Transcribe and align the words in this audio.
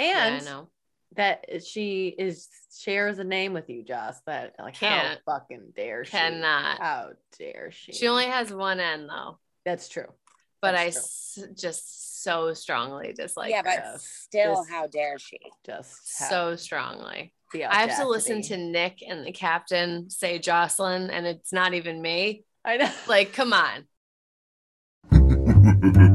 Yeah, 0.00 0.26
and 0.26 0.42
I 0.48 0.50
know. 0.50 0.68
that 1.16 1.46
she 1.64 2.08
is 2.08 2.48
shares 2.78 3.18
a 3.18 3.24
name 3.24 3.52
with 3.52 3.68
you, 3.68 3.82
Joss. 3.84 4.20
That 4.26 4.54
like 4.58 4.74
Can't. 4.74 5.20
how 5.26 5.38
fucking 5.38 5.72
dare 5.76 6.04
she? 6.04 6.12
Cannot. 6.12 6.78
How 6.80 7.10
dare 7.38 7.70
she? 7.72 7.92
She 7.92 8.08
only 8.08 8.26
has 8.26 8.52
one 8.52 8.80
end 8.80 9.08
though, 9.08 9.38
That's 9.64 9.88
true. 9.88 10.06
but 10.62 10.72
That's 10.72 11.36
I 11.36 11.40
true. 11.42 11.50
s- 11.54 11.60
just 11.60 12.22
so 12.22 12.52
strongly 12.54 13.12
dislike 13.14 13.50
yeah, 13.50 13.58
her. 13.58 13.62
but 13.64 13.72
Yes. 13.84 14.04
still, 14.04 14.56
Just- 14.56 14.70
how 14.70 14.86
dare 14.86 15.18
she? 15.18 15.38
Just 15.64 16.18
so 16.28 16.54
strongly. 16.56 17.32
the 17.52 17.64
I 17.64 17.76
have 17.86 17.96
to 17.98 18.06
listen 18.06 18.42
to 18.42 18.56
Nick 18.56 19.02
and 19.06 19.26
the 19.26 19.32
captain 19.32 20.08
say 20.10 20.38
Jocelyn, 20.38 21.10
and 21.10 21.26
it's 21.26 21.52
not 21.52 21.74
even 21.74 22.00
me. 22.00 22.44
I 22.64 22.76
know. 22.76 22.90
Like, 23.08 23.32
come 23.32 23.52
on. 23.52 23.86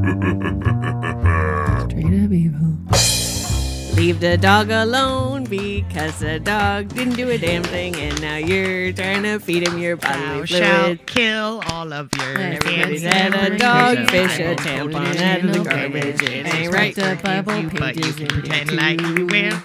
Leave 4.05 4.19
the 4.19 4.37
dog 4.37 4.69
alone 4.69 5.45
because 5.45 6.19
the 6.19 6.39
dog 6.39 6.89
didn't 6.89 7.15
do 7.15 7.27
a 7.31 7.39
damn 7.39 7.63
thing, 7.63 7.95
and 7.95 8.21
now 8.21 8.37
you're 8.37 8.93
trying 8.93 9.23
to 9.23 9.39
feed 9.39 9.67
him 9.67 9.79
your 9.79 9.95
Thou 9.97 10.09
bodily 10.13 10.45
shalt 10.45 10.85
fluid. 10.85 11.07
kill 11.07 11.63
all 11.71 11.91
of 11.91 12.13
your 12.13 12.37
And 12.37 12.53
Everybody's 12.63 13.01
had 13.01 13.33
a 13.33 13.49
There's 13.49 13.57
dog, 13.57 13.97
a 13.97 14.07
fish, 14.07 14.37
a 14.39 14.53
tampon 14.55 14.91
quoted 14.91 15.21
out 15.21 15.39
of 15.43 15.51
the 15.53 15.57
in 15.57 15.63
garbage. 15.63 16.19
the 16.19 16.39
It 16.39 16.43
Bible. 16.43 16.45
ain't 16.45 16.71
right. 16.73 16.95
The 16.95 17.19
Bible 17.23 17.55
you, 17.57 17.69
but 17.71 17.95
you 17.95 18.13
can 18.13 18.27
pretend 18.27 18.71
like 18.73 19.01
you 19.01 19.15
too. 19.15 19.25
will. 19.25 19.57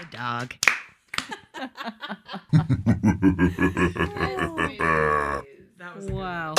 A 0.00 0.04
dog. 0.12 0.54
Wow. 5.94 6.54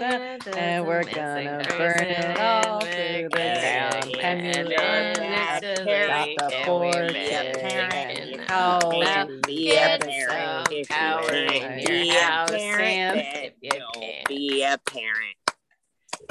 And 0.00 0.86
we're 0.86 1.04
gonna 1.04 1.62
burn 1.76 1.98
it 2.04 2.38
all 2.40 2.80
to 2.80 2.86
the 2.86 3.28
ground. 3.30 4.16
And 4.18 4.56
you 4.56 4.64
learn 4.64 5.14
Got 5.14 5.16
got 5.16 5.60
the 5.62 5.74
the 5.76 6.62
board, 6.64 6.94
board, 6.94 7.12
yeah, 7.14 7.40
and 7.42 7.58
parent, 7.58 8.40
how 8.50 8.78
Now, 8.78 9.24
to 9.26 9.40
be 9.46 9.72
a 9.72 9.98
parent. 10.00 10.68
some 10.68 10.74
If 10.74 10.78
you 10.78 10.84
can't 10.86 11.76
be 11.86 12.10
a 12.10 12.46
parent, 12.48 12.80
Sam. 12.80 13.14
then 13.16 13.26
If 13.44 13.52
you 13.60 13.70
don't 13.72 13.94
can't. 13.94 14.26
be 14.28 14.62
a 14.62 14.78
parent. 14.78 15.36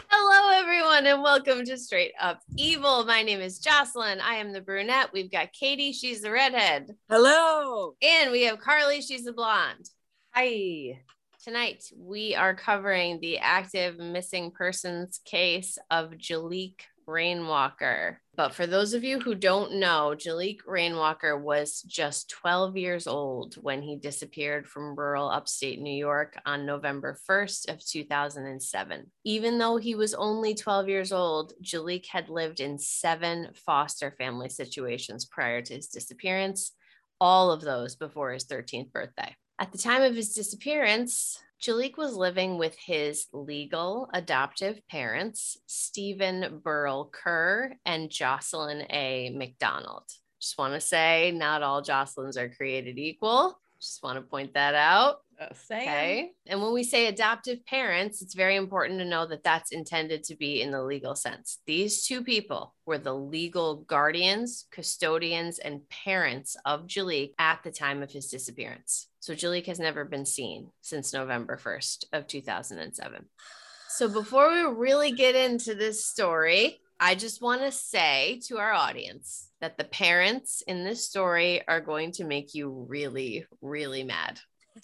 Hello, 0.09 0.59
everyone, 0.59 1.05
and 1.05 1.21
welcome 1.21 1.63
to 1.65 1.77
Straight 1.77 2.13
Up 2.19 2.41
Evil. 2.57 3.05
My 3.05 3.21
name 3.21 3.39
is 3.39 3.59
Jocelyn. 3.59 4.19
I 4.19 4.35
am 4.35 4.51
the 4.51 4.61
brunette. 4.61 5.11
We've 5.13 5.31
got 5.31 5.53
Katie, 5.53 5.93
she's 5.93 6.21
the 6.21 6.31
redhead. 6.31 6.95
Hello. 7.07 7.93
And 8.01 8.31
we 8.31 8.43
have 8.45 8.59
Carly, 8.59 9.01
she's 9.01 9.25
the 9.25 9.33
blonde. 9.33 9.91
Hi. 10.31 11.01
Tonight, 11.49 11.85
we 11.97 12.35
are 12.35 12.53
covering 12.53 13.19
the 13.19 13.39
active 13.39 13.97
missing 13.97 14.51
persons 14.51 15.19
case 15.25 15.79
of 15.89 16.11
Jalik 16.11 16.81
Rainwalker. 17.07 18.21
But 18.35 18.53
for 18.53 18.67
those 18.67 18.93
of 18.93 19.03
you 19.03 19.19
who 19.19 19.33
don't 19.33 19.79
know, 19.79 20.13
Jalik 20.15 20.59
Rainwalker 20.67 21.39
was 21.39 21.81
just 21.81 22.29
12 22.29 22.77
years 22.77 23.07
old 23.07 23.55
when 23.55 23.81
he 23.81 23.95
disappeared 23.95 24.67
from 24.67 24.95
rural 24.95 25.27
upstate 25.27 25.81
New 25.81 25.97
York 25.97 26.39
on 26.45 26.67
November 26.67 27.17
1st 27.27 27.73
of 27.73 27.83
2007. 27.83 29.11
Even 29.23 29.57
though 29.57 29.77
he 29.77 29.95
was 29.95 30.13
only 30.13 30.53
12 30.53 30.87
years 30.87 31.11
old, 31.11 31.53
Jalik 31.63 32.05
had 32.05 32.29
lived 32.29 32.59
in 32.59 32.77
seven 32.77 33.47
foster 33.55 34.13
family 34.19 34.49
situations 34.49 35.25
prior 35.25 35.63
to 35.63 35.73
his 35.73 35.87
disappearance, 35.87 36.73
all 37.19 37.49
of 37.49 37.61
those 37.61 37.95
before 37.95 38.33
his 38.33 38.45
13th 38.45 38.91
birthday. 38.91 39.35
At 39.61 39.73
the 39.73 39.77
time 39.77 40.03
of 40.03 40.15
his 40.15 40.33
disappearance, 40.33 41.37
Jalik 41.61 41.97
was 41.97 42.15
living 42.15 42.57
with 42.57 42.77
his 42.77 43.27
legal 43.33 44.09
adoptive 44.13 44.79
parents, 44.87 45.57
Stephen 45.65 46.61
Burl 46.63 47.09
Kerr 47.11 47.73
and 47.85 48.09
Jocelyn 48.09 48.85
A. 48.89 49.31
McDonald. 49.35 50.03
Just 50.39 50.57
want 50.57 50.75
to 50.75 50.79
say, 50.79 51.33
not 51.35 51.61
all 51.61 51.81
Jocelyn's 51.81 52.37
are 52.37 52.47
created 52.47 52.97
equal. 52.97 53.59
Just 53.81 54.03
want 54.03 54.17
to 54.17 54.21
point 54.21 54.53
that 54.53 54.75
out. 54.75 55.17
Uh, 55.39 55.47
Okay. 55.71 56.31
And 56.47 56.61
when 56.61 56.73
we 56.73 56.83
say 56.83 57.07
adoptive 57.07 57.65
parents, 57.65 58.21
it's 58.21 58.33
very 58.33 58.55
important 58.55 58.99
to 58.99 59.05
know 59.05 59.25
that 59.25 59.43
that's 59.43 59.71
intended 59.71 60.23
to 60.25 60.35
be 60.35 60.61
in 60.61 60.71
the 60.71 60.83
legal 60.83 61.15
sense. 61.15 61.59
These 61.65 62.05
two 62.05 62.23
people 62.23 62.75
were 62.85 62.97
the 62.97 63.15
legal 63.15 63.77
guardians, 63.77 64.65
custodians, 64.71 65.59
and 65.59 65.87
parents 65.89 66.57
of 66.65 66.87
Jalik 66.87 67.33
at 67.39 67.63
the 67.63 67.71
time 67.71 68.03
of 68.03 68.11
his 68.11 68.27
disappearance. 68.27 69.07
So 69.21 69.33
Jalik 69.33 69.67
has 69.67 69.79
never 69.79 70.03
been 70.05 70.25
seen 70.25 70.71
since 70.81 71.13
November 71.13 71.57
1st 71.57 72.05
of 72.13 72.27
2007. 72.27 73.25
So 73.89 74.07
before 74.07 74.49
we 74.49 74.61
really 74.61 75.11
get 75.11 75.35
into 75.35 75.75
this 75.75 76.05
story, 76.05 76.79
I 76.99 77.15
just 77.15 77.41
want 77.41 77.61
to 77.61 77.71
say 77.71 78.41
to 78.47 78.57
our 78.57 78.73
audience 78.73 79.49
that 79.61 79.77
the 79.77 79.85
parents 79.85 80.61
in 80.67 80.83
this 80.83 81.05
story 81.05 81.65
are 81.67 81.79
going 81.79 82.11
to 82.13 82.25
make 82.25 82.53
you 82.53 82.85
really, 82.89 83.45
really 83.61 84.03
mad. 84.03 84.39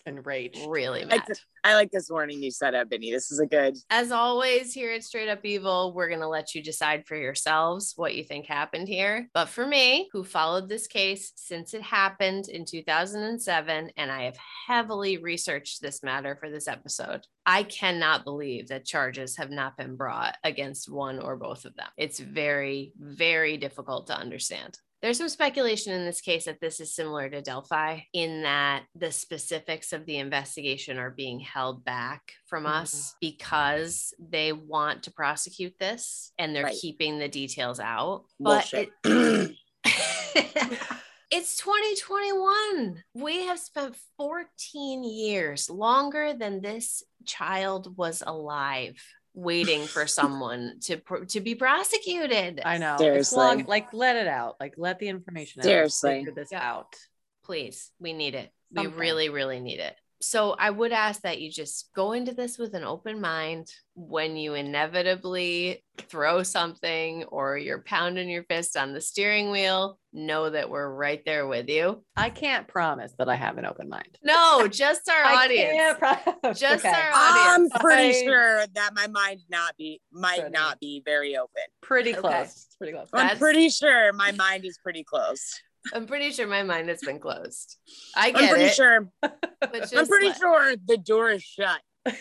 Enraged. 0.06 0.60
Really 0.68 1.02
I 1.02 1.06
mad. 1.06 1.12
like, 1.18 1.26
this, 1.26 1.46
I 1.64 1.76
like 1.76 1.92
this 1.92 2.10
warning 2.10 2.42
you 2.42 2.52
set 2.52 2.76
up, 2.76 2.90
Benny. 2.90 3.12
This 3.12 3.32
is 3.32 3.40
a 3.40 3.46
good. 3.46 3.78
As 3.90 4.12
always, 4.12 4.74
here 4.74 4.92
at 4.92 5.04
Straight 5.04 5.30
Up 5.30 5.44
Evil, 5.44 5.94
we're 5.94 6.08
going 6.08 6.20
to 6.22 6.28
let 6.28 6.56
you 6.56 6.64
decide 6.64 7.06
for 7.06 7.16
yourselves 7.16 7.94
what 7.96 8.16
you 8.16 8.24
think 8.24 8.46
happened 8.46 8.88
here. 8.88 9.30
But 9.34 9.50
for 9.50 9.66
me, 9.66 10.10
who 10.12 10.24
followed 10.24 10.70
this 10.70 10.88
case 10.88 11.32
since 11.36 11.74
it 11.74 11.82
happened 11.82 12.50
in 12.50 12.66
2007, 12.66 13.92
and 13.98 14.12
I 14.12 14.24
have 14.24 14.38
heavily 14.68 15.18
researched 15.18 15.82
this 15.82 16.04
matter 16.04 16.36
for 16.40 16.50
this 16.50 16.68
episode, 16.68 17.26
I 17.46 17.64
cannot 17.64 18.24
believe 18.24 18.70
that 18.70 18.86
charges 18.86 19.38
have 19.38 19.52
not 19.52 19.78
been 19.78 19.96
brought 19.96 20.36
against 20.44 20.92
one 20.92 21.20
or 21.20 21.36
both 21.36 21.66
of 21.66 21.76
them. 21.76 21.88
It's 21.98 22.20
very, 22.20 22.94
very 22.98 23.58
difficult 23.58 24.08
to 24.08 24.18
understand. 24.18 24.80
There's 25.02 25.18
some 25.18 25.30
speculation 25.30 25.94
in 25.94 26.06
this 26.06 26.22
case 26.22 26.46
that 26.46 26.60
this 26.60 26.80
is 26.80 26.96
similar 26.96 27.30
to 27.30 27.42
Delphi 27.42 28.00
in 28.14 28.42
that 28.44 28.86
the 28.96 29.12
specifics 29.12 29.94
of 29.94 30.06
the 30.06 30.18
investigation 30.18 30.98
are 30.98 31.12
being 31.12 31.40
held 31.40 31.84
back 31.86 32.32
from 32.48 32.64
Mhm. 32.64 32.82
us 32.82 33.16
because 33.22 34.14
they 34.20 34.52
want 34.52 35.04
to 35.04 35.12
prosecute 35.12 35.78
this 35.80 36.32
and 36.40 36.56
they're 36.56 36.64
Right. 36.66 36.78
keeping 36.82 37.20
the 37.20 37.28
details 37.28 37.80
out. 37.80 38.26
But 38.40 38.74
it- 38.74 38.90
it's 41.32 41.58
2021. 41.58 43.04
We 43.14 43.46
have 43.46 43.60
spent 43.60 43.96
14 44.18 45.04
years 45.04 45.70
longer 45.70 46.34
than 46.34 46.62
this 46.62 47.04
child 47.26 47.96
was 47.98 48.24
alive 48.26 48.96
waiting 49.36 49.86
for 49.86 50.08
someone 50.08 50.80
to 50.82 50.98
pr- 50.98 51.26
to 51.26 51.40
be 51.42 51.54
prosecuted. 51.56 52.62
I 52.66 52.78
know. 52.78 52.94
It's 52.94 53.02
Seriously. 53.04 53.38
long. 53.38 53.64
Like, 53.66 53.94
let 53.94 54.16
it 54.16 54.28
out. 54.28 54.56
Like, 54.60 54.76
let 54.78 54.98
the 55.00 55.08
information 55.10 55.62
out. 55.62 55.66
Seriously. 55.66 56.20
Figure 56.20 56.34
this 56.34 56.50
Yeah. 56.52 56.68
out. 56.68 56.96
Please, 57.44 57.92
we 58.00 58.14
need 58.14 58.34
it. 58.34 58.52
We 58.72 58.88
really, 58.88 59.30
really 59.30 59.60
need 59.60 59.80
it. 59.80 59.96
So 60.28 60.56
I 60.58 60.72
would 60.72 60.92
ask 60.92 61.22
that 61.22 61.40
you 61.40 61.52
just 61.52 61.92
go 61.96 62.14
into 62.14 62.34
this 62.34 62.58
with 62.58 62.74
an 62.74 62.84
open 62.84 63.22
mind 63.22 63.72
when 63.94 64.36
you 64.36 64.56
inevitably 64.56 65.84
throw 66.10 66.42
something 66.42 67.26
or 67.26 67.60
you're 67.60 67.84
pounding 67.84 68.28
your 68.28 68.44
fist 68.46 68.76
on 68.76 68.92
the 68.92 69.02
steering 69.02 69.52
wheel. 69.52 70.00
Know 70.14 70.50
that 70.50 70.68
we're 70.72 70.90
right 70.92 71.22
there 71.28 71.46
with 71.46 71.70
you. 71.70 72.04
I 72.16 72.32
can't 72.32 72.68
promise 72.68 73.14
that 73.20 73.30
I 73.30 73.36
have 73.36 73.60
an 73.60 73.68
open 73.68 73.88
mind. 73.88 74.18
No, 74.24 74.68
just 74.72 75.08
our 75.08 75.24
I 75.24 75.46
audience. 75.46 75.72
can't 75.72 76.00
promise. 76.00 76.60
Just 76.60 76.84
Okay. 76.86 76.94
our 76.94 77.12
audience. 77.14 77.72
I'm 77.76 77.80
pretty 77.80 78.18
I- 78.18 78.24
sure 78.24 78.66
that 78.74 78.96
my 78.96 79.06
mind 79.06 79.42
not 79.50 79.78
be 79.78 80.02
might 80.12 80.40
Pretty. 80.40 80.54
not 80.54 80.80
be 80.80 81.04
very 81.06 81.38
open. 81.38 81.64
pretty 81.84 82.14
close. 82.14 82.48
It's 82.66 82.76
pretty 82.80 82.94
close. 82.94 83.10
I'm 83.14 83.38
pretty 83.38 83.70
sure 83.70 84.12
my 84.14 84.32
mind 84.32 84.66
is 84.66 84.80
pretty 84.82 85.04
close. 85.04 85.62
I'm 85.94 86.06
pretty 86.08 86.32
sure 86.32 86.48
my 86.48 86.64
mind 86.64 86.90
has 86.90 87.02
been 87.02 87.20
closed. 87.20 87.78
I 88.16 88.28
I'm 88.28 88.34
get 88.34 88.50
pretty 88.50 88.66
it. 88.66 88.74
sure. 88.74 89.08
I'm 89.24 90.08
pretty 90.08 90.28
let- 90.28 90.38
sure 90.38 90.76
the 90.86 90.98
door 90.98 91.32
is 91.32 91.44
shut. 91.44 91.80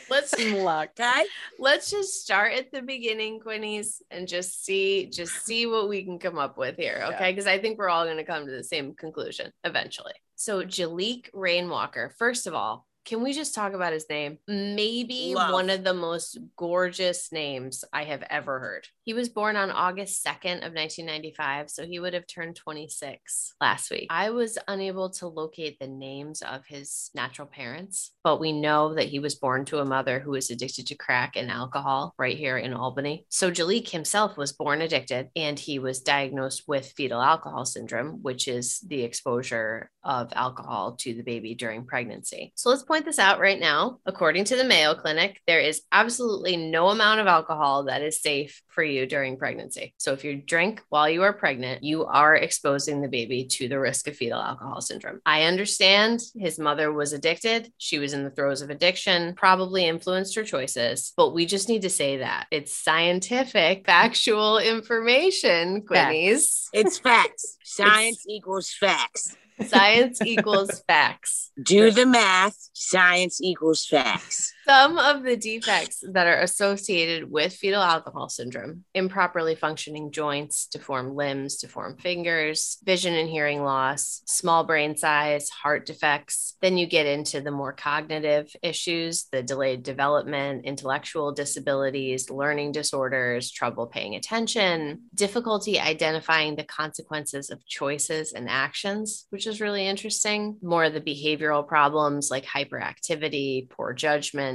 Let's 0.09 0.35
Locked. 0.43 0.99
Okay. 0.99 1.25
let's 1.59 1.91
just 1.91 2.23
start 2.23 2.55
at 2.55 2.73
the 2.73 2.81
beginning, 2.81 3.39
Quinnies, 3.39 4.01
and 4.11 4.27
just 4.27 4.65
see 4.65 5.11
just 5.13 5.45
see 5.45 5.67
what 5.67 5.91
we 5.91 6.03
can 6.05 6.19
come 6.19 6.39
up 6.39 6.57
with 6.57 6.77
here. 6.77 7.05
Okay. 7.13 7.33
Because 7.33 7.47
I 7.47 7.59
think 7.59 7.79
we're 7.79 7.91
all 7.91 8.05
going 8.07 8.17
to 8.17 8.25
come 8.25 8.47
to 8.47 8.51
the 8.51 8.65
same 8.65 8.95
conclusion 8.95 9.53
eventually. 9.63 10.15
So 10.37 10.63
Jalik 10.63 11.29
Rainwalker, 11.35 12.15
first 12.19 12.47
of 12.47 12.55
all, 12.55 12.87
can 13.05 13.23
we 13.23 13.33
just 13.33 13.55
talk 13.55 13.75
about 13.75 13.93
his 13.93 14.09
name? 14.09 14.39
Maybe 14.49 15.33
Love. 15.35 15.53
one 15.53 15.71
of 15.71 15.85
the 15.85 15.95
most 15.95 16.39
gorgeous 16.57 17.31
names 17.33 17.85
I 17.93 18.05
have 18.05 18.25
ever 18.31 18.59
heard. 18.59 18.89
He 19.03 19.13
was 19.13 19.29
born 19.29 19.57
on 19.57 19.71
August 19.71 20.25
2nd 20.25 20.67
of 20.67 20.73
1995, 20.73 21.71
so 21.71 21.85
he 21.85 21.99
would 21.99 22.15
have 22.15 22.27
turned 22.27 22.57
26 22.57 23.55
last 23.61 23.91
week. 23.91 24.07
I 24.11 24.31
was 24.31 24.59
unable 24.67 25.11
to 25.11 25.29
locate 25.29 25.79
the 25.79 25.87
names 25.87 26.41
of 26.43 26.65
his 26.67 27.11
natural 27.15 27.47
parents, 27.47 28.13
but 28.23 28.41
we 28.41 28.53
know 28.53 28.95
that 28.95 29.09
he 29.09 29.19
was 29.19 29.35
born 29.35 29.67
to 29.67 29.81
a 29.81 29.85
mother 29.85 30.19
who 30.21 30.31
was 30.31 30.51
addicted 30.51 30.87
to 30.87 30.95
crack 30.95 31.37
and 31.37 31.51
alcohol 31.51 32.15
right 32.19 32.37
here 32.37 32.57
in 32.57 32.73
Albany. 32.73 33.27
So 33.29 33.51
Jalik 33.51 33.91
himself 33.91 34.37
was 34.37 34.53
born 34.53 34.81
addicted 34.81 35.29
and 35.37 35.59
he 35.59 35.79
was 35.79 36.01
diagnosed 36.01 36.65
with 36.67 36.93
fetal 36.97 37.21
alcohol 37.21 37.67
syndrome, 37.67 38.23
which 38.23 38.49
is 38.49 38.81
the 38.81 39.03
exposure 39.03 39.91
of 40.03 40.33
alcohol 40.35 40.97
to 41.01 41.15
the 41.15 41.23
baby 41.23 41.55
during 41.55 41.85
pregnancy. 41.85 42.53
So 42.55 42.71
let's 42.71 42.83
point 42.95 43.05
this 43.05 43.19
out 43.19 43.41
right 43.41 43.59
now. 43.59 43.99
According 44.07 44.45
to 44.45 44.57
the 44.57 44.63
Mayo 44.63 44.95
Clinic, 44.95 45.41
there 45.49 45.59
is 45.59 45.83
absolutely 45.91 46.57
no 46.57 46.91
amount 46.91 47.19
of 47.19 47.27
alcohol 47.27 47.87
that 47.87 48.03
is 48.03 48.23
safe 48.23 48.63
for 48.69 48.85
you 48.85 49.05
during 49.05 49.37
pregnancy. 49.37 49.93
So 49.99 50.13
if 50.13 50.23
you 50.23 50.37
drink 50.37 50.81
while 50.91 51.11
you 51.11 51.25
are 51.25 51.33
pregnant, 51.33 51.83
you 51.83 52.05
are 52.05 52.37
exposing 52.37 53.01
the 53.01 53.09
baby 53.09 53.47
to 53.47 53.67
the 53.67 53.81
risk 53.81 54.07
of 54.07 54.15
fetal 54.15 54.41
alcohol 54.41 54.81
syndrome. 54.81 55.19
I 55.27 55.43
understand 55.43 56.21
his 56.37 56.57
mother 56.57 56.93
was 56.93 57.13
addicted. 57.13 57.73
She 57.79 57.99
was 57.99 58.13
in 58.13 58.23
the 58.23 58.31
throes 58.31 58.63
of 58.63 58.71
addiction, 58.71 59.35
probably 59.35 59.89
influenced 59.89 60.37
her 60.37 60.45
choices, 60.45 61.15
but 61.17 61.35
we 61.35 61.47
just 61.47 61.69
need 61.69 61.83
to 61.83 61.91
say 61.91 62.19
that 62.19 62.47
it's 62.53 62.79
scientific, 62.79 63.87
factual 63.87 64.59
information, 64.59 65.83
Quinnies. 65.83 66.67
It's 66.73 67.01
facts. 67.01 67.59
Science 67.65 68.25
equals 68.29 68.71
facts. 68.71 69.37
Science 69.67 70.21
equals 70.23 70.83
facts. 70.87 71.51
Do 71.63 71.91
the 71.91 72.07
math. 72.07 72.71
Science 72.73 73.41
equals 73.43 73.85
facts. 73.87 74.54
Some 74.67 74.97
of 74.97 75.25
the 75.25 75.37
defects 75.37 76.03
that 76.13 76.27
are 76.27 76.41
associated 76.41 77.31
with 77.31 77.53
fetal 77.53 77.83
alcohol 77.83 78.31
syndrome 78.31 78.85
improperly 78.95 79.55
functioning 79.55 80.11
joints, 80.11 80.67
deformed 80.67 81.17
limbs, 81.17 81.57
deformed 81.57 82.01
fingers, 82.01 82.79
vision 82.83 83.13
and 83.13 83.29
hearing 83.29 83.63
loss, 83.63 84.23
small 84.25 84.65
brain 84.65 84.97
size, 84.97 85.51
heart 85.51 85.85
defects. 85.85 86.57
Then 86.63 86.79
you 86.79 86.87
get 86.87 87.05
into 87.05 87.43
the 87.43 87.51
more 87.51 87.75
cognitive 87.75 88.51
issues, 88.63 89.27
the 89.31 89.43
delayed 89.43 89.83
development, 89.83 90.65
intellectual 90.65 91.33
disabilities, 91.33 92.31
learning 92.31 92.73
disorders, 92.73 93.51
trouble 93.51 93.87
paying 93.87 94.15
attention, 94.15 95.03
difficulty 95.15 95.79
identifying 95.79 96.57
the 96.57 96.65
consequences 96.65 97.51
of 97.51 97.67
choices 97.67 98.33
and 98.33 98.49
actions, 98.49 99.27
which 99.29 99.47
is 99.47 99.61
really 99.61 99.87
interesting. 99.87 100.57
More 100.63 100.85
of 100.85 100.95
the 100.95 101.03
behavioral 101.03 101.67
problems 101.67 102.31
like 102.31 102.47
hyperactivity, 102.47 103.69
poor 103.69 103.93
judgment 103.93 104.54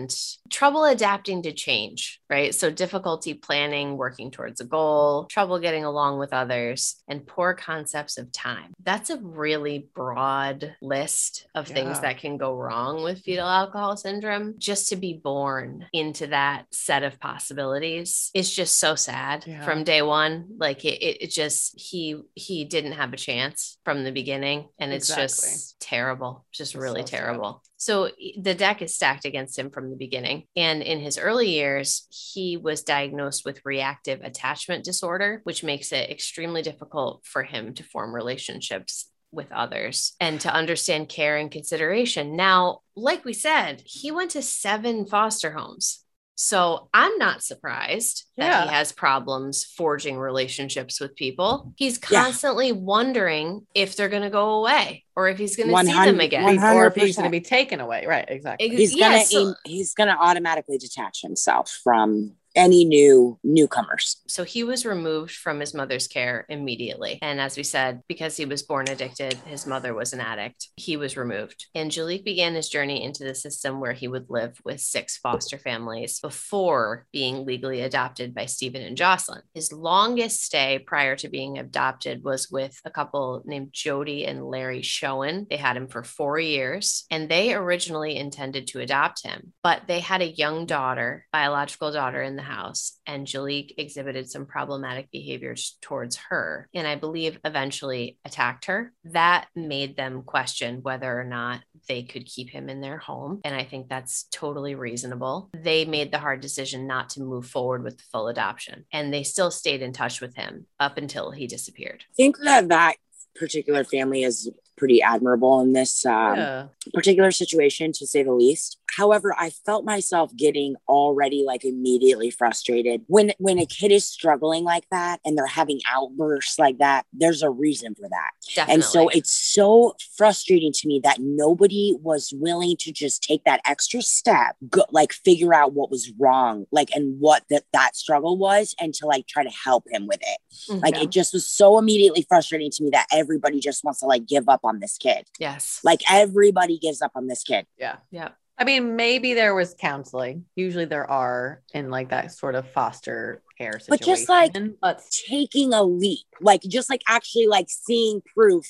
trouble 0.49 0.85
adapting 0.85 1.43
to 1.43 1.51
change, 1.51 2.19
right? 2.29 2.53
So, 2.53 2.69
difficulty 2.69 3.33
planning, 3.33 3.97
working 3.97 4.31
towards 4.31 4.61
a 4.61 4.65
goal, 4.65 5.25
trouble 5.25 5.59
getting 5.59 5.83
along 5.85 6.19
with 6.19 6.33
others, 6.33 7.01
and 7.07 7.25
poor 7.25 7.53
concepts 7.53 8.17
of 8.17 8.31
time. 8.31 8.73
That's 8.83 9.09
a 9.09 9.17
really 9.17 9.89
broad 9.95 10.75
list 10.81 11.47
of 11.55 11.67
Yeah. 11.67 11.73
things 11.75 11.99
that 12.01 12.17
can 12.19 12.37
go 12.37 12.53
wrong 12.55 13.03
with 13.03 13.21
fetal 13.23 13.47
alcohol 13.47 13.97
syndrome. 13.97 14.55
Just 14.57 14.89
to 14.89 14.95
be 14.95 15.13
born 15.23 15.87
into 15.93 16.27
that 16.27 16.65
set 16.71 17.03
of 17.03 17.19
possibilities 17.19 18.31
is 18.33 18.53
just 18.53 18.77
so 18.79 18.95
sad 18.95 19.45
Yeah. 19.47 19.63
from 19.63 19.83
day 19.83 20.01
one. 20.01 20.47
Like, 20.57 20.85
it, 20.85 21.01
it, 21.01 21.21
it 21.23 21.31
just, 21.31 21.79
he, 21.79 22.21
he 22.35 22.65
didn't 22.65 22.93
have 22.93 23.13
a 23.13 23.17
chance 23.17 23.77
from 23.83 24.03
the 24.03 24.11
beginning. 24.11 24.69
And 24.79 24.91
it's 24.93 25.09
Exactly. 25.09 25.25
just 25.49 25.79
terrible, 25.79 26.45
just 26.51 26.75
It's 26.75 26.81
really 26.81 27.01
so 27.01 27.07
sad. 27.07 27.59
So 27.79 28.11
the 28.37 28.53
deck 28.53 28.81
is 28.81 28.93
stacked 28.93 29.23
against 29.23 29.57
him 29.57 29.69
from 29.71 29.89
the 29.89 29.95
beginning. 29.95 30.43
And 30.57 30.83
in 30.83 30.99
his 30.99 31.17
early 31.17 31.49
years, 31.49 32.07
he 32.11 32.57
was 32.57 32.83
diagnosed 32.83 33.45
with 33.45 33.61
reactive 33.63 34.19
attachment 34.21 34.83
disorder, 34.83 35.39
which 35.45 35.63
makes 35.63 35.93
it 35.93 36.09
extremely 36.09 36.61
difficult 36.61 37.25
for 37.25 37.41
him 37.41 37.73
to 37.75 37.83
form 37.83 38.13
relationships 38.13 39.09
with 39.31 39.49
others 39.53 40.13
and 40.19 40.41
to 40.41 40.53
understand 40.53 41.07
care 41.07 41.37
and 41.37 41.49
consideration. 41.49 42.35
Now, 42.35 42.81
like 42.97 43.23
we 43.23 43.33
said, 43.33 43.81
he 43.85 44.11
went 44.11 44.31
to 44.31 44.41
seven 44.41 45.05
foster 45.05 45.51
homes. 45.51 46.03
So 46.41 46.87
I'm 46.93 47.17
not 47.17 47.43
surprised 47.43 48.23
that 48.37 48.63
he 48.63 48.69
has 48.73 48.93
problems 48.93 49.65
forging 49.65 50.17
relationships 50.17 51.01
with 51.01 51.13
people. 51.17 51.73
He's 51.75 51.99
Yeah. 52.09 52.23
constantly 52.23 52.71
wondering 52.71 53.67
if 53.75 53.97
they're 53.97 54.07
going 54.07 54.21
to 54.23 54.29
go 54.29 54.51
away 54.51 55.03
or 55.17 55.27
if 55.27 55.37
he's 55.37 55.57
going 55.57 55.67
to 55.67 55.85
see 55.85 55.91
them 55.91 56.21
again. 56.21 56.43
One 56.45 56.57
or 56.77 56.85
if 56.87 56.95
he's 56.95 57.17
100%. 57.17 57.17
going 57.17 57.25
to 57.25 57.29
be 57.29 57.41
taken 57.41 57.81
away. 57.81 58.05
Right. 58.07 58.23
Exactly. 58.25 58.69
He's 58.69 58.95
Yeah, 58.95 59.09
gonna 59.09 59.25
so- 59.25 59.55
he's 59.65 59.93
gonna 59.93 60.15
automatically 60.17 60.77
detach 60.77 61.21
himself 61.23 61.77
from 61.83 62.35
any 62.59 62.83
new 62.83 63.39
newcomers. 63.43 64.21
So 64.27 64.43
he 64.43 64.65
was 64.65 64.85
removed 64.85 65.31
from 65.31 65.61
his 65.61 65.73
mother's 65.73 66.07
care 66.07 66.45
immediately. 66.49 67.17
And 67.21 67.39
as 67.39 67.55
we 67.55 67.63
said, 67.63 68.01
because 68.07 68.35
he 68.35 68.45
was 68.45 68.63
born 68.63 68.89
addicted, 68.89 69.35
his 69.45 69.65
mother 69.65 69.93
was 69.93 70.11
an 70.11 70.19
addict, 70.19 70.67
he 70.75 70.97
was 70.97 71.15
removed. 71.15 71.67
And 71.73 71.89
Jalik 71.89 72.25
began 72.25 72.55
his 72.55 72.67
journey 72.67 73.03
into 73.03 73.23
the 73.23 73.33
system 73.33 73.79
where 73.79 73.93
he 73.93 74.09
would 74.09 74.29
live 74.29 74.59
with 74.65 74.81
six 74.81 75.17
foster 75.17 75.57
families 75.57 76.19
before 76.19 77.05
being 77.13 77.45
legally 77.45 77.81
adopted 77.81 78.35
by 78.35 78.45
Stephen 78.45 78.81
and 78.81 78.97
Jocelyn. 78.97 79.41
His 79.53 79.71
longest 79.71 80.43
stay 80.43 80.79
prior 80.79 81.15
to 81.15 81.29
being 81.29 81.57
adopted 81.57 82.23
was 82.25 82.51
with 82.51 82.77
a 82.83 82.91
couple 82.91 83.41
named 83.45 83.69
Jody 83.71 84.25
and 84.25 84.45
Larry 84.45 84.81
Schoen. 84.81 85.47
They 85.49 85.57
had 85.57 85.77
him 85.77 85.87
for 85.87 86.03
four 86.03 86.39
years 86.39 87.05
and 87.09 87.29
they 87.29 87.53
originally 87.53 88.17
intended 88.17 88.67
to 88.67 88.81
adopt 88.81 89.23
him, 89.23 89.53
but 89.63 89.83
they 89.87 90.01
had 90.01 90.21
a 90.21 90.27
young 90.27 90.65
daughter, 90.65 91.25
biological 91.31 91.91
daughter 91.93 92.21
in 92.21 92.35
the 92.35 92.48
house, 92.49 92.99
and 93.05 93.27
Jalik 93.27 93.73
exhibited 93.77 94.29
some 94.29 94.45
problematic 94.45 95.11
behaviors 95.11 95.77
towards 95.81 96.17
her. 96.29 96.67
And 96.73 96.87
I 96.87 96.95
believe 96.95 97.39
eventually 97.45 98.17
attacked 98.25 98.65
her. 98.65 98.91
That 99.05 99.47
made 99.55 99.95
them 99.95 100.23
question 100.23 100.81
whether 100.81 101.19
or 101.19 101.23
not 101.23 101.61
they 101.87 102.03
could 102.03 102.25
keep 102.25 102.49
him 102.49 102.69
in 102.69 102.81
their 102.81 102.97
home. 102.97 103.41
And 103.43 103.55
I 103.55 103.63
think 103.63 103.87
that's 103.87 104.25
totally 104.31 104.75
reasonable. 104.75 105.49
They 105.53 105.85
made 105.85 106.11
the 106.11 106.19
hard 106.19 106.41
decision 106.41 106.87
not 106.87 107.09
to 107.11 107.21
move 107.21 107.45
forward 107.47 107.83
with 107.83 107.97
the 107.97 108.03
full 108.11 108.27
adoption, 108.27 108.85
and 108.91 109.13
they 109.13 109.23
still 109.23 109.51
stayed 109.51 109.81
in 109.81 109.93
touch 109.93 110.21
with 110.21 110.35
him 110.35 110.65
up 110.79 110.97
until 110.97 111.31
he 111.31 111.47
disappeared. 111.47 112.03
I 112.11 112.15
think 112.15 112.37
that 112.43 112.69
that 112.69 112.95
particular 113.35 113.83
family 113.83 114.23
is 114.23 114.49
pretty 114.79 115.01
admirable 115.01 115.59
in 115.61 115.73
this 115.73 116.05
um, 116.05 116.37
yeah. 116.37 116.65
particular 116.93 117.31
situation, 117.31 117.91
to 117.91 118.07
say 118.07 118.23
the 118.23 118.33
least. 118.33 118.79
However, 118.97 119.35
I 119.37 119.51
felt 119.51 119.85
myself 119.85 120.35
getting 120.35 120.75
already 120.87 121.43
like 121.45 121.63
immediately 121.63 122.31
frustrated 122.31 123.03
when 123.07 123.33
when 123.37 123.59
a 123.59 123.65
kid 123.65 123.91
is 123.91 124.05
struggling 124.05 124.63
like 124.63 124.85
that 124.89 125.19
and 125.23 125.37
they're 125.37 125.45
having 125.45 125.79
outbursts 125.87 126.57
like 126.57 126.79
that. 126.79 127.05
There's 127.13 127.43
a 127.43 127.49
reason 127.49 127.93
for 127.93 128.09
that. 128.09 128.31
Definitely. 128.55 128.73
And 128.73 128.83
so 128.83 129.09
it's 129.09 129.31
so 129.31 129.95
frustrating 130.17 130.71
to 130.73 130.87
me 130.87 130.99
that 131.03 131.17
nobody 131.19 131.95
was 132.01 132.33
willing 132.35 132.77
to 132.79 132.91
just 132.91 133.21
take 133.21 133.43
that 133.43 133.61
extra 133.65 134.01
step, 134.01 134.55
go, 134.69 134.83
like 134.91 135.13
figure 135.13 135.53
out 135.53 135.73
what 135.73 135.91
was 135.91 136.11
wrong, 136.19 136.65
like 136.71 136.89
and 136.95 137.19
what 137.19 137.43
that 137.49 137.65
that 137.73 137.95
struggle 137.95 138.37
was, 138.37 138.73
and 138.79 138.93
to 138.95 139.05
like 139.05 139.27
try 139.27 139.43
to 139.43 139.51
help 139.51 139.85
him 139.91 140.07
with 140.07 140.19
it. 140.21 140.39
Mhm. 140.71 140.81
Like 140.81 140.97
it 141.01 141.11
just 141.11 141.33
was 141.33 141.47
so 141.47 141.77
immediately 141.77 142.25
frustrating 142.27 142.71
to 142.71 142.83
me 142.83 142.89
that 142.91 143.07
everybody 143.11 143.59
just 143.59 143.83
wants 143.83 143.99
to 143.99 144.07
like 144.07 144.25
give 144.25 144.49
up 144.49 144.61
on 144.69 144.79
this 144.79 144.97
kid. 144.97 145.27
yes. 145.39 145.79
Like 145.83 146.01
everybody 146.09 146.77
gives 146.77 147.01
up 147.01 147.11
on 147.15 147.27
this 147.27 147.43
kid. 147.43 147.65
Yeah. 147.77 147.97
Yeah. 148.11 148.29
I 148.57 148.65
mean, 148.65 148.95
maybe 148.97 149.33
there 149.33 149.55
was 149.55 149.73
counseling. 149.79 150.45
Usually 150.55 150.85
there 150.85 151.09
are 151.09 151.61
in 151.73 151.89
like 151.89 152.09
that 152.09 152.31
sort 152.33 152.55
of 152.55 152.67
foster 152.69 153.41
care 153.57 153.79
situation. 153.79 153.87
But 153.89 154.01
just, 154.01 154.29
like- 154.29 154.53
but 154.81 155.01
Taking 155.27 155.73
a 155.73 155.83
leap, 155.83 156.25
like 156.41 156.61
just 156.63 156.89
like 156.89 157.01
actually 157.07 157.47
like 157.47 157.67
seeing 157.69 158.21
proof 158.35 158.67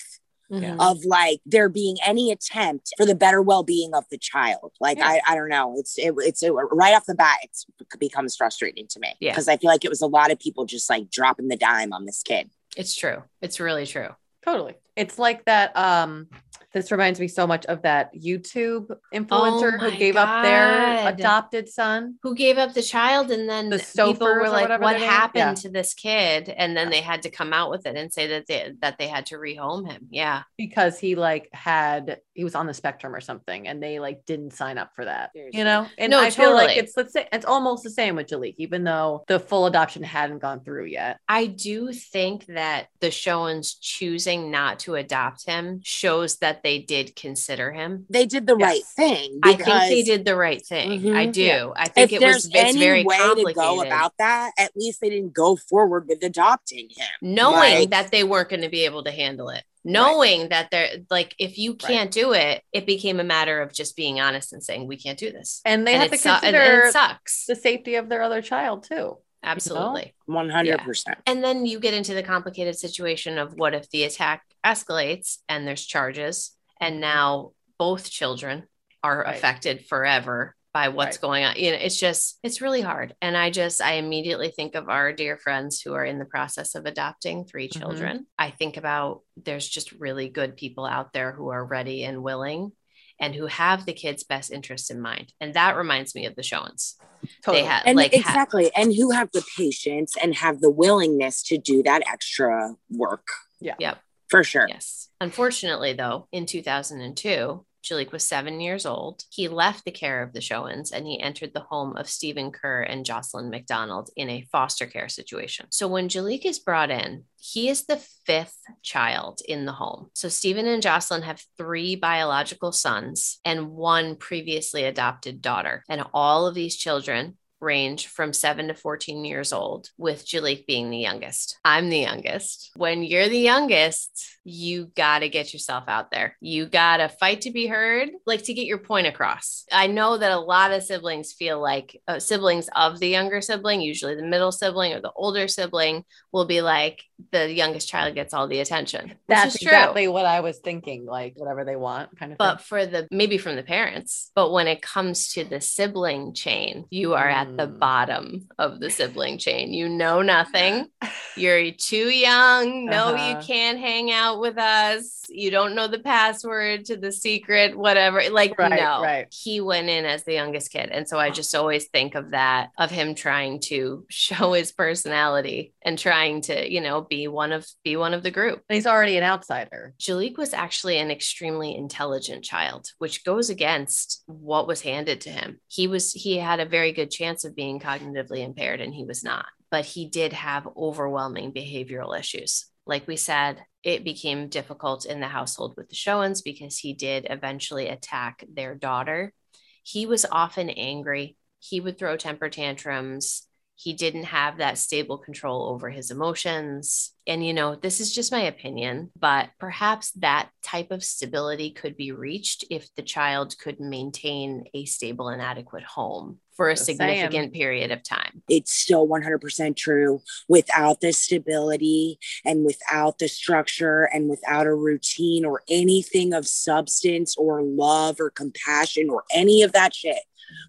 Mhm. 0.51 0.77
of 0.79 1.05
like 1.05 1.41
there 1.45 1.69
being 1.69 1.97
any 2.03 2.31
attempt 2.31 2.89
for 2.97 3.05
the 3.05 3.13
better 3.13 3.39
well-being 3.39 3.91
of 3.93 4.05
the 4.09 4.17
child 4.17 4.71
like 4.81 4.97
Yeah. 4.97 5.05
I, 5.07 5.21
I 5.29 5.35
don't 5.35 5.50
know 5.50 5.75
it's 5.77 5.95
it, 6.00 6.12
it's 6.17 6.41
it, 6.41 6.50
right 6.50 6.95
off 6.95 7.05
the 7.05 7.13
bat 7.13 7.38
it's, 7.43 7.67
it 7.79 8.00
becomes 8.00 8.35
frustrating 8.35 8.88
to 8.88 9.00
me 9.00 9.13
Yeah. 9.19 9.31
because 9.31 9.47
i 9.47 9.57
feel 9.57 9.69
like 9.69 9.85
it 9.85 9.89
was 9.89 10.01
a 10.01 10.07
lot 10.07 10.31
of 10.31 10.39
people 10.39 10.65
just 10.65 10.89
like 10.89 11.12
dropping 11.12 11.50
the 11.50 11.55
dime 11.55 11.93
on 11.93 12.07
this 12.07 12.23
kid 12.23 12.50
It's 12.75 12.95
true. 12.95 13.21
It's 13.43 13.59
really 13.59 13.85
true. 13.85 14.09
Totally. 14.43 14.75
It's 14.96 15.17
like 15.17 15.46
that. 15.46 15.75
Um, 15.77 16.27
this 16.74 16.91
reminds 16.91 17.19
me 17.19 17.27
so 17.27 17.48
much 17.48 17.65
of 17.65 17.81
that 17.81 18.13
YouTube 18.13 18.96
influencer 19.13 19.74
Oh 19.81 19.89
who 19.89 19.98
gave 19.98 20.15
up 20.15 20.43
their 20.43 21.08
adopted 21.08 21.67
son. 21.67 22.19
Who 22.22 22.36
gave 22.36 22.60
up 22.60 22.74
the 22.74 22.84
child 22.84 23.31
and 23.31 23.50
then 23.50 23.69
The 23.69 23.79
people 23.79 24.27
were 24.27 24.50
like, 24.50 24.79
"What 24.79 24.98
happened 24.98 25.58
yeah. 25.58 25.62
to 25.63 25.69
this 25.69 25.96
kid?" 25.96 26.50
And 26.50 26.77
then 26.77 26.91
they 26.91 27.01
had 27.01 27.24
to 27.24 27.31
come 27.31 27.53
out 27.53 27.72
with 27.72 27.88
it 27.88 27.96
and 27.96 28.13
say 28.13 28.27
that 28.27 28.46
they 28.48 28.74
that 28.81 28.98
they 29.00 29.08
had 29.08 29.25
to 29.27 29.36
rehome 29.36 29.89
him. 29.89 30.08
Yeah, 30.12 30.43
because 30.58 31.00
he 31.00 31.15
like 31.15 31.50
had 31.53 32.19
he 32.39 32.46
was 32.46 32.55
on 32.55 32.67
the 32.67 32.74
spectrum 32.74 33.13
or 33.13 33.19
something 33.19 33.67
and 33.67 33.84
they 33.84 34.00
like 34.00 34.24
didn't 34.25 34.51
sign 34.53 34.77
up 34.77 34.91
for 34.96 35.03
that 35.03 35.29
Seriously. 35.34 35.58
you 35.60 35.65
know 35.65 35.86
and 35.98 36.10
No, 36.12 36.22
i 36.22 36.29
feel 36.29 36.53
like 36.53 36.77
it's 36.77 36.93
let's 36.96 37.12
say 37.12 37.27
it's 37.34 37.46
almost 37.46 37.84
the 37.84 37.89
same 37.89 38.15
with 38.15 38.27
Jalik 38.27 38.55
even 38.58 38.86
though 38.86 39.25
the 39.27 39.41
full 39.41 39.65
adoption 39.65 40.03
hadn't 40.03 40.39
gone 40.39 40.62
through 40.63 40.86
yet 40.86 41.19
I 41.27 41.48
do 41.48 41.91
think 41.91 42.46
that 42.46 42.88
the 43.01 43.08
Showens 43.12 43.75
choosing 43.81 44.51
not 44.51 44.79
to 44.79 44.96
adopt 44.96 45.46
him 45.46 45.81
shows 45.84 46.38
that 46.38 46.63
they 46.63 46.79
did 46.79 47.13
consider 47.17 47.74
him. 47.74 48.05
they 48.10 48.25
did 48.25 48.48
the 48.48 48.55
Yes. 48.58 48.69
right 48.69 48.86
thing 48.96 49.39
I 49.43 49.53
think 49.55 49.67
they 49.89 50.03
did 50.03 50.24
the 50.24 50.38
right 50.38 50.65
thing. 50.65 51.01
Mhm. 51.01 51.15
I 51.17 51.25
do. 51.25 51.41
Yeah. 51.43 51.67
I 51.75 51.89
think 51.89 52.13
if 52.13 52.22
it 52.22 52.25
was. 52.25 52.31
there's 52.43 52.46
It's 52.46 52.55
any 52.55 52.79
very 52.79 53.03
way 53.03 53.17
to 53.17 53.22
complicated. 53.24 53.55
go 53.55 53.81
about 53.81 54.13
that 54.19 54.51
at 54.58 54.72
least 54.77 55.01
they 55.01 55.10
didn't 55.10 55.34
go 55.34 55.58
forward 55.58 56.08
with 56.08 56.24
adopting 56.24 56.88
him 56.89 57.08
knowing 57.22 57.55
Like- 57.79 57.89
that 57.89 58.12
they 58.12 58.24
weren't 58.24 58.48
going 58.50 58.62
to 58.62 58.69
be 58.69 58.86
able 58.86 59.03
to 59.03 59.12
handle 59.12 59.50
it 59.50 59.63
knowing 59.91 60.50
that 60.50 60.69
they're 60.72 60.98
like 61.10 61.36
if 61.39 61.58
you 61.58 61.75
can't 61.75 62.12
do 62.12 62.34
it 62.34 62.63
it 62.72 62.86
became 62.86 63.19
a 63.19 63.24
matter 63.24 63.62
of 63.62 63.74
just 63.74 63.96
being 63.96 64.19
honest 64.19 64.53
and 64.53 64.63
saying 64.63 64.88
we 64.88 64.98
can't 64.98 65.19
do 65.19 65.31
this. 65.31 65.62
And 65.65 65.86
they 65.86 65.93
and 65.93 66.03
have 66.03 66.13
it 66.13 66.17
to 66.17 66.22
su- 66.22 66.29
and- 66.29 66.43
and 66.43 66.55
consider 66.55 66.81
it 66.88 66.93
sucks. 66.93 67.46
the 67.46 67.55
safety 67.55 67.96
of 67.96 68.10
their 68.10 68.22
other 68.22 68.41
child 68.41 68.84
too 68.84 69.17
absolutely. 69.43 70.13
100% 70.29 71.03
and 71.25 71.43
then 71.43 71.65
you 71.65 71.79
get 71.79 71.93
into 71.93 72.13
the 72.13 72.24
complicated 72.24 72.77
situation 72.77 73.38
of 73.38 73.53
what 73.53 73.74
if 73.74 73.89
the 73.89 74.03
attack 74.03 74.43
escalates 74.65 75.38
and 75.48 75.65
there's 75.67 75.86
charges 75.86 76.51
and 76.81 76.96
mm-hmm. 76.96 77.01
now 77.01 77.51
both 77.77 78.10
children 78.10 78.63
are 79.03 79.24
Right. 79.24 79.36
affected 79.36 79.86
forever 79.86 80.55
by 80.73 80.89
what's 80.89 81.17
Right. 81.17 81.21
going 81.21 81.43
on. 81.45 81.55
You 81.55 81.71
know, 81.71 81.77
it's 81.77 81.99
just, 81.99 82.38
it's 82.43 82.61
really 82.61 82.81
hard. 82.81 83.15
And 83.21 83.35
I 83.35 83.49
just, 83.49 83.81
I 83.81 83.93
immediately 83.93 84.49
think 84.49 84.75
of 84.75 84.88
our 84.88 85.11
dear 85.11 85.35
friends 85.38 85.81
who 85.81 85.93
are 85.93 86.05
in 86.05 86.19
the 86.19 86.25
process 86.25 86.75
of 86.75 86.85
adopting 86.85 87.45
3 87.45 87.67
Mhm. 87.69 87.79
children. 87.79 88.27
I 88.38 88.51
think 88.51 88.77
about 88.77 89.21
there's 89.35 89.67
just 89.67 89.91
really 89.93 90.29
good 90.29 90.55
people 90.55 90.85
out 90.85 91.11
there 91.13 91.31
who 91.31 91.49
are 91.49 91.65
ready 91.65 92.03
and 92.03 92.21
willing 92.21 92.71
and 93.19 93.33
who 93.35 93.47
have 93.47 93.85
the 93.85 93.93
kids' 93.93 94.23
best 94.23 94.51
interests 94.51 94.89
in 94.91 95.01
mind. 95.01 95.33
And 95.41 95.53
that 95.55 95.75
reminds 95.75 96.13
me 96.15 96.25
of 96.25 96.35
the 96.35 96.43
Showens. 96.43 96.95
Totally. 97.43 97.63
They 97.63 97.67
had 97.67 97.83
and 97.85 97.97
like 97.97 98.13
ha- 98.13 98.19
exactly 98.19 98.71
and 98.75 98.93
who 98.95 99.11
have 99.11 99.29
the 99.33 99.43
patience 99.57 100.15
and 100.21 100.35
have 100.35 100.61
the 100.61 100.69
willingness 100.69 101.41
to 101.43 101.57
do 101.57 101.83
that 101.83 102.03
extra 102.07 102.75
work 102.91 103.27
Yeah. 103.59 103.75
Yep. 103.79 103.97
for 104.29 104.43
sure 104.43 104.67
Yes. 104.69 105.09
Unfortunately, 105.19 105.91
though, 105.93 106.29
in 106.31 106.45
2002, 106.45 107.65
Jalik 107.83 108.12
was 108.12 108.24
seven 108.24 108.59
years 108.59 108.86
old. 108.86 109.24
He 109.29 109.48
left 109.48 109.86
the 109.86 109.91
care 109.91 110.21
of 110.21 110.33
the 110.33 110.41
Showens 110.41 110.91
and 110.91 111.07
he 111.07 111.19
entered 111.19 111.53
the 111.53 111.62
home 111.62 111.98
of 111.98 112.09
Stephen 112.09 112.51
Kerr 112.51 112.83
and 112.83 113.05
Jocelyn 113.05 113.50
McDonald 113.50 114.09
in 114.15 114.29
a 114.29 114.48
foster 114.51 114.86
care 114.86 115.09
situation. 115.09 115.67
So 115.71 115.88
when 115.88 116.09
Jalik 116.09 116.45
is 116.45 116.59
brought 116.59 116.91
in, 116.91 117.24
he 117.38 117.69
is 117.69 117.86
the 117.86 118.03
fifth 118.25 118.59
child 118.83 119.41
in 119.48 119.65
the 119.65 119.71
home. 119.71 120.12
So 120.13 120.29
Stephen 120.29 120.67
and 120.67 120.81
Jocelyn 120.81 121.24
have 121.24 121.43
three 121.57 121.95
biological 121.95 122.71
sons 122.71 123.39
and 123.43 123.69
one 123.69 124.15
previously 124.15 124.83
adopted 124.83 125.41
daughter. 125.41 125.83
And 125.89 126.03
all 126.13 126.45
of 126.45 126.53
these 126.53 126.75
children 126.75 127.38
range 127.61 128.07
from 128.07 128.33
seven 128.33 128.67
to 128.67 128.73
14 128.73 129.25
years 129.25 129.53
old, 129.53 129.89
with 129.97 130.25
Jalik 130.25 130.65
being 130.65 130.89
the 130.89 130.97
youngest. 130.97 131.57
I'm 131.63 131.89
the 131.89 131.99
youngest. 131.99 132.71
When 132.75 133.03
you're 133.03 133.29
the 133.29 133.37
youngest, 133.37 134.39
you 134.43 134.85
got 134.95 135.19
to 135.19 135.29
get 135.29 135.53
yourself 135.53 135.85
out 135.87 136.11
there. 136.11 136.35
You 136.41 136.65
got 136.65 136.97
to 136.97 137.09
fight 137.09 137.41
to 137.41 137.51
be 137.51 137.67
heard, 137.67 138.09
like 138.25 138.43
to 138.43 138.53
get 138.53 138.65
your 138.65 138.77
point 138.77 139.07
across. 139.07 139.65
I 139.71 139.87
know 139.87 140.17
that 140.17 140.31
a 140.31 140.39
lot 140.39 140.71
of 140.71 140.83
siblings 140.83 141.33
feel 141.33 141.61
like 141.61 141.99
uh, 142.07 142.19
siblings 142.19 142.69
of 142.75 142.99
the 142.99 143.07
younger 143.07 143.41
sibling, 143.41 143.81
usually 143.81 144.15
the 144.15 144.23
middle 144.23 144.51
sibling 144.51 144.93
or 144.93 145.01
the 145.01 145.11
older 145.15 145.47
sibling, 145.47 146.03
will 146.31 146.45
be 146.45 146.61
like 146.61 147.03
the 147.31 147.51
youngest 147.51 147.89
child 147.89 148.15
gets 148.15 148.33
all 148.33 148.47
the 148.47 148.59
attention. 148.59 149.13
That's 149.27 149.55
exactly 149.55 150.07
what 150.07 150.25
I 150.25 150.39
was 150.39 150.59
thinking. 150.59 151.05
Like 151.05 151.33
whatever 151.35 151.65
they 151.65 151.75
want, 151.75 152.17
kind 152.17 152.31
of. 152.31 152.37
But 152.37 152.57
thing. 152.57 152.65
for 152.65 152.85
the 152.85 153.07
maybe 153.11 153.37
from 153.37 153.55
the 153.55 153.63
parents, 153.63 154.31
but 154.35 154.51
when 154.51 154.67
it 154.67 154.81
comes 154.81 155.33
to 155.33 155.43
the 155.43 155.61
sibling 155.61 156.33
chain, 156.33 156.85
you 156.89 157.13
are 157.13 157.27
at 157.27 157.48
the 157.57 157.67
Mm. 157.67 157.79
bottom 157.79 158.47
of 158.57 158.79
the 158.79 158.89
sibling 158.89 159.37
chain. 159.37 159.73
You 159.73 159.89
know 159.89 160.21
nothing. 160.21 160.87
You're 161.35 161.71
too 161.71 162.09
young. 162.09 162.85
No, 162.85 163.13
Uh-huh. 163.15 163.29
you 163.39 163.45
can't 163.45 163.79
hang 163.79 164.11
out 164.11 164.39
with 164.39 164.57
us. 164.57 165.25
You 165.29 165.51
don't 165.51 165.75
know 165.75 165.87
the 165.87 165.99
password 165.99 166.85
to 166.85 166.97
the 166.97 167.11
secret, 167.11 167.77
whatever. 167.77 168.21
Like, 168.29 168.57
Right, 168.57 168.79
no, 168.81 169.01
right. 169.01 169.27
he 169.31 169.61
went 169.61 169.87
in 169.89 170.05
as 170.05 170.23
the 170.23 170.33
youngest 170.33 170.71
kid. 170.71 170.89
And 170.91 171.07
so 171.07 171.17
I 171.19 171.29
just 171.29 171.53
always 171.55 171.85
think 171.87 172.15
of 172.15 172.31
that, 172.31 172.71
of 172.77 172.89
him 172.91 173.15
trying 173.15 173.59
to 173.61 174.05
show 174.09 174.53
his 174.53 174.71
personality 174.71 175.73
and 175.89 175.98
trying 175.98 176.39
to, 176.39 176.72
you 176.72 176.81
know, 176.81 177.01
be 177.01 177.27
one 177.27 177.51
of 177.51 177.67
be 177.84 177.98
one 177.98 178.13
of 178.13 178.22
the 178.22 178.29
group. 178.29 178.62
He's 178.69 178.86
already 178.86 179.17
an 179.17 179.24
outsider. 179.24 179.96
Jalik 180.00 180.38
was 180.38 180.53
actually 180.53 181.00
an 181.00 181.10
extremely 181.10 181.75
intelligent 181.75 182.43
child, 182.43 182.91
which 183.00 183.25
goes 183.25 183.50
against 183.50 184.22
what 184.27 184.67
was 184.67 184.81
handed 184.81 185.22
to 185.22 185.31
him. 185.31 185.60
He 185.67 185.88
was 185.88 186.13
he 186.13 186.38
had 186.38 186.60
a 186.60 186.67
very 186.67 186.91
good 186.91 187.10
chance 187.10 187.43
of 187.43 187.55
being 187.55 187.79
cognitively 187.79 188.46
impaired 188.46 188.81
and 188.81 188.93
he 188.93 189.03
was 189.03 189.24
not. 189.24 189.48
But 189.72 189.84
he 189.84 190.08
did 190.08 190.31
have 190.34 190.69
overwhelming 190.77 191.53
behavioral 191.53 192.17
issues. 192.17 192.67
Like 192.86 193.08
we 193.08 193.15
said, 193.15 193.65
it 193.84 194.03
became 194.03 194.48
difficult 194.48 195.08
in 195.08 195.19
the 195.19 195.27
household 195.27 195.74
with 195.75 195.89
the 195.89 195.96
Showens 195.96 196.43
because 196.43 196.77
he 196.77 196.93
did 196.93 197.25
eventually 197.31 197.88
attack 197.88 198.43
their 198.48 198.75
daughter. 198.75 199.34
He 199.81 200.05
was 200.05 200.25
often 200.31 200.69
angry. 200.69 201.36
He 201.58 201.79
would 201.79 201.98
throw 201.98 202.15
temper 202.15 202.50
tantrums 202.50 203.48
he 203.81 203.93
didn't 203.93 204.25
have 204.25 204.57
that 204.57 204.77
stable 204.77 205.17
control 205.17 205.69
over 205.69 205.89
his 205.89 206.12
emotions. 206.12 207.13
And, 207.25 207.45
you 207.45 207.53
know, 207.53 207.75
this 207.75 208.01
is 208.01 208.13
just 208.13 208.29
my 208.29 208.41
opinion, 208.41 209.09
but 209.17 209.51
perhaps 209.57 210.12
that 210.13 210.50
type 210.63 210.91
of 210.91 211.01
stability 211.01 211.71
could 211.71 211.95
be 211.95 212.12
reached 212.12 212.65
if 212.69 212.93
the 212.95 213.03
child 213.03 213.57
could 213.57 213.79
maintain 213.79 214.65
a 214.74 214.83
stable 214.83 215.29
and 215.29 215.41
adequate 215.41 215.83
home 215.83 216.39
for 216.57 216.67
a 216.67 216.74
Just 216.74 216.88
significant 216.88 217.53
period 217.53 217.89
of 217.91 218.03
time. 218.03 218.43
it's 218.50 218.74
still 218.74 219.07
100% 219.07 219.77
true 219.77 220.21
without 220.50 221.00
the 221.00 221.13
stability 221.13 222.19
and 222.43 222.65
without 222.65 223.17
the 223.19 223.29
structure 223.29 224.09
and 224.13 224.27
without 224.27 224.67
a 224.67 224.75
routine 224.75 225.45
or 225.45 225.62
anything 225.69 226.33
of 226.33 226.45
substance 226.45 227.38
or 227.38 227.63
love 227.63 228.19
or 228.19 228.29
compassion 228.29 229.09
or 229.09 229.24
any 229.33 229.63
of 229.63 229.71
that 229.71 229.95
shit 229.95 230.17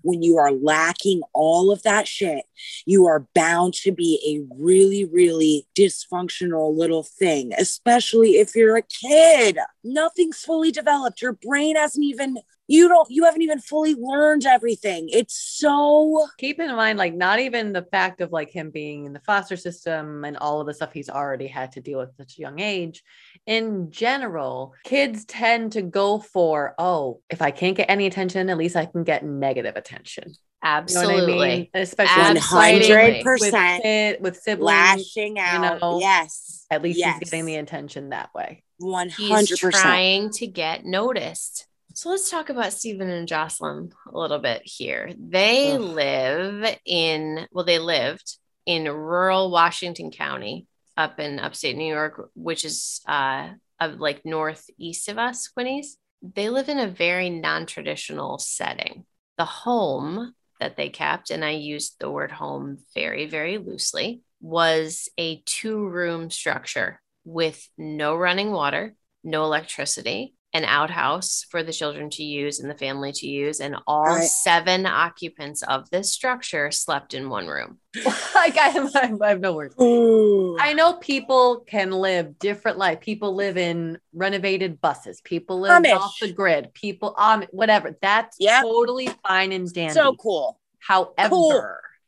when 0.02 0.22
you 0.22 0.36
are 0.36 0.52
lacking 0.52 1.22
all 1.32 1.70
of 1.70 1.82
that 1.82 2.06
shit 2.06 2.44
you 2.86 3.06
are 3.06 3.26
bound 3.34 3.74
to 3.74 3.92
be 3.92 4.18
a 4.26 4.54
really 4.60 5.04
really 5.04 5.66
dysfunctional 5.76 6.76
little 6.76 7.02
thing 7.02 7.52
especially 7.58 8.32
if 8.32 8.54
you're 8.54 8.76
a 8.76 8.82
kid. 8.82 9.58
Nothing's 9.84 10.38
fully 10.38 10.70
developed. 10.70 11.22
Your 11.22 11.32
brain 11.32 11.76
hasn't 11.76 12.04
even 12.04 12.38
you 12.70 12.88
don't 12.88 13.10
you 13.10 13.24
haven't 13.24 13.42
even 13.42 13.58
fully 13.58 13.94
learned 13.94 14.46
everything 14.46 15.08
it's 15.10 15.36
so 15.36 16.26
Keep 16.38 16.60
in 16.60 16.74
mind, 16.74 16.98
like, 16.98 17.14
not 17.14 17.38
even 17.38 17.72
the 17.72 17.82
fact 17.82 18.20
of 18.20 18.32
like 18.32 18.50
him 18.50 18.70
being 18.70 19.06
in 19.06 19.12
the 19.12 19.20
foster 19.20 19.56
system 19.56 20.24
and 20.24 20.36
all 20.36 20.60
of 20.60 20.66
the 20.66 20.74
stuff 20.74 20.92
he's 20.92 21.10
already 21.10 21.46
had 21.46 21.72
to 21.72 21.80
deal 21.80 21.98
with 21.98 22.10
at 22.10 22.16
such 22.16 22.38
a 22.38 22.40
young 22.40 22.60
age. 22.60 23.02
In 23.46 23.90
general, 23.90 24.74
kids 24.84 25.24
tend 25.24 25.72
to 25.72 25.82
go 25.82 26.18
for, 26.18 26.74
oh, 26.78 27.20
if 27.30 27.42
I 27.42 27.50
can't 27.50 27.76
get 27.76 27.90
any 27.90 28.06
attention, 28.06 28.50
at 28.50 28.58
least 28.58 28.76
I 28.76 28.86
can 28.86 29.04
get 29.04 29.24
negative 29.24 29.76
attention. 29.76 30.24
You 30.28 30.32
know 30.32 30.70
Absolutely. 30.70 31.34
what 31.34 31.44
I 31.44 31.56
mean? 31.56 31.68
Especially 31.74 32.22
when 32.22 32.36
Absolutely. 32.36 32.88
fighting 32.88 33.24
100% 33.24 33.40
with, 33.40 33.82
kid, 33.82 34.16
with 34.20 34.36
siblings. 34.36 34.66
lashing 34.66 35.38
out. 35.38 35.80
know, 35.80 36.00
yes. 36.00 36.66
At 36.70 36.82
least 36.82 36.98
yes. 36.98 37.18
he's 37.18 37.30
getting 37.30 37.46
the 37.46 37.56
attention 37.56 38.10
that 38.10 38.30
way. 38.34 38.62
hundred 38.82 39.16
percent. 39.16 39.50
He's 39.50 39.58
trying 39.58 40.30
to 40.30 40.46
get 40.46 40.84
noticed. 40.84 41.66
So 42.00 42.08
let's 42.08 42.30
talk 42.30 42.48
about 42.48 42.72
Stephen 42.72 43.10
and 43.10 43.28
Jocelyn 43.28 43.92
a 44.10 44.18
little 44.18 44.38
bit 44.38 44.62
here. 44.64 45.12
They 45.18 45.74
Ugh. 45.74 45.80
live 45.82 46.78
in, 46.86 47.46
well, 47.52 47.66
they 47.66 47.78
lived 47.78 48.38
in 48.64 48.90
rural 48.90 49.50
Washington 49.50 50.10
County 50.10 50.66
up 50.96 51.20
in 51.20 51.38
upstate 51.38 51.76
New 51.76 51.92
York, 51.92 52.30
which 52.34 52.64
is 52.64 53.02
uh, 53.06 53.50
of 53.78 54.00
like 54.00 54.24
northeast 54.24 55.10
of 55.10 55.18
us, 55.18 55.50
Quinnies. 55.54 55.98
They 56.22 56.48
live 56.48 56.70
in 56.70 56.78
a 56.78 56.88
very 56.88 57.28
non 57.28 57.66
traditional 57.66 58.38
setting. 58.38 59.04
The 59.36 59.44
home 59.44 60.32
that 60.58 60.78
they 60.78 60.88
kept, 60.88 61.30
and 61.30 61.44
I 61.44 61.50
used 61.50 61.96
the 62.00 62.10
word 62.10 62.32
home 62.32 62.78
very, 62.94 63.26
very 63.26 63.58
loosely, 63.58 64.22
was 64.40 65.10
a 65.18 65.42
two 65.44 65.86
room 65.86 66.30
structure 66.30 67.02
with 67.26 67.68
no 67.76 68.16
running 68.16 68.52
water, 68.52 68.94
no 69.22 69.44
electricity, 69.44 70.32
an 70.52 70.64
outhouse 70.64 71.44
for 71.50 71.62
the 71.62 71.72
children 71.72 72.10
to 72.10 72.24
use 72.24 72.58
and 72.58 72.68
the 72.68 72.74
family 72.74 73.12
to 73.12 73.26
use, 73.28 73.60
and 73.60 73.76
all 73.86 74.04
Right. 74.04 74.24
seven 74.28 74.84
occupants 74.86 75.62
of 75.62 75.88
this 75.90 76.12
structure 76.12 76.70
slept 76.72 77.14
in 77.14 77.28
one 77.30 77.46
room. 77.46 77.78
like 78.34 78.58
I 78.58 78.68
have, 78.70 78.90
I 78.96 79.28
have 79.28 79.40
no 79.40 79.52
words. 79.54 79.76
I 79.78 80.72
know 80.74 80.94
people 80.94 81.60
can 81.66 81.90
live 81.92 82.38
different 82.38 82.78
life. 82.78 83.00
People 83.00 83.34
live 83.34 83.56
in 83.56 83.98
renovated 84.12 84.80
buses. 84.80 85.20
People 85.22 85.60
live 85.60 85.72
Amish. 85.84 85.96
off 85.96 86.14
the 86.20 86.32
grid. 86.32 86.74
People 86.74 87.14
um 87.16 87.44
whatever. 87.50 87.96
That's 88.02 88.36
Yep. 88.40 88.62
totally 88.62 89.08
fine 89.26 89.52
and 89.52 89.72
dandy. 89.72 89.94
so 89.94 90.14
cool. 90.16 90.58
However, 90.80 91.28
Cool. 91.28 91.62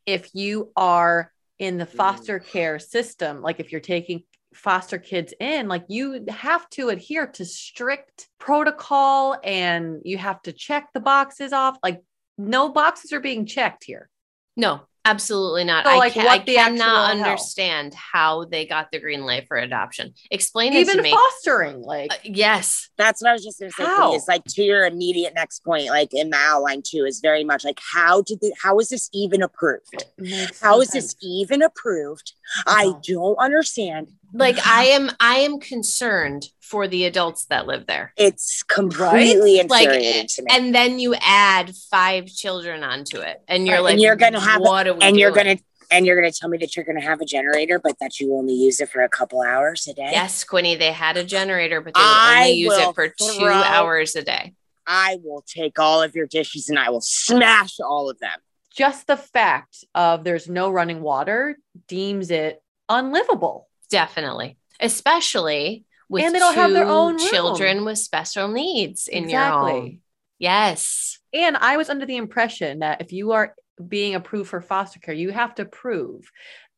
if 0.07 0.31
you 0.35 0.73
are 0.77 1.31
in 1.59 1.79
the 1.79 1.87
foster 1.87 2.41
care 2.41 2.79
system, 2.81 3.41
like 3.43 3.61
if 3.61 3.71
you're 3.71 3.81
taking 3.81 4.25
foster 4.55 4.99
kids 4.99 5.33
in, 5.41 5.69
like 5.69 5.85
you 5.89 6.25
have 6.29 6.69
to 6.71 6.89
adhere 6.89 7.27
to 7.27 7.45
strict 7.45 8.29
protocol 8.39 9.37
and 9.43 10.01
you 10.05 10.19
have 10.19 10.41
to 10.43 10.53
check 10.53 10.89
the 10.93 11.01
boxes 11.01 11.53
off. 11.53 11.79
Like 11.83 12.03
no 12.39 12.69
boxes 12.69 13.13
are 13.13 13.21
being 13.21 13.47
checked 13.47 13.85
here. 13.85 14.09
No, 14.57 14.83
absolutely 15.05 15.65
not. 15.65 15.87
So, 15.87 15.93
I, 15.93 15.97
like, 15.97 16.13
can, 16.13 16.27
I 16.29 16.39
cannot 16.39 16.71
actual 16.71 16.85
hell? 16.85 17.33
understand 17.33 17.95
how 17.95 18.45
they 18.45 18.67
got 18.67 18.93
the 18.93 19.01
green 19.01 19.25
light 19.25 19.47
for 19.49 19.57
adoption. 19.57 20.13
Explain 20.31 20.75
it 20.75 20.81
Even 20.81 20.97
to 20.97 21.03
me. 21.03 21.11
fostering, 21.11 21.81
like 21.81 22.13
Uh, 22.13 22.17
yes. 22.25 22.91
That's 22.99 23.23
what 23.23 23.31
I 23.31 23.33
was 23.33 23.45
just 23.45 23.59
gonna 23.59 23.73
say. 23.73 23.85
How? 23.85 24.09
Quinny, 24.09 24.17
Is 24.17 24.29
like 24.29 24.45
to 24.45 24.63
your 24.63 24.85
immediate 24.85 25.33
next 25.35 25.65
point, 25.65 25.87
like 25.87 26.11
in 26.13 26.29
the 26.31 26.37
outline 26.37 26.83
too, 26.85 27.05
is 27.07 27.21
very 27.21 27.45
much 27.45 27.65
like 27.65 27.81
how 27.93 28.21
did 28.23 28.41
the, 28.41 28.53
how 28.63 28.79
is 28.79 28.91
this 28.91 29.09
even 29.15 29.43
approved? 29.43 30.05
How 30.19 30.25
is 30.27 30.61
How 30.61 30.79
this 30.81 31.17
even 31.23 31.63
approved? 31.63 32.35
I 32.67 32.93
don't 33.03 33.37
understand. 33.39 34.13
Like 34.33 34.57
mm-hmm. 34.57 34.71
I 34.71 34.85
am 34.85 35.11
I 35.21 35.37
am 35.37 35.61
concerned 35.61 36.47
for 36.61 36.89
the 36.89 37.05
adults 37.05 37.47
that 37.47 37.67
live 37.67 37.87
there. 37.87 38.13
It's 38.17 38.63
completely 38.63 39.63
Like 39.63 39.89
to 39.91 40.43
me. 40.43 40.49
and 40.51 40.75
then 40.75 40.99
you 40.99 41.15
add 41.21 41.75
five 41.91 42.27
children 42.27 42.83
onto 42.83 43.19
it 43.19 43.43
and 43.47 43.67
you're 43.67 43.77
Right, 43.77 43.85
like 43.85 43.93
and 43.93 44.01
you're 44.01 44.17
gonna 44.17 44.41
have- 44.41 44.61
what 44.61 44.87
are 44.87 44.95
we 44.95 45.01
and 45.03 45.19
you're 45.19 45.33
gonna 45.33 45.59
and 45.91 46.07
you're 46.07 46.17
gonna 46.17 46.33
tell 46.33 46.49
me 46.49 46.57
that 46.59 46.75
you're 46.75 46.87
gonna 46.87 47.03
have 47.03 47.21
a 47.21 47.27
generator, 47.27 47.79
but 47.79 47.99
that 48.01 48.19
you 48.19 48.35
only 48.35 48.55
use 48.55 48.81
it 48.81 48.89
for 48.89 49.03
a 49.03 49.09
couple 49.09 49.43
hours 49.43 49.87
a 49.87 49.93
day. 49.93 50.09
Yes, 50.11 50.43
Quinny, 50.43 50.75
they 50.75 50.93
had 50.93 51.19
a 51.19 51.25
generator, 51.25 51.83
but 51.83 51.95
they 51.95 52.01
only 52.01 52.53
use 52.53 52.73
it 52.73 52.95
for 52.95 53.09
two 53.09 53.45
hours 53.45 54.17
a 54.17 54.23
day. 54.23 54.55
I 54.87 55.19
will 55.23 55.45
take 55.47 55.79
all 55.79 56.03
of 56.03 56.15
your 56.15 56.27
dishes 56.27 56.69
and 56.69 56.79
I 56.79 56.91
will 56.91 57.03
smash 57.03 57.79
all 57.79 58.09
of 58.09 58.19
them. 58.19 58.39
Just 58.75 59.07
the 59.07 59.19
fact 59.19 59.85
of 59.95 60.25
there's 60.25 60.49
no 60.49 60.71
running 60.71 61.03
water 61.03 61.59
deems 61.87 62.31
it 62.31 62.63
unlivable. 62.89 63.69
Definitely. 63.93 64.57
Especially 64.81 65.85
with 66.09 66.25
And 66.25 66.35
they 66.35 66.41
don't 66.41 66.55
have 66.55 66.73
their 66.73 66.85
two 66.85 66.91
own 66.91 67.17
room. 67.17 67.29
children 67.29 67.85
with 67.85 67.99
special 67.99 68.49
needs 68.49 69.07
in 69.07 69.29
your 69.29 69.41
home. 69.43 70.01
Yes. 70.39 71.21
And 71.33 71.57
I 71.57 71.77
was 71.77 71.89
under 71.89 72.05
the 72.05 72.17
impression 72.17 72.81
that 72.81 73.01
if 73.01 73.13
you 73.13 73.33
are 73.33 73.55
being 73.87 74.15
approved 74.15 74.51
for 74.51 74.61
foster 74.61 74.99
care, 74.99 75.15
you 75.15 75.31
have 75.31 75.55
to 75.55 75.65
prove 75.65 76.31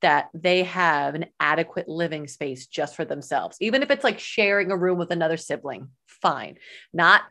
that 0.03 0.29
they 0.35 0.65
have 0.65 1.15
an 1.15 1.27
adequate 1.41 1.89
living 1.89 2.27
space 2.27 2.67
just 2.67 2.95
for 2.95 3.05
themselves. 3.05 3.57
Even 3.61 3.83
if 3.83 3.91
it's 3.91 4.05
like 4.05 4.19
sharing 4.19 4.71
a 4.71 4.77
room 4.77 4.99
with 4.99 5.11
another 5.11 5.39
sibling, 5.39 5.89
fine. 6.07 6.57
Not 6.93 7.23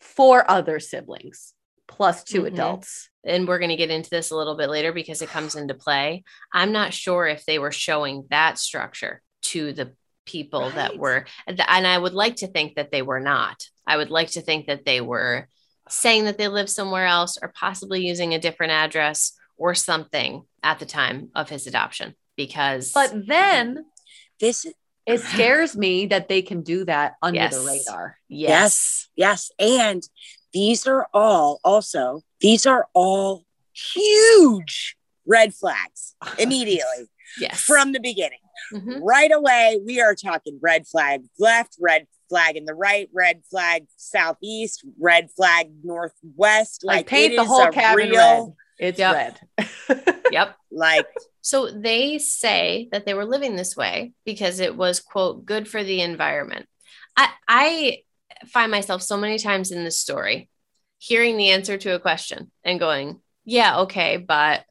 four 0.00 0.48
other 0.48 0.78
siblings 0.78 1.54
plus 1.96 2.24
2 2.24 2.42
Mhm. 2.42 2.46
adults. 2.48 3.08
and 3.24 3.46
we're 3.46 3.58
going 3.60 3.68
to 3.70 3.76
get 3.76 3.88
into 3.90 4.10
this 4.10 4.32
a 4.32 4.36
little 4.36 4.56
bit 4.56 4.68
later 4.68 4.92
because 4.92 5.22
it 5.22 5.28
comes 5.28 5.54
into 5.54 5.74
play. 5.74 6.24
I'm 6.52 6.72
not 6.72 6.92
sure 6.92 7.24
if 7.28 7.44
they 7.44 7.60
were 7.60 7.70
showing 7.70 8.26
that 8.30 8.58
structure 8.58 9.22
to 9.42 9.72
the 9.72 9.94
people 10.26 10.70
that 10.70 10.96
were, 10.98 11.26
and 11.46 11.60
I 11.86 11.96
would 11.96 12.14
like 12.14 12.36
to 12.36 12.48
think 12.48 12.74
that 12.74 12.90
they 12.90 13.00
were 13.02 13.20
not. 13.20 13.62
I 13.86 13.96
would 13.96 14.10
like 14.10 14.32
to 14.32 14.40
think 14.42 14.66
that 14.66 14.84
they 14.84 15.00
were 15.00 15.46
saying 15.88 16.24
that 16.24 16.36
they 16.36 16.48
live 16.48 16.68
somewhere 16.68 17.06
else 17.06 17.38
or 17.40 17.52
possibly 17.54 18.04
using 18.04 18.34
a 18.34 18.40
different 18.40 18.72
address 18.72 19.34
or 19.56 19.72
something 19.76 20.42
at 20.64 20.80
the 20.80 20.86
time 20.86 21.30
of 21.36 21.48
his 21.48 21.66
adoption 21.68 22.16
because 22.36 22.90
But 22.92 23.12
then 23.28 23.84
This 24.40 24.66
it 25.06 25.20
scares 25.32 25.76
me 25.76 26.06
that 26.06 26.28
they 26.28 26.42
can 26.42 26.62
do 26.62 26.84
that 26.86 27.14
under 27.22 27.38
the 27.48 27.56
Yes. 27.62 27.66
radar. 27.86 28.18
yes, 28.28 29.08
yes, 29.14 29.50
and 29.60 30.02
these 30.52 30.86
are 30.86 31.06
all 31.14 31.60
also 31.64 32.22
these 32.40 32.66
are 32.66 32.86
all 32.94 33.44
huge 33.72 34.96
red 35.26 35.54
flags 35.54 36.14
immediately 36.38 37.08
yes, 37.38 37.60
from 37.60 37.92
the 37.92 38.00
beginning. 38.00 38.38
Mhm. 38.72 39.00
Right 39.02 39.30
away, 39.32 39.78
we 39.84 40.00
are 40.00 40.14
talking 40.14 40.58
red 40.62 40.86
flag 40.86 41.22
left, 41.38 41.76
red 41.80 42.06
flag 42.28 42.56
in 42.56 42.64
the 42.64 42.74
right, 42.74 43.08
red 43.12 43.42
flag 43.50 43.86
southeast, 43.96 44.84
red 44.98 45.30
flag 45.30 45.70
northwest. 45.82 46.82
Like, 46.84 46.96
Like, 46.98 47.06
paint 47.06 47.36
the 47.36 47.44
whole 47.44 47.68
cabin 47.70 48.10
real, 48.10 48.16
red. 48.18 48.54
It's 48.78 48.98
Yep. 48.98 49.14
red. 49.58 50.08
Yep. 50.32 50.56
Like 50.70 51.06
So 51.42 51.70
they 51.70 52.16
say 52.18 52.88
that 52.90 53.04
they 53.04 53.12
were 53.12 53.26
living 53.26 53.54
this 53.56 53.76
way 53.76 54.12
because 54.24 54.60
it 54.60 54.76
was, 54.76 54.98
quote, 55.00 55.44
good 55.44 55.68
for 55.68 55.84
the 55.84 56.00
environment. 56.00 56.66
I, 57.16 57.28
I 57.46 57.98
find 58.48 58.70
myself 58.70 59.02
so 59.02 59.16
many 59.16 59.38
times 59.38 59.70
in 59.70 59.84
this 59.84 59.98
story 59.98 60.48
hearing 60.98 61.36
the 61.36 61.50
answer 61.50 61.76
to 61.76 61.96
a 61.96 61.98
question 61.98 62.48
and 62.62 62.78
going, 62.78 63.20
yeah, 63.44 63.80
okay, 63.80 64.18
but 64.18 64.64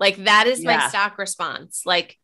like 0.00 0.16
that 0.24 0.48
is 0.48 0.64
my 0.64 0.88
stock 0.88 1.16
response. 1.16 1.82
Like, 1.86 2.18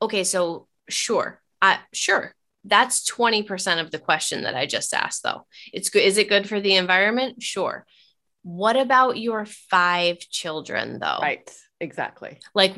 okay, 0.00 0.22
so 0.22 0.68
sure, 0.88 1.40
I 1.60 1.80
sure. 1.92 2.32
That's 2.64 3.10
20% 3.10 3.80
of 3.80 3.90
the 3.90 3.98
question 3.98 4.42
that 4.42 4.54
I 4.54 4.66
just 4.66 4.94
asked 4.94 5.24
though. 5.24 5.46
It's 5.72 5.90
good. 5.90 6.04
Is 6.04 6.16
it 6.16 6.28
good 6.28 6.48
for 6.48 6.60
the 6.60 6.76
environment? 6.76 7.42
Sure. 7.42 7.84
What 8.44 8.76
about 8.76 9.18
your 9.18 9.46
five 9.46 10.20
children 10.20 11.00
though? 11.00 11.18
right. 11.20 11.50
Exactly. 11.80 12.38
like 12.54 12.76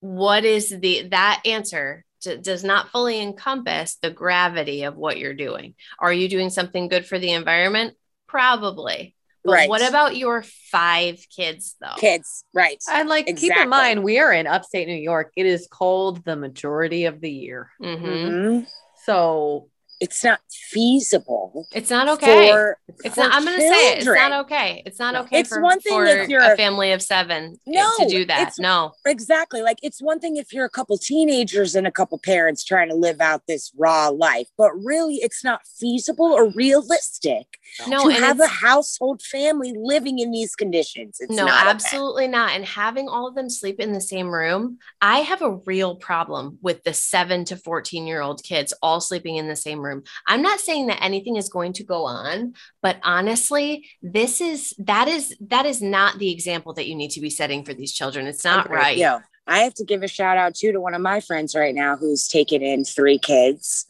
what 0.00 0.44
is 0.44 0.70
the 0.70 1.08
that 1.10 1.42
answer 1.44 2.04
d- 2.26 2.36
does 2.36 2.62
not 2.64 2.90
fully 2.90 3.20
encompass 3.20 3.96
the 4.02 4.10
gravity 4.10 4.82
of 4.82 4.96
what 4.96 5.18
you're 5.18 5.34
doing 5.34 5.74
are 5.98 6.12
you 6.12 6.28
doing 6.28 6.50
something 6.50 6.88
good 6.88 7.06
for 7.06 7.18
the 7.18 7.32
environment 7.32 7.94
probably 8.26 9.14
but 9.44 9.52
Right. 9.52 9.68
what 9.68 9.88
about 9.88 10.16
your 10.16 10.42
five 10.42 11.24
kids 11.34 11.76
though 11.80 11.94
kids, 11.98 12.44
right? 12.52 12.82
And 12.90 13.08
like 13.08 13.26
keep 13.36 13.56
in 13.56 13.68
mind, 13.68 14.02
we 14.02 14.18
are 14.18 14.32
in 14.32 14.48
upstate 14.48 14.88
New 14.88 14.94
York. 15.12 15.32
It 15.36 15.46
is 15.46 15.68
cold 15.70 16.24
the 16.24 16.34
majority 16.34 17.04
of 17.04 17.20
the 17.20 17.30
year. 17.30 17.70
Mhm. 17.80 18.02
Mhm. 18.02 18.66
So 19.04 19.68
It's 20.00 20.22
not 20.22 20.40
feasible. 20.50 21.66
it's 21.72 21.90
not 21.90 22.08
okay 22.08 22.50
For, 22.50 22.78
it's 23.04 23.14
for 23.14 23.22
not 23.22 23.32
i'm 23.34 23.44
gonna 23.44 23.58
say 23.58 23.92
it 23.92 23.98
it's 23.98 24.06
not 24.06 24.32
okay 24.44 24.82
it's 24.84 24.98
not 24.98 25.14
okay 25.14 25.40
It's 25.40 25.48
for, 25.48 25.62
one 25.62 25.80
thing 25.80 25.92
for 25.92 26.06
if 26.06 26.28
you're 26.28 26.42
a 26.42 26.56
family 26.56 26.92
of 26.92 27.02
seven 27.02 27.56
No, 27.66 27.90
to 27.98 28.08
do 28.08 28.24
that 28.26 28.54
no 28.58 28.92
Exactly. 29.06 29.62
Like 29.62 29.78
it's 29.82 30.02
one 30.02 30.20
thing 30.20 30.36
if 30.36 30.52
you're 30.52 30.64
a 30.64 30.70
couple 30.70 30.98
teenagers 30.98 31.74
and 31.74 31.86
a 31.86 31.90
couple 31.90 32.18
parents 32.18 32.64
trying 32.64 32.88
to 32.88 32.94
live 32.94 33.20
out 33.20 33.42
this 33.46 33.72
raw 33.76 34.08
life, 34.08 34.48
but 34.58 34.70
really 34.84 35.16
it's 35.16 35.44
not 35.44 35.60
feasible 35.78 36.26
or 36.26 36.50
realistic 36.50 37.46
no 37.88 38.08
to 38.08 38.14
have 38.14 38.40
a 38.40 38.46
household 38.46 39.22
family 39.22 39.72
living 39.76 40.18
in 40.18 40.30
these 40.30 40.54
conditions. 40.54 41.18
It's 41.20 41.34
no, 41.34 41.46
not 41.46 41.62
okay. 41.62 41.70
absolutely 41.70 42.28
not. 42.28 42.52
And 42.52 42.64
having 42.64 43.08
all 43.08 43.26
of 43.26 43.34
them 43.34 43.50
sleep 43.50 43.80
in 43.80 43.92
the 43.92 44.00
same 44.00 44.28
room, 44.28 44.78
I 45.00 45.18
have 45.18 45.42
a 45.42 45.56
real 45.66 45.96
problem 45.96 46.58
with 46.62 46.84
the 46.84 46.94
seven 46.94 47.44
to 47.46 47.56
14 47.56 48.06
year 48.06 48.22
old 48.22 48.42
kids 48.42 48.72
all 48.82 49.00
sleeping 49.00 49.36
in 49.36 49.48
the 49.48 49.56
same 49.56 49.80
room. 49.80 49.85
I'm 50.26 50.42
not 50.42 50.60
saying 50.60 50.86
that 50.86 51.02
anything 51.02 51.36
is 51.36 51.48
going 51.48 51.72
to 51.74 51.84
go 51.84 52.04
on, 52.04 52.54
but 52.82 52.98
honestly, 53.02 53.88
this 54.02 54.40
is 54.40 54.74
that 54.78 55.08
is 55.08 55.36
that 55.40 55.66
is 55.66 55.82
not 55.82 56.18
the 56.18 56.30
example 56.30 56.72
that 56.74 56.86
you 56.86 56.94
need 56.94 57.10
to 57.12 57.20
be 57.20 57.30
setting 57.30 57.64
for 57.64 57.74
these 57.74 57.92
children. 57.92 58.26
It's 58.26 58.44
not 58.44 58.66
Agreed. 58.66 58.76
right. 58.76 58.96
Yo, 58.96 59.18
I 59.46 59.60
have 59.60 59.74
to 59.74 59.84
give 59.84 60.02
a 60.02 60.08
shout 60.08 60.36
out 60.36 60.54
too 60.54 60.72
to 60.72 60.80
one 60.80 60.94
of 60.94 61.00
my 61.00 61.20
friends 61.20 61.54
right 61.54 61.74
now 61.74 61.96
who's 61.96 62.28
taken 62.28 62.62
in 62.62 62.84
three 62.84 63.18
kids 63.18 63.86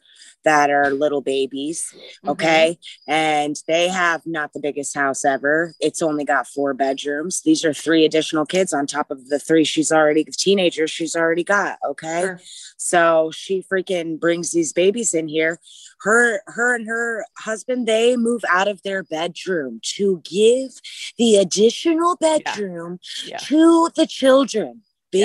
that 0.47 0.71
are 0.71 0.91
little 0.91 1.21
babies. 1.21 1.93
Mhm. 2.25 2.31
Okay. 2.31 2.79
And 3.07 3.57
they 3.67 3.89
have 3.89 4.23
not 4.27 4.53
the 4.55 4.61
biggest 4.61 4.95
house 4.95 5.25
ever. 5.25 5.75
It's 5.81 6.01
only 6.01 6.25
got 6.25 6.47
four 6.47 6.73
bedrooms. 6.73 7.43
These 7.43 7.65
are 7.65 7.75
three 7.75 8.05
additional 8.07 8.47
kids 8.47 8.73
on 8.73 8.87
top 8.87 9.11
of 9.11 9.29
the 9.29 9.39
three 9.41 9.65
she's 9.65 9.91
already, 9.93 10.23
the 10.23 10.31
teenagers 10.33 10.91
she's 10.91 11.15
already 11.17 11.45
got. 11.45 11.79
Okay. 11.85 12.21
Sure. 12.23 12.41
So 12.79 13.31
she 13.35 13.63
freaking 13.71 14.19
brings 14.21 14.53
these 14.53 14.73
babies 14.73 15.13
in 15.13 15.29
here. 15.29 15.59
Her, 16.01 16.41
her 16.47 16.75
and 16.77 16.87
her 16.87 17.27
husband, 17.39 17.89
they 17.89 18.17
move 18.17 18.43
out 18.49 18.69
of 18.69 18.83
their 18.83 19.03
bedroom 19.03 19.81
to 19.97 20.23
give 20.25 20.71
the 21.19 21.37
additional 21.37 22.17
bedroom 22.17 23.01
Yeah. 23.27 23.39
to 23.39 23.91
the 23.97 24.07
children. 24.07 24.83
Yeah. 25.13 25.25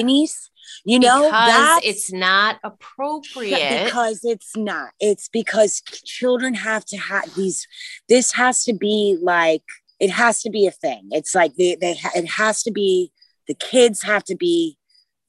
You 0.85 0.99
know, 0.99 1.23
because 1.23 1.31
that's 1.31 1.85
it's 1.85 2.11
not 2.11 2.59
appropriate. 2.63 3.85
because 3.85 4.21
it's 4.23 4.55
not. 4.55 4.91
It's 4.99 5.29
because 5.29 5.81
children 5.81 6.53
have 6.53 6.85
to 6.85 6.97
have 6.97 7.33
these. 7.35 7.67
This 8.09 8.31
has 8.33 8.63
to 8.65 8.73
be 8.73 9.17
like 9.21 9.63
it 9.99 10.09
has 10.09 10.41
to 10.41 10.49
be 10.49 10.65
a 10.67 10.71
thing. 10.71 11.09
It's 11.11 11.35
like 11.35 11.55
they 11.55 11.75
they 11.75 11.95
it 12.15 12.27
has 12.29 12.63
to 12.63 12.71
be 12.71 13.11
the 13.47 13.53
kids 13.53 14.03
have 14.03 14.23
to 14.25 14.35
be 14.35 14.77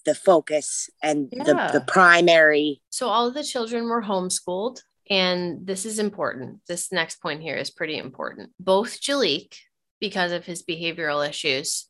the 0.05 0.15
focus 0.15 0.91
and 1.03 1.29
Yeah. 1.33 1.45
the 1.45 1.79
the 1.79 1.85
primary. 1.87 2.83
So 2.91 3.09
all 3.09 3.27
of 3.29 3.35
the 3.35 3.45
children 3.45 3.85
were 3.89 4.03
homeschooled. 4.03 4.81
And 5.11 5.67
this 5.67 5.85
is 5.85 5.99
important. 5.99 6.61
This 6.69 6.91
next 6.93 7.21
point 7.21 7.43
here 7.43 7.57
is 7.57 7.71
pretty 7.71 7.99
important. 7.99 8.51
Both 8.59 9.01
Jalik, 9.01 9.55
because 10.01 10.33
of 10.33 10.47
his 10.47 10.63
behavioral 10.63 11.29
issues, 11.29 11.87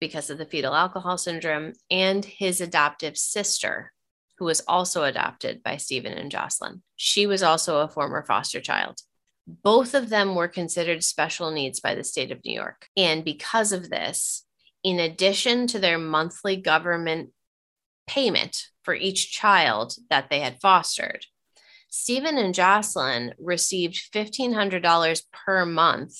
because 0.00 0.30
of 0.30 0.38
the 0.38 0.46
fetal 0.46 0.74
alcohol 0.74 1.18
syndrome, 1.18 1.72
and 1.90 2.24
his 2.24 2.60
adoptive 2.60 3.16
sister, 3.16 3.92
who 4.38 4.44
was 4.44 4.62
also 4.68 5.04
adopted 5.04 5.62
by 5.62 5.76
Stephen 5.76 6.12
and 6.12 6.30
Jocelyn. 6.30 6.82
She 6.96 7.26
was 7.26 7.42
also 7.42 7.80
a 7.80 7.88
former 7.88 8.24
foster 8.24 8.60
child. 8.60 9.00
Both 9.46 9.94
of 9.94 10.10
them 10.10 10.34
were 10.34 10.48
considered 10.48 11.02
special 11.02 11.50
needs 11.50 11.80
by 11.80 11.94
the 11.94 12.04
state 12.04 12.30
of 12.30 12.44
New 12.44 12.54
York. 12.54 12.86
And 12.96 13.24
because 13.24 13.72
of 13.72 13.90
this, 13.90 14.44
in 14.84 15.00
addition 15.00 15.66
to 15.68 15.78
their 15.78 15.98
monthly 15.98 16.56
government 16.56 17.30
payment 18.06 18.68
for 18.82 18.94
each 18.94 19.32
child 19.32 19.94
that 20.10 20.30
they 20.30 20.40
had 20.40 20.60
fostered, 20.60 21.26
Stephen 21.90 22.36
and 22.36 22.54
Jocelyn 22.54 23.34
received 23.38 24.12
$1,500 24.12 25.22
per 25.32 25.64
month 25.64 26.14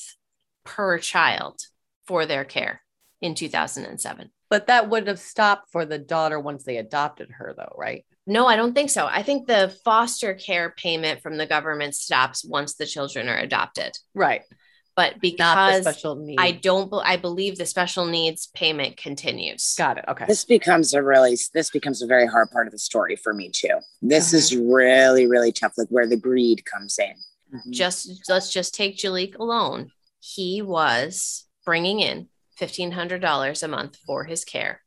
per 0.64 0.98
child 0.98 1.60
for 2.06 2.24
their 2.24 2.44
care 2.44 2.82
in 3.20 3.34
2007. 3.34 4.30
But 4.50 4.68
that 4.68 4.88
would 4.88 5.06
have 5.08 5.18
stopped 5.18 5.70
for 5.72 5.84
the 5.84 5.98
daughter 5.98 6.40
once 6.40 6.64
they 6.64 6.78
adopted 6.78 7.30
her, 7.38 7.54
though, 7.56 7.74
right? 7.76 8.04
No, 8.26 8.46
I 8.46 8.56
don't 8.56 8.74
think 8.74 8.90
so. 8.90 9.06
I 9.06 9.22
think 9.22 9.46
the 9.46 9.74
foster 9.84 10.34
care 10.34 10.74
payment 10.76 11.22
from 11.22 11.36
the 11.36 11.46
government 11.46 11.94
stops 11.94 12.44
once 12.44 12.74
the 12.74 12.86
children 12.86 13.28
are 13.28 13.38
adopted. 13.38 13.96
Right. 14.14 14.42
But 14.96 15.20
because 15.20 15.82
special 15.82 16.16
need. 16.16 16.38
I 16.40 16.50
don't, 16.50 16.92
I 17.04 17.16
believe 17.16 17.56
the 17.56 17.66
special 17.66 18.04
needs 18.04 18.48
payment 18.48 18.96
continues. 18.96 19.74
got 19.78 19.96
it. 19.96 20.04
Okay. 20.08 20.24
This 20.26 20.44
becomes 20.44 20.92
a 20.92 21.02
really 21.02 21.38
this 21.54 21.70
becomes 21.70 22.02
a 22.02 22.06
very 22.06 22.26
hard 22.26 22.50
part 22.50 22.66
of 22.66 22.72
the 22.72 22.80
story 22.80 23.14
for 23.14 23.32
me 23.32 23.48
too. 23.50 23.78
This 24.02 24.34
is 24.34 24.56
really 24.56 25.28
really 25.28 25.52
tough. 25.52 25.74
Like 25.78 25.86
where 25.88 26.08
the 26.08 26.16
greed 26.16 26.64
comes 26.64 26.98
in. 26.98 27.14
Mhm. 27.54 27.70
just 27.70 28.28
let's 28.28 28.52
just 28.52 28.74
take 28.74 28.98
Jalik 28.98 29.38
alone. 29.38 29.92
He 30.18 30.62
was 30.62 31.46
bringing 31.64 32.00
in 32.00 32.28
$1,500 32.60 33.62
a 33.62 33.68
month 33.68 33.96
for 34.06 34.24
his 34.24 34.44
care, 34.44 34.82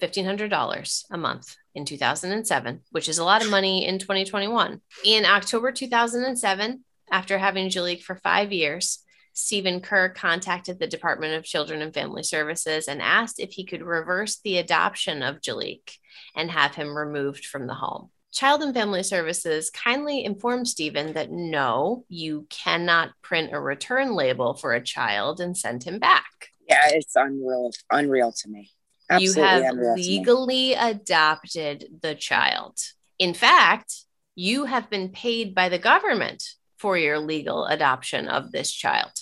$1,500 0.00 1.04
a 1.10 1.18
month 1.18 1.56
in 1.74 1.84
2007, 1.84 2.80
which 2.90 3.08
is 3.08 3.18
a 3.18 3.24
lot 3.24 3.42
of 3.42 3.50
money 3.50 3.86
in 3.86 3.98
2021. 3.98 4.80
In 5.04 5.24
October 5.24 5.72
2007, 5.72 6.84
after 7.10 7.38
having 7.38 7.68
Jalik 7.68 8.02
for 8.02 8.16
five 8.16 8.52
years, 8.52 9.00
Stephen 9.34 9.80
Kerr 9.80 10.10
contacted 10.10 10.78
the 10.78 10.86
Department 10.86 11.34
of 11.34 11.44
Children 11.44 11.80
and 11.80 11.94
Family 11.94 12.22
Services 12.22 12.86
and 12.86 13.00
asked 13.00 13.40
if 13.40 13.52
he 13.52 13.64
could 13.64 13.82
reverse 13.82 14.38
the 14.40 14.58
adoption 14.58 15.22
of 15.22 15.40
Jalik 15.40 15.96
and 16.34 16.50
have 16.50 16.74
him 16.74 16.96
removed 16.96 17.46
from 17.46 17.66
the 17.66 17.74
home. 17.74 18.10
Child 18.32 18.62
and 18.62 18.74
Family 18.74 19.02
Services 19.02 19.70
kindly 19.70 20.24
informed 20.24 20.66
Stephen 20.66 21.12
that 21.14 21.30
no, 21.30 22.04
you 22.08 22.46
cannot 22.48 23.10
print 23.20 23.52
a 23.52 23.60
return 23.60 24.14
label 24.14 24.54
for 24.54 24.72
a 24.72 24.82
child 24.82 25.40
and 25.40 25.56
send 25.56 25.84
him 25.84 25.98
back. 25.98 26.51
Yeah, 26.72 26.96
it's 26.96 27.16
unreal, 27.16 27.70
unreal 27.90 28.32
to 28.32 28.48
me. 28.48 28.70
Absolutely 29.10 29.42
you 29.42 29.48
have 29.48 29.62
unreal 29.74 29.94
to 29.94 30.00
me. 30.00 30.18
legally 30.18 30.74
adopted 30.74 31.86
the 32.02 32.14
child. 32.14 32.78
In 33.18 33.34
fact, 33.34 33.94
you 34.34 34.64
have 34.64 34.88
been 34.88 35.10
paid 35.10 35.54
by 35.54 35.68
the 35.68 35.78
government 35.78 36.42
for 36.78 36.96
your 36.96 37.18
legal 37.18 37.66
adoption 37.66 38.28
of 38.28 38.50
this 38.50 38.72
child 38.72 39.12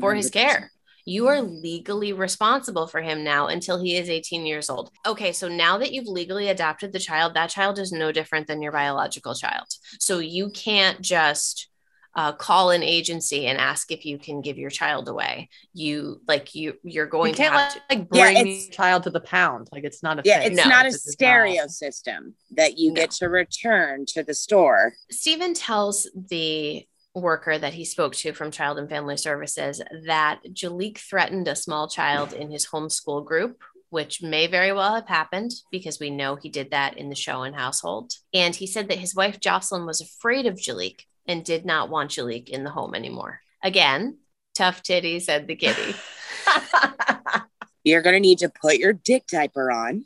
for 0.00 0.14
his 0.14 0.30
care. 0.30 0.70
You 1.06 1.28
are 1.28 1.40
legally 1.40 2.12
responsible 2.12 2.86
for 2.86 3.00
him 3.00 3.24
now 3.24 3.46
until 3.46 3.82
he 3.82 3.96
is 3.96 4.10
18 4.10 4.44
years 4.44 4.68
old. 4.68 4.90
Okay, 5.06 5.32
so 5.32 5.48
now 5.48 5.78
that 5.78 5.90
you've 5.90 6.06
legally 6.06 6.48
adopted 6.48 6.92
the 6.92 6.98
child, 6.98 7.32
that 7.32 7.48
child 7.48 7.78
is 7.78 7.92
no 7.92 8.12
different 8.12 8.46
than 8.46 8.60
your 8.60 8.72
biological 8.72 9.34
child. 9.34 9.68
So 9.98 10.18
you 10.18 10.50
can't 10.50 11.00
just 11.00 11.68
uh, 12.14 12.32
call 12.32 12.70
an 12.70 12.82
agency 12.82 13.46
and 13.46 13.58
ask 13.58 13.92
if 13.92 14.04
you 14.04 14.18
can 14.18 14.40
give 14.40 14.58
your 14.58 14.70
child 14.70 15.08
away. 15.08 15.48
You 15.72 16.20
like 16.26 16.54
you 16.54 16.74
you're 16.82 17.06
going 17.06 17.30
you 17.30 17.34
to 17.36 17.42
can't 17.42 17.54
have 17.54 17.74
like, 17.74 17.88
to. 17.88 17.94
like 17.96 18.08
bring 18.08 18.36
it's- 18.36 18.66
the 18.66 18.72
child 18.72 19.02
to 19.04 19.10
the 19.10 19.20
pound. 19.20 19.68
Like 19.70 19.84
it's 19.84 20.02
not 20.02 20.18
a 20.18 20.22
Yeah, 20.24 20.40
thing. 20.40 20.52
it's 20.52 20.56
No, 20.64 20.68
not 20.68 20.86
a 20.86 20.92
stereo 20.92 21.62
not- 21.62 21.70
system 21.70 22.34
that 22.52 22.78
you 22.78 22.90
No. 22.92 22.94
get 23.00 23.10
to 23.12 23.28
return 23.28 24.04
to 24.08 24.22
the 24.22 24.34
store. 24.34 24.94
Stephen 25.10 25.54
tells 25.54 26.10
the 26.28 26.86
worker 27.14 27.58
that 27.58 27.74
he 27.74 27.84
spoke 27.84 28.14
to 28.14 28.32
from 28.32 28.50
Child 28.50 28.78
and 28.78 28.88
Family 28.88 29.16
Services 29.16 29.82
that 30.06 30.40
Jalik 30.52 30.98
threatened 30.98 31.48
a 31.48 31.56
small 31.56 31.88
child 31.88 32.32
in 32.32 32.50
his 32.50 32.66
homeschool 32.66 33.24
group, 33.24 33.60
which 33.90 34.22
may 34.22 34.46
very 34.46 34.72
well 34.72 34.94
have 34.94 35.08
happened 35.08 35.50
because 35.72 35.98
we 35.98 36.10
know 36.10 36.36
he 36.36 36.48
did 36.48 36.70
that 36.70 36.96
in 36.96 37.08
the 37.08 37.16
show 37.16 37.42
and 37.42 37.56
household. 37.56 38.12
And 38.34 38.54
he 38.54 38.66
said 38.66 38.88
that 38.88 38.98
his 38.98 39.14
wife 39.16 39.40
Jocelyn 39.40 39.86
was 39.86 40.00
afraid 40.00 40.46
of 40.46 40.54
Jalik 40.54 41.00
and 41.28 41.44
did 41.44 41.64
not 41.64 41.90
want 41.90 42.10
Jalik 42.10 42.48
in 42.48 42.64
the 42.64 42.70
home 42.70 42.94
anymore. 42.94 43.40
Again, 43.62 44.18
tough 44.54 44.82
titty, 44.82 45.20
said 45.20 45.46
the 45.46 45.54
kitty. 45.54 45.94
You're 47.84 48.02
gonna 48.02 48.20
need 48.20 48.38
to 48.38 48.48
put 48.48 48.78
your 48.78 48.92
dick 48.92 49.26
diaper 49.28 49.70
on, 49.70 50.04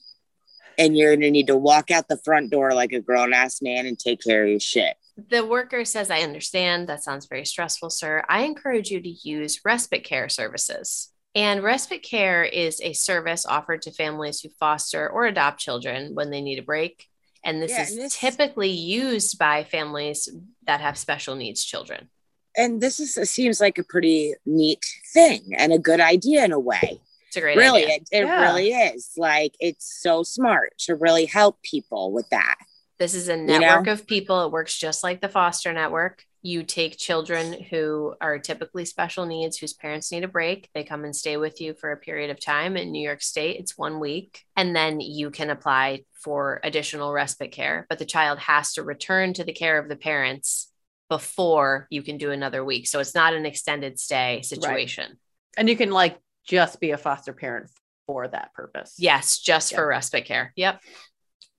and 0.78 0.96
you're 0.96 1.16
gonna 1.16 1.30
need 1.30 1.48
to 1.48 1.56
walk 1.56 1.90
out 1.90 2.06
the 2.06 2.18
front 2.18 2.50
door 2.50 2.74
like 2.74 2.92
a 2.92 3.00
grown 3.00 3.32
ass 3.32 3.60
man 3.62 3.86
and 3.86 3.98
take 3.98 4.22
care 4.22 4.44
of 4.44 4.50
your 4.50 4.60
shit. 4.60 4.94
The 5.28 5.44
worker 5.44 5.84
says, 5.84 6.10
I 6.10 6.20
understand. 6.20 6.88
That 6.88 7.02
sounds 7.02 7.26
very 7.26 7.44
stressful, 7.44 7.90
sir. 7.90 8.22
I 8.28 8.42
encourage 8.42 8.90
you 8.90 9.00
to 9.00 9.08
use 9.08 9.60
respite 9.64 10.04
care 10.04 10.28
services. 10.28 11.10
And 11.34 11.62
respite 11.62 12.02
care 12.02 12.44
is 12.44 12.80
a 12.82 12.92
service 12.92 13.46
offered 13.46 13.82
to 13.82 13.90
families 13.90 14.40
who 14.40 14.50
foster 14.60 15.08
or 15.08 15.24
adopt 15.24 15.60
children 15.60 16.14
when 16.14 16.30
they 16.30 16.40
need 16.40 16.58
a 16.58 16.62
break. 16.62 17.06
And 17.44 17.60
this 17.62 17.70
Yeah, 17.72 17.82
is 17.82 17.92
and 17.92 18.00
this- 18.02 18.16
typically 18.18 18.70
used 18.70 19.38
by 19.38 19.64
families 19.64 20.28
that 20.66 20.80
have 20.80 20.96
special 20.96 21.34
needs 21.34 21.64
children. 21.64 22.08
And 22.56 22.80
this 22.80 23.00
is 23.00 23.14
seems 23.30 23.60
like 23.60 23.78
a 23.78 23.84
pretty 23.84 24.34
neat 24.44 24.84
thing 25.12 25.52
and 25.56 25.72
a 25.72 25.78
good 25.78 26.00
idea 26.00 26.44
in 26.44 26.52
a 26.52 26.60
way. 26.60 27.00
It's 27.28 27.36
a 27.36 27.40
great 27.40 27.56
really, 27.56 27.84
idea. 27.84 27.94
it, 27.96 28.08
it 28.12 28.24
Yeah. 28.26 28.40
really 28.42 28.72
is. 28.72 29.10
Like 29.16 29.54
it's 29.58 30.00
so 30.02 30.22
smart 30.22 30.74
to 30.80 30.94
really 30.94 31.24
help 31.24 31.62
people 31.62 32.12
with 32.12 32.28
that. 32.28 32.56
This 32.98 33.14
is 33.14 33.28
a 33.28 33.36
know? 33.38 33.58
network 33.58 33.86
of 33.88 34.06
people. 34.06 34.44
It 34.44 34.52
works 34.52 34.76
just 34.78 35.02
like 35.02 35.20
the 35.22 35.30
foster 35.30 35.72
network. 35.72 36.24
You 36.44 36.64
take 36.64 36.98
children 36.98 37.52
who 37.70 38.14
are 38.20 38.38
typically 38.38 38.84
special 38.84 39.26
needs, 39.26 39.56
whose 39.58 39.72
parents 39.72 40.10
need 40.10 40.24
a 40.24 40.28
break. 40.28 40.68
They 40.74 40.82
come 40.82 41.04
and 41.04 41.14
stay 41.14 41.36
with 41.36 41.60
you 41.60 41.72
for 41.74 41.92
a 41.92 41.96
period 41.96 42.30
of 42.30 42.40
time. 42.40 42.76
In 42.76 42.90
New 42.90 43.02
York 43.02 43.22
State, 43.22 43.60
it's 43.60 43.78
one 43.78 44.00
week. 44.00 44.42
And 44.56 44.74
then 44.74 45.00
you 45.00 45.30
can 45.30 45.50
apply 45.50 46.04
for 46.14 46.60
additional 46.64 47.12
respite 47.12 47.52
care. 47.52 47.86
But 47.88 47.98
the 47.98 48.04
child 48.04 48.40
has 48.40 48.72
to 48.74 48.82
return 48.82 49.34
to 49.34 49.44
the 49.44 49.52
care 49.52 49.78
of 49.78 49.88
the 49.88 49.96
parents 49.96 50.68
before 51.08 51.86
you 51.90 52.02
can 52.02 52.18
do 52.18 52.30
another 52.32 52.64
week. 52.64 52.88
So 52.88 52.98
it's 52.98 53.14
not 53.14 53.34
an 53.34 53.46
extended 53.46 53.98
stay 54.00 54.40
situation. 54.42 55.18
and 55.56 55.68
you 55.68 55.76
can 55.76 55.90
like 55.90 56.18
just 56.44 56.80
be 56.80 56.90
a 56.92 56.96
foster 56.98 57.32
parent 57.32 57.70
for 58.06 58.26
that 58.26 58.52
purpose. 58.54 58.94
Yes, 58.98 59.38
just 59.38 59.70
Yeah. 59.70 59.78
for 59.78 59.86
respite 59.86 60.24
care. 60.24 60.52
Yep. 60.56 60.80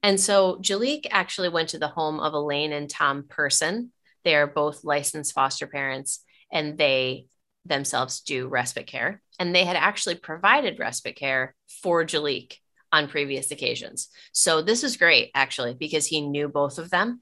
And 0.01 0.19
so 0.19 0.57
Jalik 0.57 1.05
actually 1.11 1.49
went 1.49 1.69
to 1.69 1.79
the 1.79 1.87
home 1.87 2.19
of 2.19 2.33
Elaine 2.33 2.73
and 2.73 2.89
Tom 2.89 3.23
Person. 3.29 3.91
They 4.23 4.35
are 4.35 4.47
both 4.47 4.83
licensed 4.83 5.33
foster 5.33 5.67
parents 5.67 6.23
and 6.51 6.77
they 6.77 7.27
themselves 7.65 8.21
do 8.21 8.47
respite 8.47 8.87
care. 8.87 9.21
And 9.39 9.55
they 9.55 9.65
had 9.65 9.75
actually 9.75 10.15
provided 10.15 10.79
respite 10.79 11.15
care 11.15 11.55
for 11.81 12.03
Jalik 12.03 12.57
on 12.91 13.07
previous 13.07 13.51
occasions. 13.51 14.09
So 14.31 14.61
this 14.61 14.83
is 14.83 14.97
great 14.97 15.31
actually 15.33 15.73
because 15.73 16.05
he 16.05 16.21
knew 16.21 16.47
both 16.47 16.77
of 16.77 16.89
them 16.89 17.21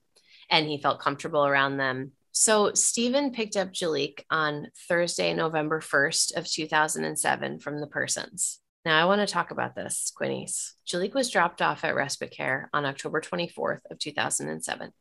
and 0.49 0.67
he 0.67 0.77
felt 0.77 0.99
comfortable 0.99 1.45
around 1.45 1.77
them. 1.77 2.11
So 2.33 2.73
Stephen 2.73 3.31
picked 3.31 3.55
up 3.55 3.71
Jalik 3.71 4.21
on 4.29 4.67
Thursday, 4.87 5.33
November 5.33 5.79
1st 5.79 6.37
of 6.37 6.47
2007 6.47 7.59
from 7.59 7.79
the 7.79 7.87
Persons. 7.87 8.59
Now 8.83 9.01
I 9.01 9.05
want 9.05 9.21
to 9.21 9.31
talk 9.31 9.51
about 9.51 9.75
this, 9.75 10.11
Quinnies. 10.19 10.71
Jalik 10.87 11.13
was 11.13 11.29
dropped 11.29 11.61
off 11.61 11.83
at 11.83 11.95
respite 11.95 12.31
care 12.31 12.69
on 12.73 12.85
October 12.85 13.21
24th 13.21 13.81
of 13.91 13.99
2007, 13.99 14.91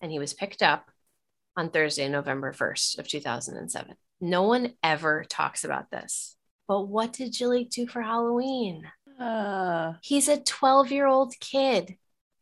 and 0.00 0.12
he 0.12 0.18
was 0.18 0.34
picked 0.34 0.62
up 0.62 0.90
on 1.56 1.70
Thursday, 1.70 2.08
November 2.08 2.52
1st 2.52 2.98
of 2.98 3.08
2007. 3.08 3.94
No 4.20 4.42
one 4.42 4.72
ever 4.82 5.24
talks 5.28 5.64
about 5.64 5.90
this. 5.90 6.36
But 6.66 6.88
what 6.88 7.12
did 7.12 7.32
Jalik 7.32 7.70
do 7.70 7.86
for 7.86 8.00
Halloween? 8.02 8.84
Uh, 9.18 9.94
He's 10.02 10.28
a 10.28 10.40
12 10.40 10.90
year 10.92 11.06
old 11.06 11.34
kid. 11.40 11.96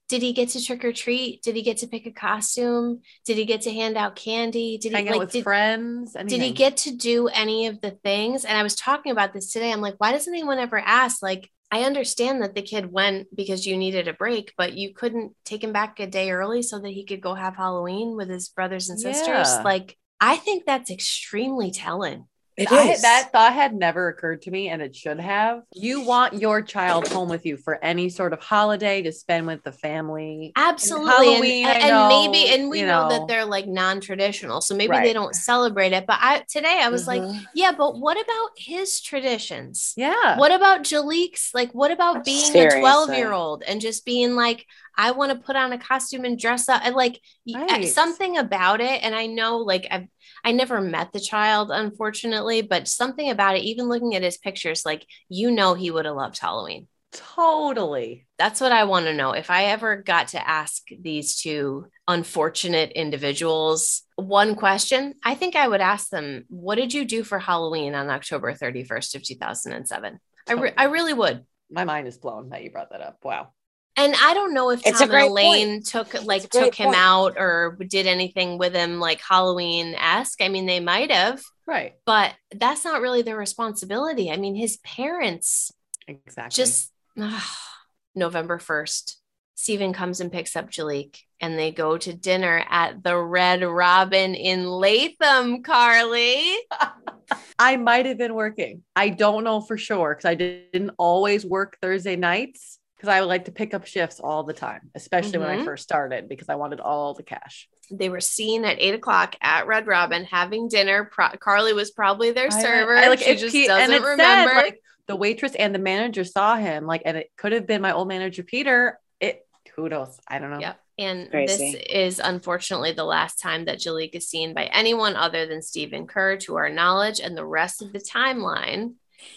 Did 0.08 0.20
he 0.20 0.34
get 0.34 0.50
to 0.50 0.62
trick 0.62 0.84
or 0.84 0.92
treat? 0.92 1.42
Did 1.42 1.56
he 1.56 1.62
get 1.62 1.78
to 1.78 1.86
pick 1.86 2.04
a 2.04 2.10
costume? 2.10 3.00
Did 3.24 3.38
he 3.38 3.46
get 3.46 3.62
to 3.62 3.72
hand 3.72 3.96
out 3.96 4.14
candy? 4.14 4.76
Did 4.76 4.90
he 4.90 4.94
hang 4.94 5.08
out 5.08 5.12
like 5.12 5.20
with 5.20 5.32
did, 5.32 5.42
friends. 5.42 6.12
did 6.12 6.42
he 6.42 6.52
get 6.52 6.76
to 6.78 6.94
do 6.94 7.28
any 7.28 7.66
of 7.66 7.80
the 7.80 7.92
things? 7.92 8.44
And 8.44 8.58
I 8.58 8.62
was 8.62 8.74
talking 8.74 9.10
about 9.10 9.32
this 9.32 9.50
today. 9.50 9.72
I'm 9.72 9.80
like, 9.80 9.94
why 9.96 10.12
doesn't 10.12 10.32
anyone 10.32 10.58
ever 10.58 10.78
ask? 10.78 11.22
Like, 11.22 11.50
I 11.72 11.84
understand 11.84 12.42
that 12.42 12.54
the 12.54 12.60
kid 12.60 12.92
went 12.92 13.34
because 13.34 13.66
you 13.66 13.78
needed 13.78 14.06
a 14.06 14.12
break, 14.12 14.52
but 14.58 14.74
you 14.74 14.92
couldn't 14.92 15.32
take 15.46 15.64
him 15.64 15.72
back 15.72 15.98
a 16.00 16.06
day 16.06 16.30
early 16.30 16.60
so 16.60 16.78
that 16.78 16.90
he 16.90 17.06
could 17.06 17.22
go 17.22 17.32
have 17.32 17.56
Halloween 17.56 18.14
with 18.14 18.28
his 18.28 18.50
brothers 18.50 18.90
and 18.90 19.00
sisters. 19.00 19.48
Yeah. 19.48 19.62
Like, 19.64 19.96
I 20.20 20.36
think 20.36 20.66
that's 20.66 20.90
extremely 20.90 21.70
telling. 21.70 22.26
It 22.56 22.70
I- 22.70 22.90
is. 22.92 23.02
that 23.02 23.30
thought 23.32 23.54
had 23.54 23.74
never 23.74 24.08
occurred 24.08 24.42
to 24.42 24.50
me, 24.50 24.68
and 24.68 24.82
it 24.82 24.94
should 24.94 25.18
have. 25.20 25.62
You 25.74 26.02
want 26.02 26.34
your 26.34 26.60
child 26.60 27.08
home 27.08 27.28
with 27.30 27.46
you 27.46 27.56
for 27.56 27.82
any 27.82 28.10
sort 28.10 28.32
of 28.32 28.40
holiday 28.40 29.00
to 29.02 29.12
spend 29.12 29.46
with 29.46 29.62
the 29.64 29.72
family. 29.72 30.52
Absolutely. 30.54 31.10
Halloween, 31.10 31.66
and, 31.66 31.82
I 31.82 31.88
and 31.88 32.32
maybe, 32.32 32.48
and 32.54 32.68
we 32.70 32.80
you 32.80 32.86
know, 32.86 33.08
know. 33.08 33.18
that 33.18 33.28
they're 33.28 33.46
like 33.46 33.66
non-traditional. 33.66 34.60
So 34.60 34.74
maybe 34.74 34.94
they 34.98 35.12
don't 35.14 35.34
celebrate 35.34 35.92
it. 35.92 36.06
But 36.06 36.18
I 36.20 36.44
today 36.48 36.80
I 36.82 36.88
was 36.90 37.06
like, 37.06 37.22
Mhm. 37.22 37.40
yeah, 37.54 37.72
but 37.72 37.98
what 37.98 38.20
about 38.20 38.50
his 38.56 39.00
traditions? 39.00 39.94
Yeah. 39.96 40.38
What 40.38 40.52
about 40.52 40.82
Jalik's? 40.82 41.50
Like, 41.54 41.72
what 41.72 41.90
about 41.90 42.24
being 42.24 42.44
Seriously. 42.52 42.80
a 42.80 42.82
12 42.82 43.14
year 43.14 43.32
old 43.32 43.62
and 43.66 43.80
just 43.80 44.04
being 44.04 44.34
like, 44.34 44.66
I 44.96 45.12
want 45.12 45.32
to 45.32 45.38
put 45.44 45.56
on 45.56 45.72
a 45.72 45.78
costume 45.78 46.24
and 46.24 46.38
dress 46.38 46.68
up 46.68 46.82
and 46.84 46.94
like 46.94 47.20
eh, 47.48 47.58
Right. 47.58 47.88
something 47.88 48.36
about 48.38 48.80
it. 48.80 49.02
And 49.02 49.14
I 49.14 49.26
know, 49.26 49.58
like, 49.58 49.86
I've, 49.90 50.06
I 50.44 50.52
never 50.52 50.80
met 50.80 51.12
the 51.12 51.20
child, 51.20 51.70
unfortunately, 51.72 52.62
but 52.62 52.88
something 52.88 53.30
about 53.30 53.56
it, 53.56 53.64
even 53.64 53.88
looking 53.88 54.14
at 54.14 54.22
his 54.22 54.38
pictures, 54.38 54.84
like, 54.84 55.06
you 55.28 55.50
know, 55.50 55.74
he 55.74 55.90
would 55.90 56.04
have 56.04 56.16
loved 56.16 56.38
Halloween. 56.38 56.88
Totally. 57.12 58.26
That's 58.38 58.60
what 58.60 58.72
I 58.72 58.84
want 58.84 59.06
to 59.06 59.14
know. 59.14 59.32
If 59.32 59.50
I 59.50 59.64
ever 59.66 59.96
got 59.96 60.28
to 60.28 60.48
ask 60.48 60.82
these 60.98 61.36
two 61.36 61.86
unfortunate 62.08 62.92
individuals 62.92 64.02
one 64.16 64.54
question, 64.54 65.14
I 65.24 65.34
think 65.34 65.56
I 65.56 65.68
would 65.68 65.80
ask 65.80 66.08
them, 66.08 66.44
What 66.48 66.76
did 66.76 66.94
you 66.94 67.04
do 67.04 67.22
for 67.24 67.38
Halloween 67.38 67.94
on 67.94 68.08
October 68.10 68.54
31st 68.54 69.16
of 69.16 69.22
2007? 69.22 70.18
I, 70.48 70.52
re- 70.54 70.72
I 70.76 70.84
really 70.84 71.12
would. 71.12 71.44
My 71.70 71.84
mind 71.84 72.06
is 72.08 72.18
blown 72.18 72.50
that 72.50 72.62
you 72.62 72.70
brought 72.70 72.90
that 72.90 73.00
up. 73.00 73.18
Wow. 73.22 73.52
And 73.96 74.14
I 74.22 74.32
don't 74.34 74.54
know 74.54 74.70
if 74.70 74.80
It's 74.86 75.00
Tom 75.00 75.10
and 75.10 75.28
Elaine 75.30 75.82
took 75.82 76.24
like 76.24 76.48
took 76.48 76.74
him 76.74 76.86
point. 76.86 76.96
out 76.98 77.34
or 77.36 77.76
did 77.86 78.06
anything 78.06 78.56
with 78.58 78.74
him 78.74 78.98
like 79.00 79.20
Halloween 79.20 79.94
esque. 79.94 80.40
I 80.40 80.48
mean, 80.48 80.64
they 80.66 80.80
might 80.80 81.10
have, 81.10 81.42
Right. 81.66 81.94
but 82.06 82.34
that's 82.54 82.84
not 82.84 83.02
really 83.02 83.22
their 83.22 83.36
responsibility. 83.36 84.30
I 84.30 84.36
mean, 84.36 84.54
his 84.54 84.78
parents 84.78 85.72
Exactly. 86.08 86.56
just 86.56 86.90
November 88.14 88.58
1st, 88.58 89.16
Stephen 89.54 89.92
comes 89.92 90.20
and 90.20 90.32
picks 90.32 90.56
up 90.56 90.70
Jalik 90.70 91.18
and 91.40 91.58
they 91.58 91.70
go 91.70 91.98
to 91.98 92.12
dinner 92.14 92.64
at 92.70 93.02
the 93.02 93.16
Red 93.16 93.62
Robin 93.62 94.34
in 94.34 94.66
Latham, 94.66 95.62
Carly. 95.62 96.56
I 97.58 97.76
might 97.76 98.06
have 98.06 98.18
been 98.18 98.34
working. 98.34 98.82
I 98.96 99.10
don't 99.10 99.44
know 99.44 99.60
for 99.60 99.76
sure 99.76 100.14
because 100.14 100.24
I 100.24 100.34
didn't 100.34 100.90
always 100.98 101.44
work 101.44 101.76
Thursday 101.80 102.16
nights 102.16 102.78
because 103.02 103.12
I 103.16 103.20
would 103.20 103.26
like 103.26 103.46
to 103.46 103.52
pick 103.52 103.74
up 103.74 103.84
shifts 103.84 104.20
all 104.20 104.44
the 104.44 104.52
time, 104.52 104.92
especially 104.94 105.38
when 105.40 105.48
I 105.50 105.56
Mhm. 105.56 105.64
first 105.64 105.82
started 105.82 106.28
because 106.28 106.48
I 106.48 106.54
wanted 106.54 106.78
all 106.78 107.14
the 107.14 107.24
cash. 107.24 107.68
They 107.90 108.08
were 108.08 108.20
seen 108.20 108.64
at 108.64 108.76
eight 108.78 108.94
o'clock 108.94 109.34
at 109.40 109.66
Red 109.66 109.88
Robin 109.88 110.22
having 110.22 110.68
dinner. 110.68 111.06
Pro- 111.06 111.30
Carly 111.30 111.72
was 111.72 111.90
probably 111.90 112.30
their 112.30 112.46
I- 112.46 112.62
server. 112.62 112.96
I, 112.96 113.08
like, 113.08 113.18
she 113.18 113.30
it 113.30 113.38
just 113.38 113.52
pe- 113.56 113.66
doesn't 113.66 113.92
and 113.92 113.92
it 113.92 114.06
remember. 114.06 114.52
Said, 114.52 114.56
like, 114.62 114.82
the 115.08 115.16
waitress 115.16 115.56
and 115.56 115.74
the 115.74 115.80
manager 115.80 116.22
saw 116.22 116.54
him, 116.54 116.86
like, 116.86 117.02
and 117.04 117.16
it 117.16 117.32
could 117.36 117.50
have 117.50 117.66
been 117.66 117.82
my 117.82 117.92
old 117.92 118.06
manager 118.06 118.44
Peter. 118.44 119.00
It 119.18 119.44
who 119.74 119.88
knows? 119.88 120.16
I 120.28 120.38
don't 120.38 120.50
know. 120.52 120.60
Yep. 120.60 120.78
And 120.98 121.28
Crazy. 121.28 121.72
this 121.72 121.82
is 121.90 122.20
unfortunately 122.20 122.92
the 122.92 123.02
last 123.02 123.40
time 123.40 123.64
that 123.64 123.78
Jalik 123.78 124.14
is 124.14 124.28
seen 124.28 124.54
by 124.54 124.66
anyone 124.66 125.16
other 125.16 125.46
than 125.46 125.60
Stephen 125.60 126.06
Kerr, 126.06 126.36
to 126.36 126.54
our 126.54 126.68
knowledge, 126.70 127.18
and 127.18 127.36
the 127.36 127.44
rest 127.44 127.82
of 127.82 127.92
the 127.92 127.98
timeline 127.98 128.92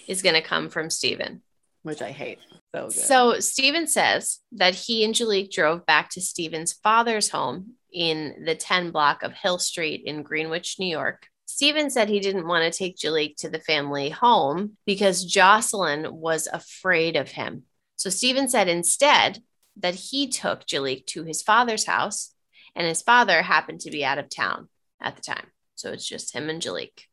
is 0.08 0.22
going 0.22 0.36
to 0.36 0.42
come 0.44 0.70
from 0.70 0.92
Stephen. 0.92 1.42
Which 1.86 2.02
I 2.02 2.12
hate. 2.12 2.40
So 2.74 2.86
good. 2.86 2.94
So 2.94 3.40
Stephen 3.40 3.88
says 3.88 4.40
that 4.54 4.74
he 4.74 5.06
and 5.06 5.14
Jalik 5.14 5.52
drove 5.52 5.86
back 5.86 6.10
to 6.12 6.22
Stephen's 6.22 6.74
father's 6.74 7.30
home 7.30 7.74
in 7.94 8.44
the 8.44 8.56
10 8.56 8.92
block 8.92 9.22
of 9.22 9.34
Hill 9.34 9.60
Street 9.60 10.02
in 10.04 10.24
Greenwich, 10.24 10.78
New 10.80 10.88
York. 10.88 11.28
Stephen 11.46 11.92
said 11.92 12.10
he 12.10 12.20
didn't 12.20 12.48
want 12.48 12.64
to 12.64 12.76
take 12.76 12.98
Jalik 12.98 13.36
to 13.38 13.50
the 13.50 13.60
family 13.60 14.10
home 14.10 14.78
because 14.86 15.24
Jocelyn 15.24 16.08
was 16.12 16.48
afraid 16.52 17.16
of 17.16 17.30
him. 17.30 17.64
So 17.98 18.10
Stephen 18.10 18.50
said 18.50 18.68
instead 18.68 19.44
that 19.78 19.96
he 19.96 20.28
took 20.28 20.66
Jalik 20.66 21.06
to 21.08 21.24
his 21.24 21.44
father's 21.44 21.86
house, 21.86 22.34
and 22.76 22.88
his 22.88 23.04
father 23.04 23.44
happened 23.44 23.82
to 23.82 23.92
be 23.92 24.04
out 24.04 24.18
of 24.18 24.30
town 24.30 24.70
at 25.00 25.16
the 25.16 25.22
time. 25.22 25.46
So 25.76 25.92
it's 25.92 26.08
just 26.08 26.34
him 26.34 26.50
and 26.50 26.62
Jalik 26.62 27.04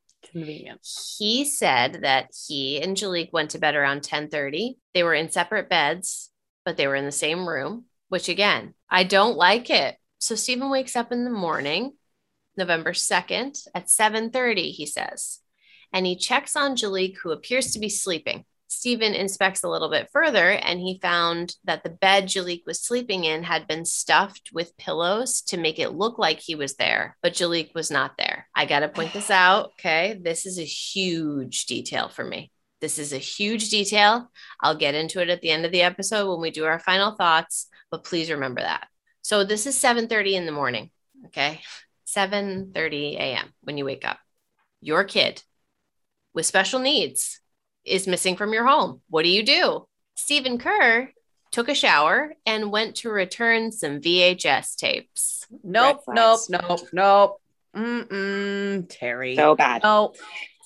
he 1.16 1.44
said 1.44 2.00
that 2.02 2.30
he 2.46 2.80
and 2.80 2.96
Jalik 2.96 3.32
went 3.32 3.50
to 3.50 3.58
bed 3.58 3.74
around 3.74 4.02
10:30. 4.02 4.78
They 4.94 5.02
were 5.02 5.14
in 5.14 5.30
separate 5.30 5.68
beds, 5.68 6.30
but 6.64 6.76
they 6.76 6.86
were 6.86 6.96
in 6.96 7.04
the 7.04 7.12
same 7.12 7.48
room, 7.48 7.86
which 8.08 8.28
again, 8.28 8.74
I 8.88 9.04
don't 9.04 9.36
like 9.36 9.70
it. 9.70 9.96
So 10.18 10.34
Stephen 10.34 10.70
wakes 10.70 10.96
up 10.96 11.12
in 11.12 11.24
the 11.24 11.30
morning, 11.30 11.94
November 12.56 12.92
2nd 12.92 13.58
at 13.74 13.90
7:30, 13.90 14.70
he 14.72 14.86
says. 14.86 15.40
And 15.92 16.06
he 16.06 16.16
checks 16.16 16.56
on 16.56 16.76
Jalik 16.76 17.16
who 17.18 17.32
appears 17.32 17.72
to 17.72 17.78
be 17.78 17.88
sleeping. 17.88 18.44
Stephen 18.72 19.14
inspects 19.14 19.62
a 19.62 19.68
little 19.68 19.90
bit 19.90 20.08
further 20.12 20.50
and 20.50 20.80
he 20.80 20.98
found 21.00 21.54
that 21.64 21.84
the 21.84 21.90
bed 21.90 22.24
Jalik 22.24 22.62
was 22.66 22.80
sleeping 22.80 23.24
in 23.24 23.42
had 23.42 23.68
been 23.68 23.84
stuffed 23.84 24.50
with 24.52 24.76
pillows 24.78 25.42
to 25.42 25.58
make 25.58 25.78
it 25.78 25.90
look 25.90 26.18
like 26.18 26.40
he 26.40 26.54
was 26.54 26.76
there, 26.76 27.16
but 27.22 27.34
Jalik 27.34 27.74
was 27.74 27.90
not 27.90 28.16
there. 28.16 28.48
I 28.54 28.64
got 28.64 28.80
to 28.80 28.88
point 28.88 29.12
this 29.12 29.30
out. 29.30 29.72
Okay. 29.78 30.18
This 30.20 30.46
is 30.46 30.58
a 30.58 30.64
huge 30.64 31.66
detail 31.66 32.08
for 32.08 32.24
me. 32.24 32.50
This 32.80 32.98
is 32.98 33.12
a 33.12 33.18
huge 33.18 33.68
detail. 33.68 34.30
I'll 34.60 34.74
get 34.74 34.94
into 34.94 35.20
it 35.20 35.28
at 35.28 35.42
the 35.42 35.50
end 35.50 35.66
of 35.66 35.70
the 35.70 35.82
episode 35.82 36.30
when 36.30 36.40
we 36.40 36.50
do 36.50 36.64
our 36.64 36.78
final 36.78 37.12
thoughts, 37.12 37.68
but 37.90 38.04
please 38.04 38.30
remember 38.30 38.62
that. 38.62 38.88
So 39.20 39.44
this 39.44 39.66
is 39.66 39.76
7:30 39.76 40.34
in 40.34 40.46
the 40.46 40.52
morning, 40.52 40.90
okay? 41.26 41.60
7:30 42.06 43.16
a.m. 43.16 43.52
when 43.60 43.76
you 43.76 43.84
wake 43.84 44.04
up. 44.04 44.18
Your 44.80 45.04
kid 45.04 45.42
with 46.34 46.46
special 46.46 46.80
needs 46.80 47.41
is 47.84 48.06
missing 48.06 48.36
from 48.36 48.52
your 48.52 48.66
home. 48.66 49.00
What 49.08 49.22
do 49.24 49.28
you 49.28 49.42
do? 49.42 49.86
Stephen 50.14 50.58
Kerr 50.58 51.10
took 51.50 51.68
a 51.68 51.74
shower 51.74 52.34
and 52.46 52.70
went 52.72 52.96
to 52.96 53.10
return 53.10 53.72
some 53.72 54.00
VHS 54.00 54.76
tapes. 54.76 55.46
Nope, 55.62 56.02
Red 56.06 56.14
nope, 56.16 56.40
nope, 56.48 56.80
nope. 56.92 57.40
Mm-mm, 57.76 58.86
Terry. 58.88 59.36
So 59.36 59.54
bad. 59.54 59.82
no, 59.82 60.14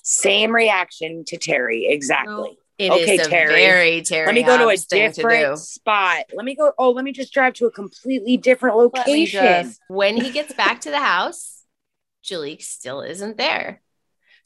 Same 0.03 0.53
reaction 0.53 1.23
to 1.27 1.37
Terry. 1.37 1.87
Exactly. 1.87 2.57
It 2.77 2.93
is 2.93 3.01
Okay, 3.01 3.17
a 3.17 3.25
Terry. 3.25 3.55
very 3.55 4.01
Terry. 4.03 4.27
Let 4.27 4.35
me 4.35 4.43
go 4.43 4.57
to 4.57 4.65
a 4.65 4.69
Hobbs 4.69 4.85
thing 4.85 5.11
to 5.11 5.15
different 5.15 5.57
spot. 5.57 6.25
Let 6.33 6.45
me 6.45 6.55
go. 6.55 6.71
Oh, 6.77 6.91
let 6.91 7.03
me 7.03 7.11
just 7.11 7.33
drive 7.33 7.53
to 7.55 7.65
a 7.65 7.71
completely 7.71 8.37
different 8.37 8.77
location. 8.77 9.41
just. 9.41 9.79
when 9.87 10.15
he 10.15 10.29
gets 10.29 10.53
back 10.53 10.81
to 10.81 10.91
the 10.91 10.99
house, 10.99 11.63
Jalik 12.23 12.61
still 12.61 13.01
isn't 13.01 13.37
there. 13.37 13.81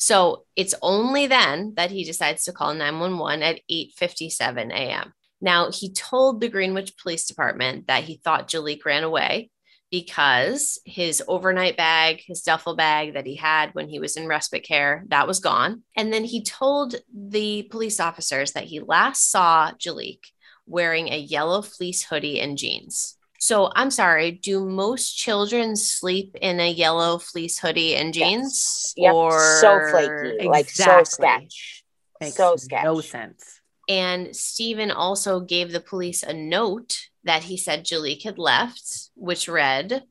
So 0.02 0.46
it's 0.56 0.74
only 0.82 1.28
then 1.28 1.74
that 1.76 1.92
he 1.92 2.04
decides 2.04 2.46
to 2.46 2.52
call 2.52 2.74
911 2.74 3.44
at 3.44 3.60
8:57 3.70 4.72
a.m. 4.72 5.14
Now 5.40 5.70
he 5.70 5.94
told 5.94 6.42
the 6.42 6.50
Greenwich 6.50 6.98
Police 6.98 7.28
Department 7.28 7.86
that 7.86 8.06
he 8.06 8.20
thought 8.24 8.50
Jalik 8.50 8.84
ran 8.84 9.04
away 9.04 9.52
because 9.92 10.80
his 10.88 11.22
overnight 11.28 11.78
bag, 11.78 12.24
his 12.26 12.42
duffel 12.42 12.76
bag 12.76 13.14
that 13.14 13.28
he 13.28 13.36
had 13.36 13.76
when 13.76 13.90
he 13.90 14.00
was 14.00 14.18
in 14.18 14.26
respite 14.26 14.64
care, 14.64 15.04
that 15.10 15.28
was 15.28 15.40
gone. 15.40 15.84
And 15.96 16.12
then 16.12 16.24
he 16.24 16.44
told 16.44 16.96
the 17.16 17.68
police 17.70 18.00
officers 18.00 18.54
that 18.54 18.64
he 18.64 18.80
last 18.80 19.30
saw 19.30 19.72
Jalik 19.74 20.22
wearing 20.66 21.10
a 21.10 21.18
yellow 21.18 21.62
fleece 21.62 22.06
hoodie 22.06 22.40
and 22.40 22.58
jeans. 22.58 23.18
So 23.42 23.72
I'm 23.76 23.90
sorry, 23.90 24.34
do 24.34 24.64
most 24.64 25.18
children 25.18 25.76
sleep 25.76 26.38
in 26.40 26.60
a 26.60 26.70
yellow 26.70 27.18
fleece 27.18 27.58
hoodie 27.58 27.96
and 27.96 28.14
jeans? 28.14 28.94
Yes. 28.96 29.14
Yep. 29.14 29.14
Or 29.16 29.32
so 29.60 29.80
flaky, 29.90 30.48
like 30.48 30.70
so 30.70 31.00
Exactly. 31.00 31.26
sketch. 31.26 31.84
Makes 32.22 32.38
so 32.38 32.56
sketch. 32.56 32.84
no 32.84 33.02
sense. 33.02 33.60
And 33.90 34.36
Stephen 34.36 34.92
also 34.92 35.40
gave 35.40 35.72
the 35.72 35.80
police 35.80 36.22
a 36.22 36.34
note 36.34 37.00
that 37.24 37.42
he 37.42 37.58
said 37.58 37.84
Jalik 37.84 38.22
had 38.24 38.38
left, 38.38 39.10
which 39.16 39.48
read, 39.48 40.04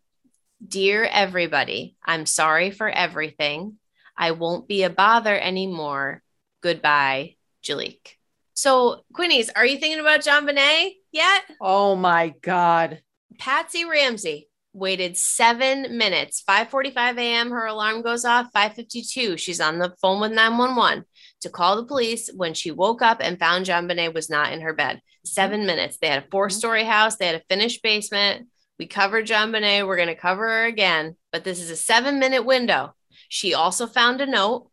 Dear 0.66 1.04
everybody, 1.04 1.94
I'm 2.04 2.26
sorry 2.26 2.72
for 2.72 2.88
everything. 2.88 3.78
I 4.16 4.32
won't 4.32 4.66
be 4.66 4.82
a 4.82 4.90
bother 4.90 5.38
anymore. 5.38 6.20
Goodbye, 6.62 7.36
Jalik. 7.62 8.16
So, 8.54 9.04
Quinnies, 9.14 9.50
are 9.54 9.64
you 9.64 9.78
thinking 9.78 10.00
about 10.00 10.20
JonBenét 10.20 10.94
yet? 11.12 11.42
Oh 11.60 11.94
my 11.94 12.34
god. 12.42 13.02
Patsy 13.40 13.86
Ramsey 13.86 14.48
waited 14.74 15.16
seven 15.16 15.96
minutes. 15.96 16.42
5:45 16.46 17.18
a.m. 17.18 17.50
Her 17.50 17.64
alarm 17.64 18.02
goes 18.02 18.26
off. 18.26 18.52
5:52. 18.52 19.38
She's 19.38 19.62
on 19.62 19.78
the 19.78 19.94
phone 20.02 20.20
with 20.20 20.32
911 20.32 21.06
to 21.40 21.48
call 21.48 21.76
the 21.76 21.86
police 21.86 22.30
when 22.36 22.52
she 22.52 22.70
woke 22.70 23.00
up 23.00 23.18
and 23.22 23.38
found 23.38 23.64
JonBenét 23.64 24.12
was 24.12 24.28
not 24.28 24.52
in 24.52 24.60
her 24.60 24.74
bed. 24.74 25.00
Seven 25.24 25.64
minutes. 25.64 25.96
They 25.96 26.08
had 26.08 26.24
a 26.24 26.30
four-story 26.30 26.84
house. 26.84 27.16
They 27.16 27.26
had 27.26 27.34
a 27.36 27.44
finished 27.48 27.82
basement. 27.82 28.48
We 28.78 28.86
covered 28.86 29.26
JonBenét. 29.26 29.86
We're 29.86 29.96
going 29.96 30.08
to 30.08 30.14
cover 30.14 30.46
her 30.46 30.64
again, 30.66 31.16
but 31.32 31.42
this 31.42 31.60
is 31.60 31.70
a 31.70 31.76
seven-minute 31.76 32.44
window. 32.44 32.94
She 33.30 33.54
also 33.54 33.86
found 33.86 34.20
a 34.20 34.26
note, 34.26 34.70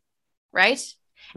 right? 0.52 0.82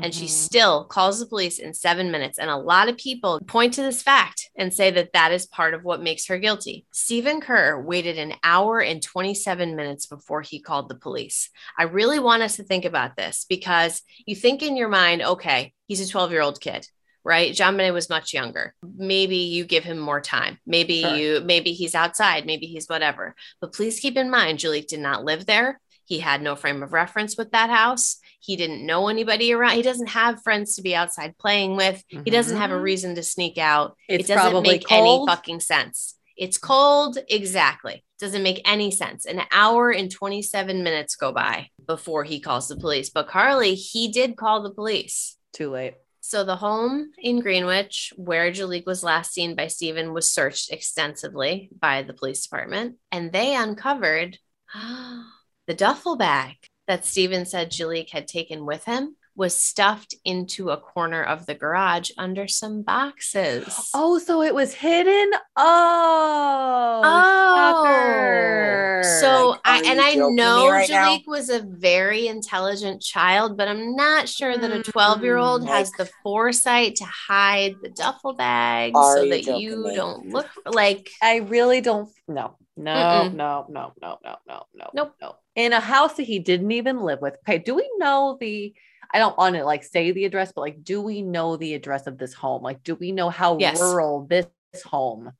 And 0.03 0.15
she 0.15 0.25
Mhm. 0.25 0.29
still 0.31 0.85
calls 0.85 1.19
the 1.21 1.27
police 1.27 1.59
in 1.59 1.75
seven 1.75 2.11
minutes. 2.11 2.39
And 2.39 2.51
a 2.51 2.57
lot 2.57 2.89
of 2.89 2.97
people 2.97 3.41
point 3.47 3.75
to 3.75 3.83
this 3.83 4.03
fact 4.03 4.51
and 4.57 4.73
say 4.73 4.91
that 4.91 5.13
that 5.13 5.33
is 5.33 5.47
part 5.47 5.75
of 5.75 5.85
what 5.85 6.03
makes 6.03 6.27
her 6.27 6.39
guilty. 6.39 6.87
Stephen 6.93 7.41
Kerr 7.41 7.81
waited 7.81 8.19
an 8.19 8.35
hour 8.43 8.81
and 8.81 9.03
27 9.03 9.77
minutes 9.77 10.07
before 10.07 10.43
he 10.43 10.61
called 10.61 10.89
the 10.89 10.95
police. 10.95 11.51
I 11.79 11.85
really 11.85 12.19
want 12.19 12.43
us 12.43 12.57
to 12.57 12.63
think 12.65 12.85
about 12.85 13.17
this 13.17 13.47
because 13.49 14.03
you 14.27 14.35
think 14.35 14.63
in 14.63 14.77
your 14.77 14.89
mind, 14.89 15.23
okay, 15.23 15.73
he's 15.89 16.01
a 16.01 16.09
12 16.11 16.31
year 16.33 16.43
old 16.43 16.61
kid. 16.61 16.87
Right. 17.23 17.53
JonBenét 17.55 17.93
was 17.93 18.09
much 18.09 18.33
younger. 18.33 18.75
Maybe 18.83 19.37
you 19.37 19.65
give 19.67 19.85
him 19.85 19.99
more 19.99 20.23
time. 20.23 20.59
Maybe 20.65 21.03
Sure. 21.03 21.15
you, 21.17 21.41
maybe 21.45 21.75
he's 21.75 21.95
outside. 21.95 22.47
Maybe 22.47 22.65
he's 22.67 22.87
whatever. 22.87 23.35
But 23.61 23.75
please 23.75 24.01
keep 24.01 24.17
in 24.17 24.31
mind, 24.31 24.59
Julie 24.59 24.81
did 24.81 25.01
not 25.01 25.23
live 25.23 25.45
there. 25.45 25.79
He 26.11 26.19
had 26.19 26.43
no 26.43 26.57
frame 26.57 26.83
of 26.83 26.93
reference 26.93 27.37
with 27.39 27.53
that 27.53 27.71
house. 27.71 28.17
He 28.41 28.57
didn't 28.57 28.85
know 28.85 29.07
anybody 29.07 29.53
around. 29.53 29.77
He 29.77 29.83
doesn't 29.83 30.09
have 30.09 30.43
friends 30.43 30.75
to 30.75 30.83
be 30.83 30.93
outside 30.93 31.39
playing 31.39 31.77
with. 31.77 32.03
He 32.09 32.33
doesn't 32.33 32.57
have 32.57 32.73
a 32.73 32.75
Mhm. 32.75 32.83
reason 32.83 33.15
to 33.15 33.23
sneak 33.23 33.59
out. 33.59 33.97
It's 34.09 34.25
it 34.25 34.27
doesn't 34.35 34.51
probably 34.51 34.71
make 34.73 34.89
cold. 34.89 35.29
any 35.29 35.37
fucking 35.37 35.61
sense. 35.61 36.17
It's 36.37 36.59
cold. 36.59 37.19
Exactly. 37.29 38.05
Doesn't 38.19 38.43
make 38.43 38.61
any 38.65 38.91
sense. 38.91 39.25
An 39.25 39.43
hour 39.53 39.93
and 39.93 40.11
27 40.11 40.83
minutes 40.83 41.15
go 41.15 41.31
by 41.31 41.69
before 41.87 42.25
he 42.25 42.41
calls 42.41 42.67
the 42.67 42.77
police. 42.77 43.09
But 43.09 43.29
Carly, 43.29 43.77
he 43.77 44.09
did 44.11 44.37
call 44.37 44.65
the 44.65 44.75
police. 44.75 45.37
Too 45.53 45.71
late. 45.71 45.95
So 46.21 46.43
the 46.43 46.57
home 46.57 47.13
in 47.19 47.39
Greenwich, 47.39 48.13
where 48.17 48.51
Jalik 48.51 48.85
was 48.85 49.05
last 49.05 49.33
seen 49.33 49.55
by 49.55 49.69
Stephen, 49.69 50.13
was 50.13 50.29
searched 50.29 50.73
extensively 50.73 51.69
by 51.79 52.03
the 52.03 52.15
police 52.15 52.43
department, 52.43 52.97
and 53.13 53.31
they 53.31 53.55
uncovered 53.55 54.39
the 55.71 55.77
duffel 55.77 56.17
bag 56.17 56.57
that 56.89 57.05
Stephen 57.05 57.47
said 57.47 57.71
Jalik 57.71 58.11
had 58.11 58.27
taken 58.27 58.67
with 58.67 58.87
him 58.87 59.15
was 59.41 59.57
stuffed 59.57 60.15
into 60.25 60.69
a 60.71 60.77
corner 60.77 61.23
of 61.25 61.47
the 61.47 61.55
garage 61.55 62.11
under 62.19 62.47
some 62.47 62.83
boxes. 62.83 63.91
Oh, 63.95 64.19
so 64.19 64.43
it 64.43 64.55
was 64.55 64.75
hidden? 64.75 65.31
Oh. 65.57 67.01
Oh, 67.03 67.85
shocker. 67.85 69.03
so 69.21 69.49
Like, 69.51 69.61
I 69.65 69.83
and 69.91 70.01
I 70.01 70.15
know 70.15 70.69
right? 70.71 70.89
Jalik 70.89 71.27
was 71.27 71.49
a 71.49 71.61
very 71.61 72.27
intelligent 72.29 73.01
child, 73.03 73.57
but 73.57 73.67
I'm 73.67 73.97
not 73.97 74.29
sure 74.29 74.57
that 74.57 74.71
a 74.71 74.81
Mm, 74.81 74.85
12 74.85 75.23
year 75.23 75.37
old 75.39 75.63
like- 75.63 75.71
has 75.71 75.91
the 75.93 76.09
foresight 76.23 76.97
to 76.97 77.05
hide 77.05 77.77
the 77.83 77.89
duffel 77.89 78.35
bag 78.35 78.93
Are 78.95 79.17
so 79.17 79.23
you 79.23 79.31
that 79.31 79.59
you 79.61 79.77
me? 79.85 79.95
don't 79.97 80.29
look 80.29 80.49
like. 80.67 81.11
I 81.23 81.37
really 81.37 81.81
don't. 81.81 82.11
No, 82.29 82.57
no, 82.77 82.93
Mm-mm. 82.93 83.35
no, 83.35 83.67
no, 83.69 83.93
no, 84.03 84.19
no, 84.23 84.37
no, 84.47 84.63
no, 84.75 84.91
Nope. 84.95 85.15
no. 85.21 85.35
In 85.57 85.73
a 85.73 85.81
house 85.81 86.15
that 86.15 86.25
he 86.25 86.39
didn't 86.39 86.71
even 86.73 87.01
live 87.01 87.21
with. 87.21 87.37
Okay, 87.49 87.59
do 87.59 87.75
we 87.75 87.89
know 87.99 88.37
the? 88.41 88.75
I 89.13 89.19
don't 89.19 89.37
want 89.37 89.57
to 89.57 89.65
like 89.65 89.85
say 89.85 90.13
the 90.13 90.25
address, 90.25 90.53
but 90.55 90.61
like, 90.63 90.85
do 90.85 91.01
we 91.03 91.23
know 91.23 91.57
the 91.57 91.75
address 91.75 92.07
of 92.07 92.19
this 92.19 92.33
home? 92.35 92.63
Like, 92.63 92.83
do 92.83 92.95
we 92.95 93.13
know 93.13 93.29
how 93.31 93.59
Yes. 93.59 93.81
rural 93.81 94.27
this 94.29 94.47
home 94.85 95.33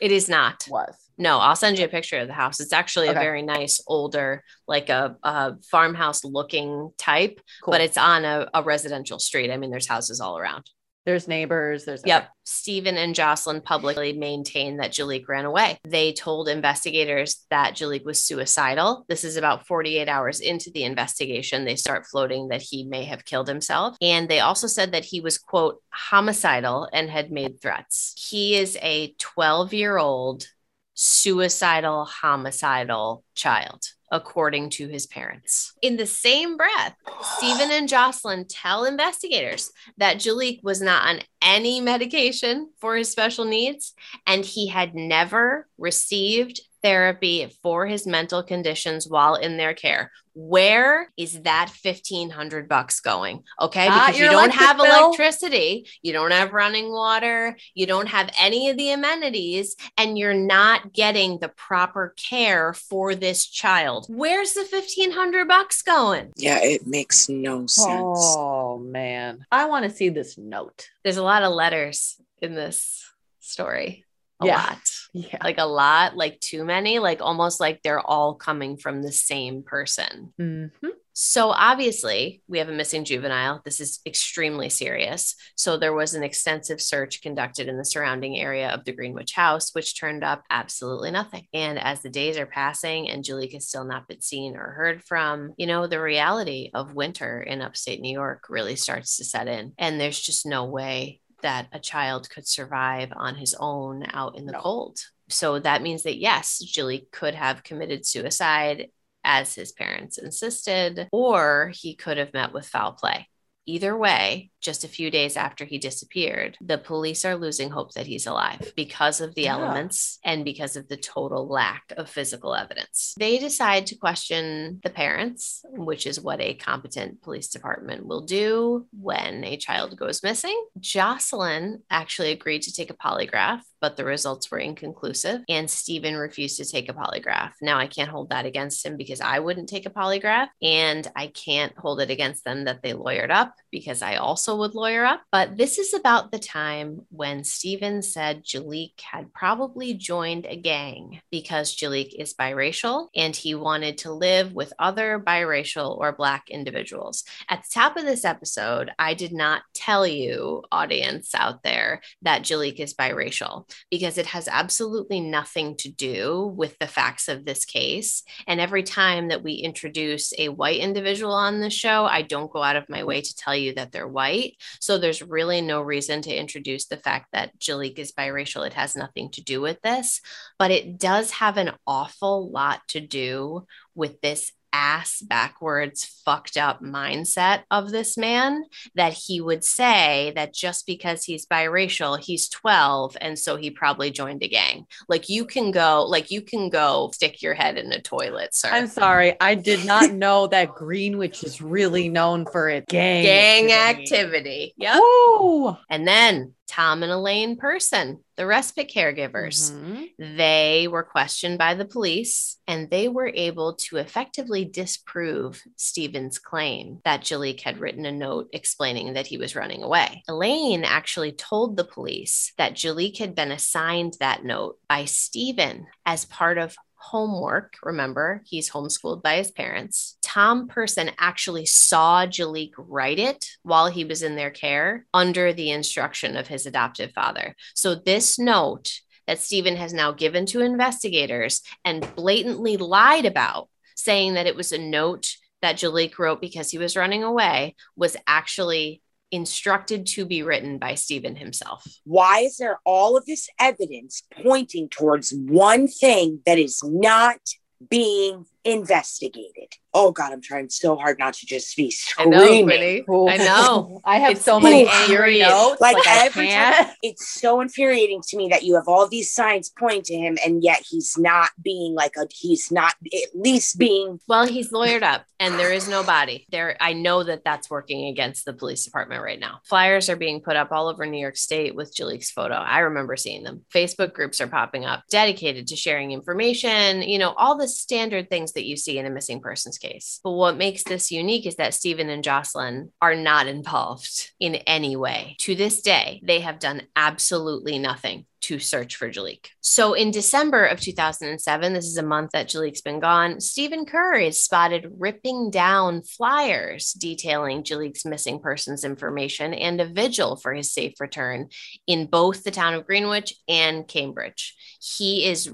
It 0.00 0.10
is 0.12 0.28
not. 0.28 0.66
was. 0.70 0.96
No, 1.18 1.38
I'll 1.38 1.54
send 1.56 1.78
you 1.78 1.84
a 1.84 1.88
picture 1.88 2.18
of 2.18 2.26
the 2.26 2.32
house. 2.34 2.58
It's 2.58 2.72
actually 2.72 3.08
a 3.08 3.12
very 3.12 3.42
nice, 3.42 3.80
older, 3.86 4.42
like 4.66 4.88
a, 4.88 5.16
a 5.22 5.54
farmhouse 5.70 6.24
looking 6.24 6.90
type, 6.98 7.38
Cool. 7.62 7.72
but 7.72 7.80
it's 7.82 7.98
on 7.98 8.24
a, 8.24 8.48
a 8.54 8.62
residential 8.62 9.18
street. 9.18 9.50
I 9.52 9.58
mean, 9.58 9.70
there's 9.70 9.86
houses 9.86 10.20
all 10.20 10.38
around. 10.38 10.64
There's 11.04 11.26
neighbors. 11.26 11.84
There's 11.84 12.02
Yep. 12.04 12.28
Stephen 12.44 12.96
and 12.96 13.14
Jocelyn 13.14 13.60
publicly 13.60 14.12
maintained 14.12 14.80
that 14.80 14.92
Jalik 14.92 15.26
ran 15.28 15.44
away. 15.44 15.78
They 15.84 16.12
told 16.12 16.48
investigators 16.48 17.44
that 17.50 17.74
Jalik 17.74 18.04
was 18.04 18.22
suicidal. 18.22 19.04
This 19.08 19.24
is 19.24 19.36
about 19.36 19.66
48 19.66 20.08
hours 20.08 20.40
into 20.40 20.70
the 20.70 20.84
investigation. 20.84 21.64
They 21.64 21.76
start 21.76 22.06
floating 22.06 22.48
that 22.48 22.62
he 22.62 22.84
may 22.84 23.04
have 23.04 23.24
killed 23.24 23.48
himself. 23.48 23.96
And 24.00 24.28
they 24.28 24.40
also 24.40 24.66
said 24.66 24.92
that 24.92 25.04
he 25.04 25.20
was, 25.20 25.38
quote, 25.38 25.82
homicidal 25.90 26.88
and 26.92 27.10
had 27.10 27.32
made 27.32 27.60
threats. 27.60 28.14
He 28.30 28.56
is 28.56 28.78
a 28.80 29.14
12 29.18 29.72
year 29.74 29.98
old 29.98 30.46
suicidal, 30.94 32.04
homicidal 32.04 33.24
child. 33.34 33.82
According 34.12 34.70
to 34.70 34.88
his 34.88 35.06
parents. 35.06 35.72
In 35.80 35.96
the 35.96 36.06
same 36.06 36.56
breath, 36.58 36.94
Stephen 37.38 37.70
and 37.70 37.88
Jocelyn 37.88 38.46
tell 38.46 38.84
investigators 38.84 39.72
that 39.96 40.18
Jaliek 40.18 40.62
was 40.62 40.82
not 40.82 41.08
on 41.08 41.20
any 41.40 41.80
medication 41.80 42.70
for 42.78 42.94
his 42.94 43.10
special 43.10 43.46
needs 43.46 43.94
and 44.26 44.44
he 44.44 44.68
had 44.68 44.94
never 44.94 45.66
received 45.78 46.60
therapy 46.82 47.52
for 47.62 47.86
his 47.86 48.06
mental 48.06 48.42
conditions 48.42 49.06
while 49.08 49.34
in 49.34 49.56
their 49.56 49.74
care. 49.74 50.10
Where 50.34 51.12
is 51.18 51.42
that 51.42 51.70
1500 51.82 52.66
bucks 52.68 53.00
going? 53.00 53.42
Okay, 53.60 53.88
Not 53.88 54.06
because 54.08 54.20
you 54.20 54.30
don't 54.30 54.50
have 54.50 54.78
bill. 54.78 54.86
electricity, 54.86 55.86
you 56.00 56.14
don't 56.14 56.30
have 56.30 56.52
running 56.54 56.90
water, 56.90 57.56
you 57.74 57.86
don't 57.86 58.08
have 58.08 58.30
any 58.40 58.70
of 58.70 58.78
the 58.78 58.92
amenities 58.92 59.76
and 59.98 60.18
you're 60.18 60.32
not 60.32 60.92
getting 60.94 61.38
the 61.38 61.50
proper 61.50 62.14
care 62.16 62.72
for 62.72 63.14
this 63.14 63.46
child. 63.46 64.06
Where's 64.08 64.54
the 64.54 64.66
1500 64.70 65.46
bucks 65.46 65.82
going? 65.82 66.32
Yeah, 66.36 66.60
it 66.62 66.86
makes 66.86 67.28
no 67.28 67.66
sense. 67.66 68.00
Oh 68.34 68.78
man. 68.78 69.44
I 69.52 69.66
want 69.66 69.84
to 69.84 69.90
see 69.90 70.08
this 70.08 70.38
note. 70.38 70.88
There's 71.04 71.18
a 71.18 71.22
lot 71.22 71.42
of 71.42 71.52
letters 71.52 72.16
in 72.40 72.54
this 72.54 73.04
story. 73.40 74.06
A 74.40 74.46
Yeah. 74.46 74.56
lot. 74.56 74.78
Yeah. 75.12 75.38
Like 75.42 75.58
a 75.58 75.66
lot, 75.66 76.16
like 76.16 76.40
too 76.40 76.64
many, 76.64 76.98
like 76.98 77.20
almost 77.20 77.60
like 77.60 77.82
they're 77.82 78.00
all 78.00 78.34
coming 78.34 78.76
from 78.76 79.02
the 79.02 79.12
same 79.12 79.62
person. 79.62 80.32
Mhm. 80.40 80.70
So 81.14 81.50
obviously, 81.50 82.42
we 82.48 82.58
have 82.58 82.70
a 82.70 82.72
missing 82.72 83.04
juvenile. 83.04 83.60
This 83.66 83.80
is 83.80 84.00
extremely 84.06 84.70
serious. 84.70 85.34
So 85.56 85.76
there 85.76 85.92
was 85.92 86.14
an 86.14 86.22
extensive 86.22 86.80
search 86.80 87.20
conducted 87.20 87.68
in 87.68 87.76
the 87.76 87.84
surrounding 87.84 88.38
area 88.38 88.70
of 88.70 88.84
the 88.84 88.92
Greenwich 88.92 89.34
house, 89.34 89.74
which 89.74 90.00
turned 90.00 90.24
up 90.24 90.42
absolutely 90.48 91.10
nothing. 91.10 91.46
And 91.52 91.78
as 91.78 92.00
the 92.00 92.08
days 92.08 92.38
are 92.38 92.46
passing 92.46 93.10
and 93.10 93.22
Jaliek 93.22 93.52
has 93.52 93.68
still 93.68 93.84
not 93.84 94.08
been 94.08 94.22
seen 94.22 94.56
or 94.56 94.72
heard 94.72 95.04
from, 95.04 95.52
you 95.58 95.66
know, 95.66 95.86
the 95.86 96.00
reality 96.00 96.70
of 96.72 96.94
winter 96.94 97.42
in 97.42 97.60
upstate 97.60 98.00
New 98.00 98.12
York 98.12 98.46
really 98.48 98.76
starts 98.76 99.18
to 99.18 99.24
set 99.24 99.48
in. 99.48 99.74
And 99.76 100.00
there's 100.00 100.18
just 100.18 100.46
no 100.46 100.64
way 100.64 101.20
that 101.42 101.68
a 101.72 101.78
child 101.78 102.28
could 102.30 102.46
survive 102.46 103.12
on 103.14 103.34
his 103.34 103.54
own 103.58 104.04
out 104.12 104.36
in 104.36 104.46
the 104.46 104.52
No. 104.52 104.60
cold. 104.60 104.98
So 105.28 105.58
that 105.58 105.82
means 105.82 106.02
that 106.02 106.18
yes, 106.18 106.62
Jaliek 106.64 107.10
could 107.10 107.34
have 107.34 107.62
committed 107.62 108.06
suicide 108.06 108.88
as 109.24 109.54
his 109.54 109.72
parents 109.72 110.18
insisted, 110.18 111.08
or 111.12 111.72
he 111.74 111.94
could 111.94 112.18
have 112.18 112.34
met 112.34 112.52
with 112.52 112.66
foul 112.66 112.92
play. 112.92 113.28
Either 113.66 113.96
way, 113.96 114.50
just 114.60 114.82
a 114.84 114.88
few 114.88 115.10
days 115.10 115.36
after 115.36 115.64
he 115.64 115.78
disappeared, 115.78 116.56
the 116.60 116.78
police 116.78 117.24
are 117.24 117.36
losing 117.36 117.70
hope 117.70 117.92
that 117.94 118.06
he's 118.06 118.26
alive 118.26 118.72
because 118.76 119.20
of 119.20 119.34
the 119.34 119.42
Yeah. 119.42 119.54
elements 119.54 120.18
and 120.24 120.44
because 120.44 120.76
of 120.76 120.88
the 120.88 120.96
total 120.96 121.46
lack 121.48 121.92
of 121.96 122.10
physical 122.10 122.54
evidence. 122.54 123.14
They 123.18 123.38
decide 123.38 123.86
to 123.86 123.96
question 123.96 124.80
the 124.82 124.90
parents, 124.90 125.64
which 125.70 126.06
is 126.06 126.20
what 126.20 126.40
a 126.40 126.54
competent 126.54 127.22
police 127.22 127.48
department 127.48 128.06
will 128.06 128.22
do 128.22 128.86
when 128.92 129.44
a 129.44 129.56
child 129.56 129.96
goes 129.96 130.22
missing. 130.22 130.60
Jocelyn 130.80 131.82
actually 131.90 132.32
agreed 132.32 132.62
to 132.62 132.72
take 132.72 132.90
a 132.90 132.94
polygraph, 132.94 133.62
but 133.82 133.96
the 133.96 134.04
results 134.04 134.50
were 134.50 134.58
inconclusive, 134.58 135.42
and 135.48 135.68
Stephen 135.68 136.16
refused 136.16 136.56
to 136.58 136.64
take 136.64 136.88
a 136.88 136.94
polygraph. 136.94 137.50
Now, 137.60 137.78
I 137.78 137.88
can't 137.88 138.08
hold 138.08 138.30
that 138.30 138.46
against 138.46 138.86
him 138.86 138.96
because 138.96 139.20
I 139.20 139.40
wouldn't 139.40 139.68
take 139.68 139.86
a 139.86 139.90
polygraph, 139.90 140.46
and 140.62 141.06
I 141.16 141.26
can't 141.26 141.76
hold 141.76 142.00
it 142.00 142.08
against 142.08 142.44
them 142.44 142.64
that 142.64 142.80
they 142.82 142.92
lawyered 142.92 143.30
up 143.30 143.54
because 143.72 144.00
I 144.00 144.16
also 144.16 144.56
would 144.58 144.76
lawyer 144.76 145.04
up. 145.04 145.22
But 145.32 145.56
this 145.56 145.78
is 145.78 145.94
about 145.94 146.30
the 146.30 146.38
time 146.38 147.06
when 147.10 147.42
Stephen 147.42 148.02
said 148.02 148.44
Jaliek 148.44 149.00
had 149.00 149.32
probably 149.34 149.94
joined 149.94 150.46
a 150.46 150.56
gang 150.56 151.20
because 151.32 151.76
Jaliek 151.76 152.14
is 152.14 152.34
biracial 152.34 153.08
and 153.16 153.34
he 153.34 153.56
wanted 153.56 153.98
to 153.98 154.12
live 154.12 154.52
with 154.52 154.72
other 154.78 155.18
biracial 155.18 155.98
or 155.98 156.12
Black 156.12 156.44
individuals. 156.50 157.24
At 157.48 157.62
the 157.62 157.68
top 157.74 157.96
of 157.96 158.04
this 158.04 158.24
episode, 158.24 158.92
I 158.98 159.14
did 159.14 159.32
not 159.32 159.62
tell 159.74 160.06
you, 160.06 160.62
audience 160.70 161.34
out 161.34 161.64
there, 161.64 162.02
that 162.22 162.42
Jaliek 162.42 162.78
is 162.78 162.94
biracial 162.94 163.66
because 163.90 164.18
it 164.18 164.26
has 164.26 164.48
absolutely 164.48 165.20
nothing 165.20 165.76
to 165.78 165.90
do 165.90 166.52
with 166.56 166.78
the 166.78 166.86
facts 166.86 167.28
of 167.28 167.44
this 167.44 167.64
case. 167.64 168.22
And 168.46 168.60
every 168.60 168.82
time 168.82 169.28
that 169.28 169.42
we 169.42 169.54
introduce 169.54 170.32
a 170.38 170.48
white 170.48 170.80
individual 170.80 171.32
on 171.32 171.60
the 171.60 171.70
show, 171.70 172.04
I 172.04 172.22
don't 172.22 172.50
go 172.50 172.62
out 172.62 172.76
of 172.76 172.88
my 172.88 173.04
way 173.04 173.20
to 173.20 173.36
tell 173.36 173.56
you 173.56 173.74
that 173.74 173.92
they're 173.92 174.08
white. 174.08 174.56
So 174.80 174.98
there's 174.98 175.22
really 175.22 175.60
no 175.60 175.80
reason 175.80 176.22
to 176.22 176.34
introduce 176.34 176.86
the 176.86 176.96
fact 176.96 177.28
that 177.32 177.58
Jaliek 177.58 177.98
is 177.98 178.12
biracial. 178.12 178.66
It 178.66 178.74
has 178.74 178.96
nothing 178.96 179.30
to 179.32 179.42
do 179.42 179.60
with 179.60 179.80
this, 179.82 180.20
but 180.58 180.70
it 180.70 180.98
does 180.98 181.30
have 181.32 181.56
an 181.56 181.72
awful 181.86 182.50
lot 182.50 182.82
to 182.88 183.00
do 183.00 183.66
with 183.94 184.20
this 184.20 184.52
ass 184.72 185.20
backwards 185.20 186.04
fucked 186.24 186.56
up 186.56 186.82
mindset 186.82 187.62
of 187.70 187.90
this 187.90 188.16
man 188.16 188.64
that 188.94 189.12
he 189.12 189.40
would 189.40 189.64
say 189.64 190.32
that 190.34 190.54
just 190.54 190.86
because 190.86 191.24
he's 191.24 191.46
biracial 191.46 192.18
he's 192.18 192.48
12 192.48 193.16
and 193.20 193.38
so 193.38 193.56
he 193.56 193.70
probably 193.70 194.10
joined 194.10 194.42
a 194.42 194.48
gang. 194.48 194.86
Like 195.08 195.28
you 195.28 195.44
can 195.44 195.70
go 195.70 196.04
like 196.08 196.30
you 196.30 196.42
can 196.42 196.68
go 196.68 197.10
stick 197.12 197.42
your 197.42 197.54
head 197.54 197.78
in 197.78 197.92
a 197.92 198.00
toilet 198.00 198.54
sir. 198.54 198.70
I'm 198.70 198.86
sorry. 198.86 199.34
I 199.40 199.54
did 199.54 199.84
not 199.84 200.12
know 200.12 200.46
that 200.48 200.74
Greenwich 200.74 201.44
is 201.44 201.60
really 201.60 202.08
known 202.08 202.46
for 202.46 202.68
its 202.68 202.86
gang 202.90 203.24
gang 203.24 203.72
activity. 203.72 204.74
Yep. 204.76 205.00
Woo! 205.00 205.76
and 205.90 206.06
then 206.06 206.54
Tom 206.72 207.02
and 207.02 207.12
Elaine 207.12 207.56
Person, 207.56 208.24
the 208.38 208.46
respite 208.46 208.90
caregivers. 208.90 209.70
Mhm. 209.70 210.36
They 210.38 210.88
were 210.88 211.02
questioned 211.02 211.58
by 211.58 211.74
the 211.74 211.84
police 211.84 212.56
and 212.66 212.88
they 212.88 213.08
were 213.08 213.30
able 213.34 213.74
to 213.74 213.98
effectively 213.98 214.64
disprove 214.64 215.62
Stephen's 215.76 216.38
claim 216.38 217.00
that 217.04 217.20
Jaliek 217.20 217.60
had 217.60 217.78
written 217.78 218.06
a 218.06 218.10
note 218.10 218.48
explaining 218.54 219.12
that 219.12 219.26
he 219.26 219.36
was 219.36 219.54
running 219.54 219.82
away. 219.82 220.22
Elaine 220.28 220.84
actually 220.84 221.32
told 221.32 221.76
the 221.76 221.84
police 221.84 222.54
that 222.56 222.72
Jaliek 222.72 223.18
had 223.18 223.34
been 223.34 223.52
assigned 223.52 224.14
that 224.20 224.42
note 224.42 224.78
by 224.88 225.04
Stephen 225.04 225.88
as 226.06 226.24
part 226.24 226.56
of 226.56 226.74
homework. 227.02 227.74
Remember, 227.82 228.42
he's 228.46 228.70
homeschooled 228.70 229.22
by 229.22 229.36
his 229.36 229.50
parents. 229.50 230.16
Tom 230.22 230.68
Person 230.68 231.10
actually 231.18 231.66
saw 231.66 232.26
Jaliek 232.26 232.72
write 232.78 233.18
it 233.18 233.46
while 233.62 233.88
he 233.88 234.04
was 234.04 234.22
in 234.22 234.36
their 234.36 234.50
care 234.50 235.04
under 235.12 235.52
the 235.52 235.70
instruction 235.70 236.36
of 236.36 236.46
his 236.46 236.64
adoptive 236.64 237.12
father. 237.12 237.56
So, 237.74 237.94
this 237.94 238.38
note 238.38 239.00
that 239.26 239.40
Stephen 239.40 239.76
has 239.76 239.92
now 239.92 240.12
given 240.12 240.46
to 240.46 240.60
investigators 240.60 241.62
and 241.84 242.08
blatantly 242.14 242.76
lied 242.76 243.26
about, 243.26 243.68
saying 243.96 244.34
that 244.34 244.46
it 244.46 244.56
was 244.56 244.72
a 244.72 244.78
note 244.78 245.34
that 245.60 245.76
Jaliek 245.76 246.18
wrote 246.18 246.40
because 246.40 246.70
he 246.70 246.78
was 246.78 246.96
running 246.96 247.24
away, 247.24 247.74
was 247.96 248.16
actually 248.26 249.01
instructed 249.32 250.06
to 250.06 250.26
be 250.26 250.42
written 250.42 250.78
by 250.78 250.94
Stephen 250.94 251.34
himself. 251.34 251.84
Why 252.04 252.40
is 252.40 252.58
there 252.58 252.78
all 252.84 253.16
of 253.16 253.24
this 253.24 253.48
evidence 253.58 254.22
pointing 254.42 254.90
towards 254.90 255.32
one 255.34 255.88
thing 255.88 256.40
that 256.46 256.58
is 256.58 256.80
not 256.84 257.40
being 257.88 258.44
investigated? 258.64 259.68
Oh 259.94 260.10
God, 260.10 260.32
I'm 260.32 260.40
trying 260.40 260.70
so 260.70 260.96
hard 260.96 261.18
not 261.18 261.34
to 261.34 261.46
just 261.46 261.76
be 261.76 261.92
I 262.18 262.24
know, 262.24 262.38
screaming. 262.38 262.64
Brittany. 262.66 263.04
Ooh. 263.10 263.28
I 263.28 263.36
know. 263.36 264.00
I 264.04 264.18
have 264.18 264.32
It's 264.32 264.44
so 264.44 264.58
many 264.58 264.88
angry. 264.88 265.16
angry 265.16 265.38
notes. 265.40 265.80
Like, 265.80 265.96
Like, 265.96 266.06
I 266.06 266.26
every 266.26 266.46
can't. 266.46 266.90
It's 267.02 267.28
so 267.28 267.60
infuriating 267.60 268.22
to 268.28 268.36
me 268.36 268.48
that 268.48 268.62
you 268.62 268.74
have 268.76 268.88
all 268.88 269.06
these 269.08 269.32
signs 269.32 269.70
pointing 269.78 270.02
to 270.04 270.14
him, 270.16 270.38
and 270.44 270.62
yet 270.62 270.82
he's 270.88 271.18
not 271.18 271.50
being 271.62 271.94
like 271.94 272.14
a. 272.16 272.26
He's 272.30 272.70
not 272.72 272.94
at 273.12 273.28
least 273.34 273.78
being. 273.78 274.18
Well, 274.28 274.46
he's 274.46 274.70
lawyered 274.72 275.02
up 275.02 275.24
and 275.42 275.58
there 275.58 275.72
is 275.72 275.88
no 275.88 276.02
body. 276.04 276.46
There 276.50 276.76
I 276.80 276.92
know 276.92 277.24
that 277.24 277.42
that's 277.44 277.68
working 277.68 278.06
against 278.06 278.44
the 278.44 278.52
police 278.52 278.84
department 278.84 279.22
right 279.22 279.40
now. 279.40 279.60
Flyers 279.64 280.08
are 280.08 280.16
being 280.16 280.40
put 280.40 280.56
up 280.56 280.70
all 280.70 280.88
over 280.88 281.04
New 281.04 281.20
York 281.20 281.36
State 281.36 281.74
with 281.74 281.94
Jaliek's 281.94 282.30
photo. 282.30 282.54
I 282.54 282.78
remember 282.80 283.16
seeing 283.16 283.42
them. 283.42 283.64
Facebook 283.74 284.12
groups 284.14 284.40
are 284.40 284.46
popping 284.46 284.84
up 284.84 285.02
dedicated 285.10 285.66
to 285.68 285.76
sharing 285.76 286.12
information, 286.12 287.02
you 287.02 287.18
know, 287.18 287.32
all 287.36 287.58
the 287.58 287.66
standard 287.68 288.30
things 288.30 288.51
things 288.52 288.54
that 288.54 288.68
you 288.68 288.76
see 288.76 288.98
in 288.98 289.06
a 289.06 289.10
missing 289.10 289.40
persons 289.40 289.78
case. 289.78 290.20
But 290.22 290.32
what 290.32 290.56
makes 290.56 290.84
this 290.84 291.10
unique 291.10 291.46
is 291.46 291.56
that 291.56 291.74
Stephen 291.74 292.08
and 292.08 292.24
Jocelyn 292.24 292.92
are 293.00 293.14
not 293.14 293.46
involved 293.46 294.30
in 294.38 294.56
any 294.56 294.96
way. 294.96 295.36
To 295.40 295.54
this 295.54 295.82
day, 295.82 296.20
they 296.24 296.40
have 296.40 296.58
done 296.58 296.82
absolutely 296.96 297.78
nothing 297.78 298.26
to 298.42 298.58
search 298.58 298.96
for 298.96 299.08
Jaliek. 299.08 299.46
So 299.60 299.94
in 299.94 300.10
December 300.10 300.66
of 300.66 300.80
2007, 300.80 301.72
this 301.72 301.86
is 301.86 301.96
a 301.96 302.02
month 302.02 302.32
that 302.32 302.48
Jaliek's 302.48 302.80
been 302.80 302.98
gone, 302.98 303.40
Stephen 303.40 303.86
Kerr 303.86 304.14
is 304.14 304.42
spotted 304.42 304.90
ripping 304.98 305.50
down 305.52 306.02
flyers 306.02 306.92
detailing 306.92 307.62
Jaliek's 307.62 308.04
missing 308.04 308.40
persons 308.40 308.82
information 308.82 309.54
and 309.54 309.80
a 309.80 309.86
vigil 309.86 310.34
for 310.34 310.52
his 310.52 310.72
safe 310.72 310.94
return 310.98 311.50
in 311.86 312.06
both 312.06 312.42
the 312.42 312.50
town 312.50 312.74
of 312.74 312.84
Greenwich 312.84 313.32
and 313.46 313.86
Cambridge. 313.86 314.56
He 314.80 315.24
is 315.24 315.48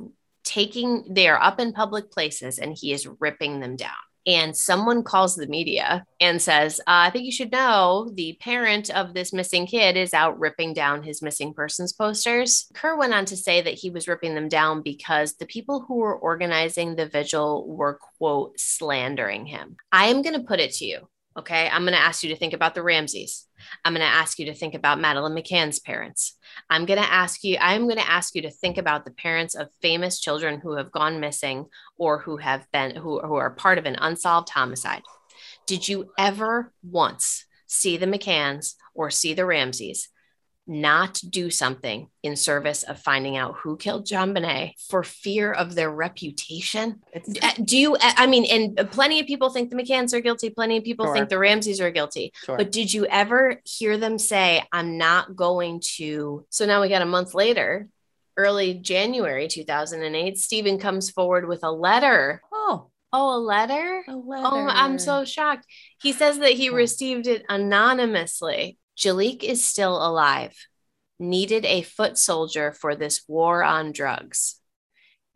taking, 0.48 1.04
they 1.08 1.28
are 1.28 1.40
up 1.40 1.60
in 1.60 1.72
public 1.72 2.10
places 2.10 2.58
and 2.58 2.76
he 2.76 2.92
is 2.92 3.06
ripping 3.20 3.60
them 3.60 3.76
down 3.76 3.96
and 4.28 4.54
someone 4.54 5.02
calls 5.02 5.36
the 5.36 5.46
media 5.46 6.04
and 6.20 6.40
says, 6.40 6.80
uh, 6.80 7.08
I 7.08 7.10
think 7.10 7.24
you 7.24 7.32
should 7.32 7.50
know 7.50 8.10
the 8.12 8.36
parent 8.40 8.90
of 8.90 9.14
this 9.14 9.32
missing 9.32 9.66
kid 9.66 9.96
is 9.96 10.12
out 10.12 10.38
ripping 10.38 10.74
down 10.74 11.02
his 11.02 11.22
missing 11.22 11.54
persons 11.54 11.94
posters. 11.94 12.70
Kerr 12.74 12.98
went 12.98 13.14
on 13.14 13.24
to 13.24 13.38
say 13.38 13.62
that 13.62 13.72
he 13.72 13.88
was 13.88 14.06
ripping 14.06 14.34
them 14.34 14.48
down 14.48 14.82
because 14.82 15.34
the 15.34 15.46
people 15.46 15.80
who 15.80 15.96
were 15.96 16.14
organizing 16.14 16.94
the 16.94 17.06
vigil 17.08 17.66
were, 17.66 17.98
quote, 18.18 18.60
slandering 18.60 19.46
him. 19.46 19.76
I 19.90 20.08
am 20.08 20.20
going 20.20 20.38
to 20.38 20.46
put 20.46 20.60
it 20.60 20.74
to 20.74 20.84
you. 20.84 21.08
Okay. 21.38 21.66
I'm 21.66 21.82
going 21.82 21.94
to 21.94 21.98
ask 21.98 22.22
you 22.22 22.28
to 22.28 22.36
think 22.36 22.52
about 22.52 22.74
the 22.74 22.82
Ramseys. 22.82 23.47
I'm 23.84 23.92
going 23.92 24.06
to 24.06 24.12
ask 24.12 24.38
you 24.38 24.46
to 24.46 24.54
think 24.54 24.74
about 24.74 25.00
Madeleine 25.00 25.34
McCann's 25.34 25.78
parents. 25.78 26.36
I'm 26.70 26.86
going 26.86 27.00
to 27.00 27.12
ask 27.12 27.44
you, 27.44 27.56
I'm 27.60 27.84
going 27.84 27.98
to 27.98 28.10
ask 28.10 28.34
you 28.34 28.42
to 28.42 28.50
think 28.50 28.78
about 28.78 29.04
the 29.04 29.10
parents 29.10 29.54
of 29.54 29.68
famous 29.80 30.20
children 30.20 30.60
who 30.60 30.76
have 30.76 30.92
gone 30.92 31.20
missing 31.20 31.66
or 31.96 32.18
who 32.18 32.36
have 32.36 32.66
been, 32.72 32.96
who, 32.96 33.20
who 33.20 33.34
are 33.34 33.50
part 33.50 33.78
of 33.78 33.86
an 33.86 33.96
unsolved 34.00 34.50
homicide. 34.50 35.02
Did 35.66 35.88
you 35.88 36.10
ever 36.18 36.72
once 36.82 37.44
see 37.66 37.96
the 37.96 38.06
McCanns 38.06 38.74
or 38.94 39.10
see 39.10 39.34
the 39.34 39.46
Ramseys 39.46 40.08
not 40.68 41.20
do 41.28 41.50
something 41.50 42.08
in 42.22 42.36
service 42.36 42.82
of 42.82 43.00
finding 43.00 43.36
out 43.36 43.56
who 43.56 43.76
killed 43.76 44.06
JonBenét 44.06 44.72
for 44.88 45.02
fear 45.02 45.52
of 45.52 45.74
their 45.74 45.90
reputation? 45.90 47.00
It's 47.12 47.28
Uh, 47.42 47.52
Do 47.64 47.78
you, 47.78 47.96
I 48.00 48.26
mean, 48.26 48.44
and 48.76 48.90
plenty 48.90 49.18
of 49.20 49.26
people 49.26 49.50
think 49.50 49.70
the 49.70 49.76
McCanns 49.76 50.12
are 50.12 50.20
guilty, 50.20 50.50
plenty 50.50 50.76
of 50.76 50.84
people 50.84 51.06
Sure. 51.06 51.14
think 51.14 51.28
the 51.30 51.38
Ramseys 51.38 51.80
are 51.80 51.90
guilty. 51.90 52.32
sure. 52.44 52.56
But 52.58 52.70
did 52.70 52.92
you 52.92 53.06
ever 53.06 53.60
hear 53.64 53.96
them 53.96 54.18
say, 54.18 54.62
I'm 54.70 54.98
not 54.98 55.34
going 55.34 55.80
to? 55.96 56.44
So 56.50 56.66
now 56.66 56.80
we 56.82 56.88
got 56.88 57.02
a 57.02 57.06
month 57.06 57.34
later, 57.34 57.88
early 58.36 58.74
January 58.74 59.48
2008, 59.48 60.36
Stephen 60.38 60.78
comes 60.78 61.10
forward 61.10 61.48
with 61.48 61.64
a 61.64 61.72
letter. 61.72 62.42
oh, 62.52 62.90
Oh, 63.10 63.36
a 63.36 63.40
letter? 63.40 64.04
a 64.06 64.14
letter? 64.14 64.46
Oh, 64.46 64.66
I'm 64.68 64.98
so 64.98 65.24
shocked. 65.24 65.64
He 66.02 66.12
says 66.12 66.40
that 66.40 66.52
he 66.52 66.68
received 66.68 67.26
it 67.26 67.42
anonymously. 67.48 68.76
Jaliek 68.98 69.44
is 69.44 69.64
still 69.64 69.96
alive. 70.04 70.56
Needed 71.20 71.64
a 71.64 71.82
foot 71.82 72.18
soldier 72.18 72.72
for 72.72 72.96
this 72.96 73.22
war 73.28 73.62
on 73.62 73.92
drugs. 73.92 74.57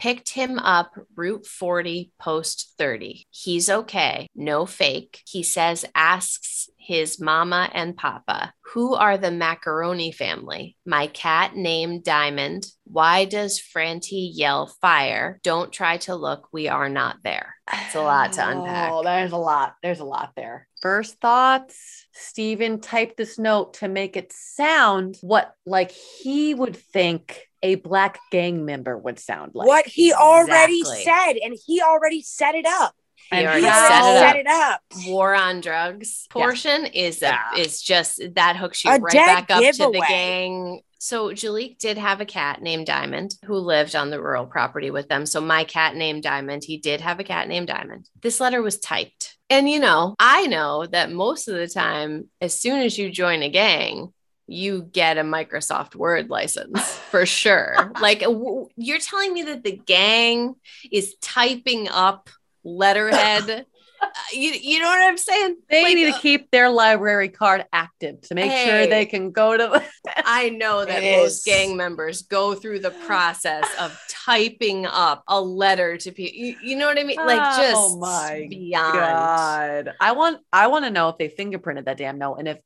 Picked 0.02 0.30
him 0.30 0.58
up 0.58 0.98
Route 1.14 1.46
40, 1.46 2.10
post 2.18 2.74
30. 2.76 3.24
He's 3.30 3.70
okay, 3.70 4.26
no 4.34 4.66
fake. 4.66 5.22
He 5.28 5.44
says, 5.44 5.84
asks 5.94 6.68
his 6.76 7.20
mama 7.20 7.70
and 7.72 7.96
papa, 7.96 8.52
Who 8.72 8.96
are 8.96 9.16
the 9.16 9.30
macaroni 9.30 10.10
family? 10.10 10.76
My 10.84 11.06
cat 11.06 11.54
named 11.54 12.02
Diamond. 12.02 12.66
Why 12.82 13.26
does 13.26 13.60
Franti 13.60 14.32
yell 14.34 14.66
fire? 14.66 15.38
Don't 15.44 15.72
try 15.72 15.98
to 15.98 16.16
look, 16.16 16.48
we 16.52 16.66
are 16.66 16.88
not 16.88 17.18
there. 17.22 17.54
It's 17.72 17.94
a 17.94 18.02
lot 18.02 18.32
to 18.32 18.44
oh, 18.44 18.50
unpack. 18.50 18.90
Oh, 18.92 19.04
there's 19.04 19.30
a 19.30 19.36
lot. 19.36 19.76
There's 19.84 20.00
a 20.00 20.04
lot 20.04 20.32
there. 20.34 20.66
First 20.80 21.20
thoughts. 21.20 22.08
Stephen 22.12 22.80
typed 22.80 23.18
this 23.18 23.38
note 23.38 23.74
to 23.74 23.86
make 23.86 24.16
it 24.16 24.32
sound 24.32 25.16
what 25.20 25.54
like 25.64 25.92
he 25.92 26.54
would 26.54 26.74
think 26.74 27.46
a 27.62 27.76
black 27.76 28.18
gang 28.30 28.64
member 28.64 28.96
would 28.96 29.18
sound 29.18 29.52
like. 29.54 29.66
what 29.68 29.86
he 29.86 30.12
already 30.12 30.80
Exactly. 30.80 31.04
said, 31.04 31.32
and 31.44 31.56
he 31.66 31.80
already 31.80 32.22
set 32.22 32.54
it 32.54 32.66
up. 32.66 32.94
He 33.30 33.36
And 33.38 33.46
already 33.46 33.62
He 33.62 33.68
how- 33.68 33.88
set 33.88 34.00
it 34.00 34.16
up. 34.16 34.22
set 34.32 34.36
it 34.36 34.46
up. 34.48 34.80
war 35.06 35.34
on 35.34 35.60
drugs 35.60 36.26
portion 36.30 36.86
is 36.86 37.22
a, 37.22 37.26
Yeah. 37.26 37.54
is 37.56 37.80
just 37.80 38.20
that 38.34 38.56
hooks 38.56 38.84
you 38.84 38.90
A 38.90 38.98
right 38.98 39.12
back 39.14 39.50
up 39.50 39.62
to 39.62 39.72
the 39.92 40.04
gang. 40.08 40.82
So 40.98 41.30
Jaliek 41.30 41.78
did 41.78 41.98
have 41.98 42.20
a 42.20 42.24
cat 42.24 42.62
named 42.62 42.86
Diamond 42.86 43.34
who 43.44 43.56
lived 43.56 43.96
on 43.96 44.10
the 44.10 44.20
rural 44.22 44.46
property 44.46 44.90
with 44.92 45.08
them. 45.08 45.26
So 45.26 45.40
my 45.40 45.64
cat 45.64 45.96
named 45.96 46.22
Diamond, 46.22 46.62
he 46.64 46.76
did 46.78 47.00
have 47.00 47.18
a 47.18 47.24
cat 47.24 47.48
named 47.48 47.66
Diamond. 47.68 48.08
This 48.20 48.38
letter 48.38 48.62
was 48.62 48.78
typed. 48.78 49.36
And 49.50 49.68
you 49.68 49.80
know, 49.80 50.14
I 50.20 50.46
know 50.46 50.86
that 50.86 51.10
most 51.10 51.48
of 51.48 51.54
the 51.56 51.66
time 51.68 52.28
as 52.40 52.58
soon 52.58 52.80
as 52.80 52.96
you 52.98 53.10
join 53.10 53.42
a 53.42 53.48
gang, 53.48 54.12
you 54.46 54.82
get 54.82 55.18
a 55.18 55.22
Microsoft 55.22 55.94
Word 55.94 56.28
license 56.30 56.96
for 57.10 57.24
sure. 57.26 57.92
like 58.00 58.20
w- 58.20 58.68
you're 58.76 58.98
telling 58.98 59.32
me 59.32 59.44
that 59.44 59.62
the 59.64 59.72
gang 59.86 60.54
is 60.90 61.14
typing 61.20 61.88
up 61.88 62.28
letterhead 62.64 63.66
Uh, 64.02 64.08
you, 64.32 64.50
you 64.50 64.80
know 64.80 64.86
what 64.88 65.00
I'm 65.00 65.16
saying? 65.16 65.58
They 65.70 65.84
Like, 65.84 65.94
need 65.94 66.08
uh, 66.08 66.12
to 66.12 66.18
keep 66.18 66.50
their 66.50 66.68
library 66.68 67.28
card 67.28 67.66
active 67.72 68.20
to 68.22 68.34
make 68.34 68.50
sure 68.50 68.84
they 68.88 69.06
can 69.06 69.30
go 69.30 69.56
to. 69.56 69.80
I 70.26 70.48
know 70.48 70.84
that 70.84 71.04
It 71.04 71.12
most 71.20 71.38
is. 71.38 71.44
gang 71.44 71.76
members 71.76 72.22
go 72.22 72.56
through 72.56 72.80
the 72.80 72.90
process 72.90 73.64
of 73.78 73.96
typing 74.08 74.86
up 74.86 75.22
a 75.28 75.40
letter 75.40 75.96
to 75.98 76.10
people. 76.10 76.36
You, 76.36 76.56
you 76.64 76.76
know 76.76 76.88
what 76.88 76.98
I 76.98 77.04
mean? 77.04 77.16
Like 77.18 77.38
just 77.38 77.76
oh 77.76 77.96
my 78.00 78.48
beyond. 78.50 78.92
god! 78.92 79.94
I 80.00 80.12
want 80.12 80.40
I 80.52 80.66
want 80.66 80.84
to 80.84 80.90
know 80.90 81.08
if 81.10 81.18
they 81.18 81.28
fingerprinted 81.28 81.84
that 81.84 81.96
damn 81.96 82.18
note, 82.18 82.36
and 82.40 82.48
if 82.48 82.58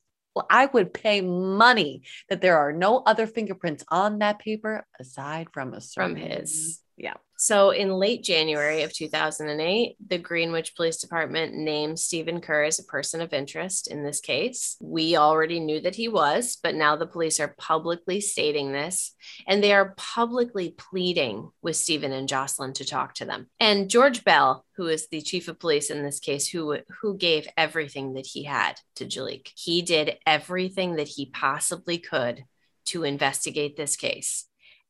I 0.51 0.67
would 0.67 0.93
pay 0.93 1.21
money 1.21 2.03
that 2.29 2.41
there 2.41 2.59
are 2.59 2.73
no 2.73 2.99
other 2.99 3.27
fingerprints 3.27 3.85
on 3.89 4.19
that 4.19 4.39
paper 4.39 4.87
aside 4.99 5.49
from 5.53 5.75
a 5.75 5.81
From 5.81 6.17
his. 6.17 6.81
Yeah. 6.97 7.15
So 7.47 7.71
in 7.71 7.93
late 7.93 8.25
January 8.25 8.83
of 8.83 8.93
2008, 8.93 9.95
the 10.05 10.19
Greenwich 10.19 10.75
Police 10.75 10.97
Department 10.97 11.55
named 11.55 11.97
Stephen 11.97 12.41
Kerr 12.41 12.65
as 12.65 12.81
a 12.81 12.85
person 12.85 13.21
of 13.21 13.33
interest 13.33 13.87
in 13.87 14.03
this 14.03 14.19
case. 14.19 14.77
We 14.81 15.17
already 15.17 15.61
knew 15.61 15.79
that 15.83 15.95
he 15.95 16.09
was, 16.09 16.59
but 16.61 16.75
now 16.75 16.97
the 16.97 17.07
police 17.07 17.39
are 17.39 17.55
publicly 17.57 18.21
stating 18.21 18.73
this 18.73 19.15
and 19.47 19.63
they 19.63 19.73
are 19.73 19.95
publicly 19.97 20.75
pleading 20.77 21.49
with 21.63 21.77
Stephen 21.77 22.11
and 22.11 22.29
Jocelyn 22.29 22.73
to 22.73 22.85
talk 22.85 23.15
to 23.15 23.25
them. 23.25 23.47
And 23.61 23.89
George 23.89 24.25
Bell, 24.25 24.65
who 24.75 24.89
is 24.89 25.07
the 25.07 25.21
chief 25.21 25.47
of 25.47 25.61
police 25.61 25.89
in 25.89 26.03
this 26.03 26.19
case, 26.19 26.49
who 26.49 26.79
who 27.01 27.17
gave 27.17 27.47
everything 27.57 28.15
that 28.15 28.27
he 28.27 28.43
had 28.43 28.81
to 28.97 29.05
Jaliek. 29.05 29.53
He 29.55 29.83
did 29.83 30.19
everything 30.27 30.97
that 30.97 31.07
he 31.07 31.27
possibly 31.27 31.99
could 31.99 32.43
to 32.87 33.05
investigate 33.05 33.77
this 33.77 33.95
case. 33.95 34.47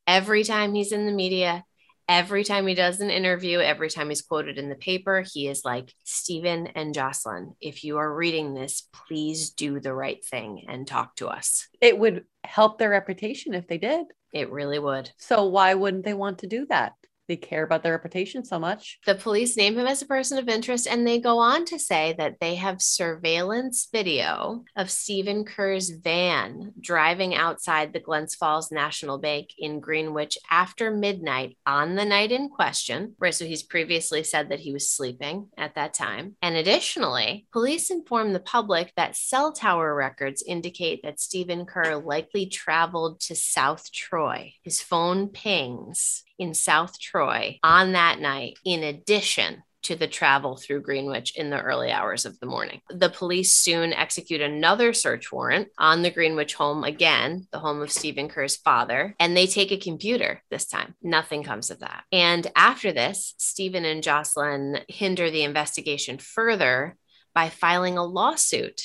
Every 0.07 0.42
time 0.42 0.72
he's 0.72 0.92
in 0.92 1.04
the 1.04 1.12
media, 1.12 1.62
every 2.09 2.44
time 2.44 2.66
he 2.66 2.74
does 2.74 3.00
an 3.00 3.11
interview, 3.11 3.59
every 3.59 3.90
time 3.90 4.09
he's 4.09 4.22
quoted 4.22 4.59
in 4.59 4.68
the 4.68 4.76
paper, 4.76 5.24
he 5.32 5.48
is 5.48 5.62
like, 5.64 5.92
Stephen 6.04 6.68
and 6.68 6.94
Jocelyn, 6.94 7.54
if 7.61 7.84
you 7.84 7.98
are 7.98 8.14
reading 8.14 8.54
this, 8.54 8.88
please 8.92 9.50
do 9.50 9.80
the 9.80 9.94
right 9.94 10.24
thing 10.24 10.64
and 10.68 10.86
talk 10.86 11.16
to 11.16 11.28
us. 11.28 11.68
It 11.80 11.98
would 11.98 12.24
help 12.44 12.78
their 12.78 12.90
reputation 12.90 13.54
if 13.54 13.66
they 13.66 13.78
did. 13.78 14.07
It 14.32 14.50
really 14.50 14.78
would. 14.78 15.11
So 15.18 15.46
why 15.46 15.74
wouldn't 15.74 16.04
they 16.04 16.14
want 16.14 16.40
to 16.40 16.46
do 16.46 16.66
that? 16.68 16.92
They 17.28 17.36
care 17.36 17.64
about 17.64 17.82
their 17.82 17.92
reputation 17.92 18.44
so 18.44 18.58
much. 18.58 18.98
The 19.06 19.14
police 19.14 19.56
name 19.56 19.78
him 19.78 19.86
as 19.86 20.02
a 20.02 20.06
person 20.06 20.38
of 20.38 20.48
interest, 20.48 20.86
and 20.86 21.06
they 21.06 21.18
go 21.18 21.38
on 21.38 21.64
to 21.66 21.78
say 21.78 22.14
that 22.18 22.36
they 22.40 22.54
have 22.56 22.80
surveillance 22.80 23.88
video 23.92 24.64
of 24.76 24.90
Stephen 24.90 25.44
Kerr's 25.44 25.90
van 25.90 26.72
driving 26.80 27.34
outside 27.34 27.92
the 27.92 28.00
Glens 28.00 28.34
Falls 28.34 28.70
National 28.70 29.18
Bank 29.18 29.50
in 29.58 29.80
Greenwich 29.80 30.38
after 30.50 30.90
midnight 30.90 31.56
on 31.66 31.94
the 31.96 32.04
night 32.04 32.32
in 32.32 32.48
question. 32.48 33.14
Right. 33.18 33.34
So 33.34 33.44
he's 33.44 33.62
previously 33.62 34.22
said 34.22 34.50
that 34.50 34.60
he 34.60 34.72
was 34.72 34.88
sleeping 34.88 35.48
at 35.56 35.74
that 35.74 35.94
time. 35.94 36.36
And 36.42 36.56
additionally, 36.56 37.46
police 37.52 37.90
informed 37.90 38.34
the 38.34 38.40
public 38.40 38.92
that 38.96 39.16
cell 39.16 39.52
tower 39.52 39.94
records 39.94 40.42
indicate 40.46 41.02
that 41.02 41.20
Stephen 41.20 41.66
Kerr 41.66 41.96
likely 41.96 42.46
traveled 42.46 43.20
to 43.20 43.34
South 43.34 43.90
Troy. 43.92 44.54
His 44.62 44.80
phone 44.80 45.28
pings 45.28 46.22
in 46.39 46.55
South 46.55 46.99
Troy 47.01 47.59
on 47.62 47.93
that 47.93 48.20
night, 48.20 48.59
in 48.64 48.82
addition 48.82 49.62
to 49.82 49.95
the 49.95 50.09
travel 50.09 50.57
through 50.57 50.82
Greenwich 50.82 51.37
in 51.37 51.49
the 51.51 51.61
early 51.61 51.93
hours 51.93 52.26
of 52.26 52.41
the 52.41 52.47
morning. 52.47 52.80
The 52.91 53.09
police 53.09 53.53
soon 53.53 53.93
execute 53.93 54.41
another 54.41 54.93
search 54.93 55.30
warrant 55.30 55.68
on 55.78 56.03
the 56.03 56.11
Greenwich 56.11 56.55
home 56.55 56.82
again, 56.82 57.47
the 57.53 57.61
home 57.61 57.80
of 57.80 57.93
Stephen 57.93 58.28
Kerr's 58.28 58.57
father, 58.57 59.14
and 59.20 59.37
they 59.37 59.47
take 59.47 59.70
a 59.70 59.76
computer 59.76 60.43
this 60.51 60.66
time. 60.66 60.97
Nothing 61.03 61.45
comes 61.45 61.70
of 61.70 61.78
that. 61.80 62.03
And 62.11 62.51
after 62.57 62.91
this, 62.91 63.34
Stephen 63.39 63.84
and 63.84 64.03
Jocelyn 64.03 64.80
hinder 64.89 65.30
the 65.30 65.45
investigation 65.45 66.18
further 66.18 66.97
by 67.32 67.49
filing 67.49 67.97
a 67.97 68.05
lawsuit 68.05 68.82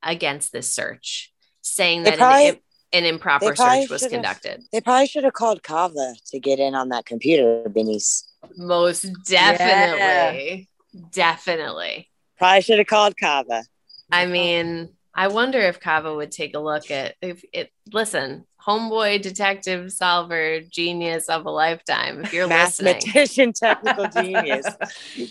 against 0.00 0.52
this 0.52 0.72
search, 0.72 1.32
saying 1.60 2.04
They 2.04 2.10
that 2.10 2.18
probably- 2.18 2.62
an 2.92 3.04
improper 3.04 3.54
search 3.54 3.90
was 3.90 4.06
conducted. 4.06 4.62
They 4.72 4.80
probably 4.80 5.06
should 5.06 5.24
have 5.24 5.32
called 5.32 5.62
Kava 5.62 6.14
to 6.26 6.38
get 6.38 6.58
in 6.58 6.74
on 6.74 6.88
that 6.90 7.06
computer, 7.06 7.68
Benny's. 7.68 8.26
Most 8.56 9.06
definitely. 9.24 10.68
Definitely. 11.12 12.08
Probably 12.38 12.62
should 12.62 12.78
have 12.78 12.86
called 12.86 13.14
Kava. 13.18 13.64
I 14.10 14.26
mean, 14.26 14.90
I 15.14 15.28
wonder 15.28 15.58
if 15.60 15.80
Kava 15.80 16.14
would 16.14 16.30
take 16.30 16.54
a 16.54 16.60
look 16.60 16.90
at 16.90 17.16
if 17.20 17.44
it 17.52 17.70
listen, 17.92 18.46
homeboy 18.66 19.22
detective 19.22 19.92
solver 19.92 20.60
genius 20.60 21.28
of 21.28 21.46
a 21.46 21.50
lifetime. 21.50 22.24
If 22.24 22.32
you're 22.32 22.46
listening, 22.46 22.94
Mathematician, 22.94 23.52
technical 23.52 24.08
genius. 24.22 24.66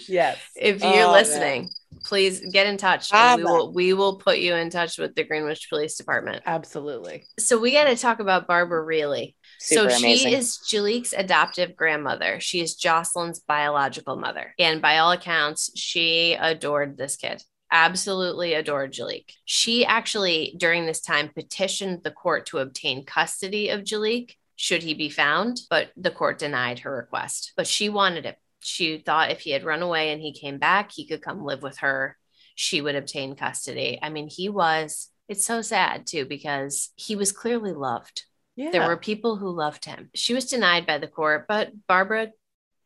yes. 0.07 0.37
if 0.55 0.81
you're 0.81 0.91
Oh, 0.91 0.95
man. 0.95 1.11
listening, 1.11 1.69
please 2.05 2.39
get 2.51 2.67
in 2.67 2.77
touch. 2.77 3.11
and 3.11 3.41
we 3.41 3.43
ah, 3.43 3.51
will 3.51 3.73
we 3.73 3.93
will 3.93 4.17
put 4.17 4.37
you 4.39 4.55
in 4.55 4.69
touch 4.69 4.97
with 4.97 5.15
the 5.15 5.23
Greenwich 5.23 5.67
Police 5.69 5.97
Department. 5.97 6.43
Absolutely. 6.45 7.25
So 7.39 7.57
we 7.57 7.71
got 7.71 7.85
to 7.85 7.95
talk 7.95 8.19
about 8.19 8.47
Barbara 8.47 8.81
Reilly. 8.83 9.35
Super 9.59 9.89
so 9.89 9.97
amazing. 9.97 10.29
she 10.31 10.35
is 10.35 10.59
Jaliek's 10.71 11.13
adoptive 11.17 11.75
grandmother. 11.75 12.39
She 12.39 12.61
is 12.61 12.75
Jocelyn's 12.75 13.39
biological 13.39 14.15
mother. 14.15 14.53
And 14.59 14.81
by 14.81 14.99
all 14.99 15.11
accounts, 15.11 15.71
she 15.75 16.33
adored 16.39 16.97
this 16.97 17.15
kid. 17.15 17.41
Absolutely 17.77 18.53
adored 18.53 18.93
Jaliek. 18.93 19.31
She 19.43 19.85
actually, 19.85 20.55
during 20.57 20.85
this 20.85 21.01
time, 21.01 21.27
petitioned 21.27 22.03
the 22.03 22.11
court 22.11 22.45
to 22.45 22.59
obtain 22.59 23.03
custody 23.03 23.67
of 23.67 23.81
Jaliek 23.81 24.37
should 24.55 24.81
he 24.81 24.93
be 24.93 25.09
found, 25.09 25.59
but 25.69 25.89
the 25.97 26.09
court 26.09 26.39
denied 26.39 26.79
her 26.79 26.95
request. 26.95 27.51
But 27.57 27.67
she 27.67 27.89
wanted 27.89 28.25
it. 28.25 28.37
She 28.61 28.99
thought 28.99 29.29
if 29.29 29.41
he 29.41 29.51
had 29.51 29.65
run 29.65 29.81
away 29.81 30.13
and 30.13 30.21
he 30.21 30.31
came 30.31 30.57
back, 30.57 30.93
he 30.93 31.05
could 31.05 31.21
come 31.21 31.43
live 31.43 31.61
with 31.61 31.79
her. 31.79 32.15
She 32.55 32.79
would 32.79 32.95
obtain 32.95 33.35
custody. 33.35 33.99
I 34.01 34.07
mean, 34.07 34.29
he 34.29 34.47
was, 34.47 35.09
it's 35.27 35.43
so 35.43 35.61
sad 35.61 36.07
too, 36.07 36.25
because 36.25 36.91
he 36.95 37.17
was 37.17 37.33
clearly 37.33 37.73
loved. 37.73 38.23
Yeah. 38.55 38.71
There 38.71 38.87
were 38.87 38.95
people 38.95 39.35
who 39.35 39.49
loved 39.49 39.83
him. 39.83 40.11
She 40.15 40.33
was 40.33 40.45
denied 40.45 40.85
by 40.85 40.97
the 40.97 41.09
court, 41.09 41.45
but 41.49 41.71
Barbara 41.87 42.29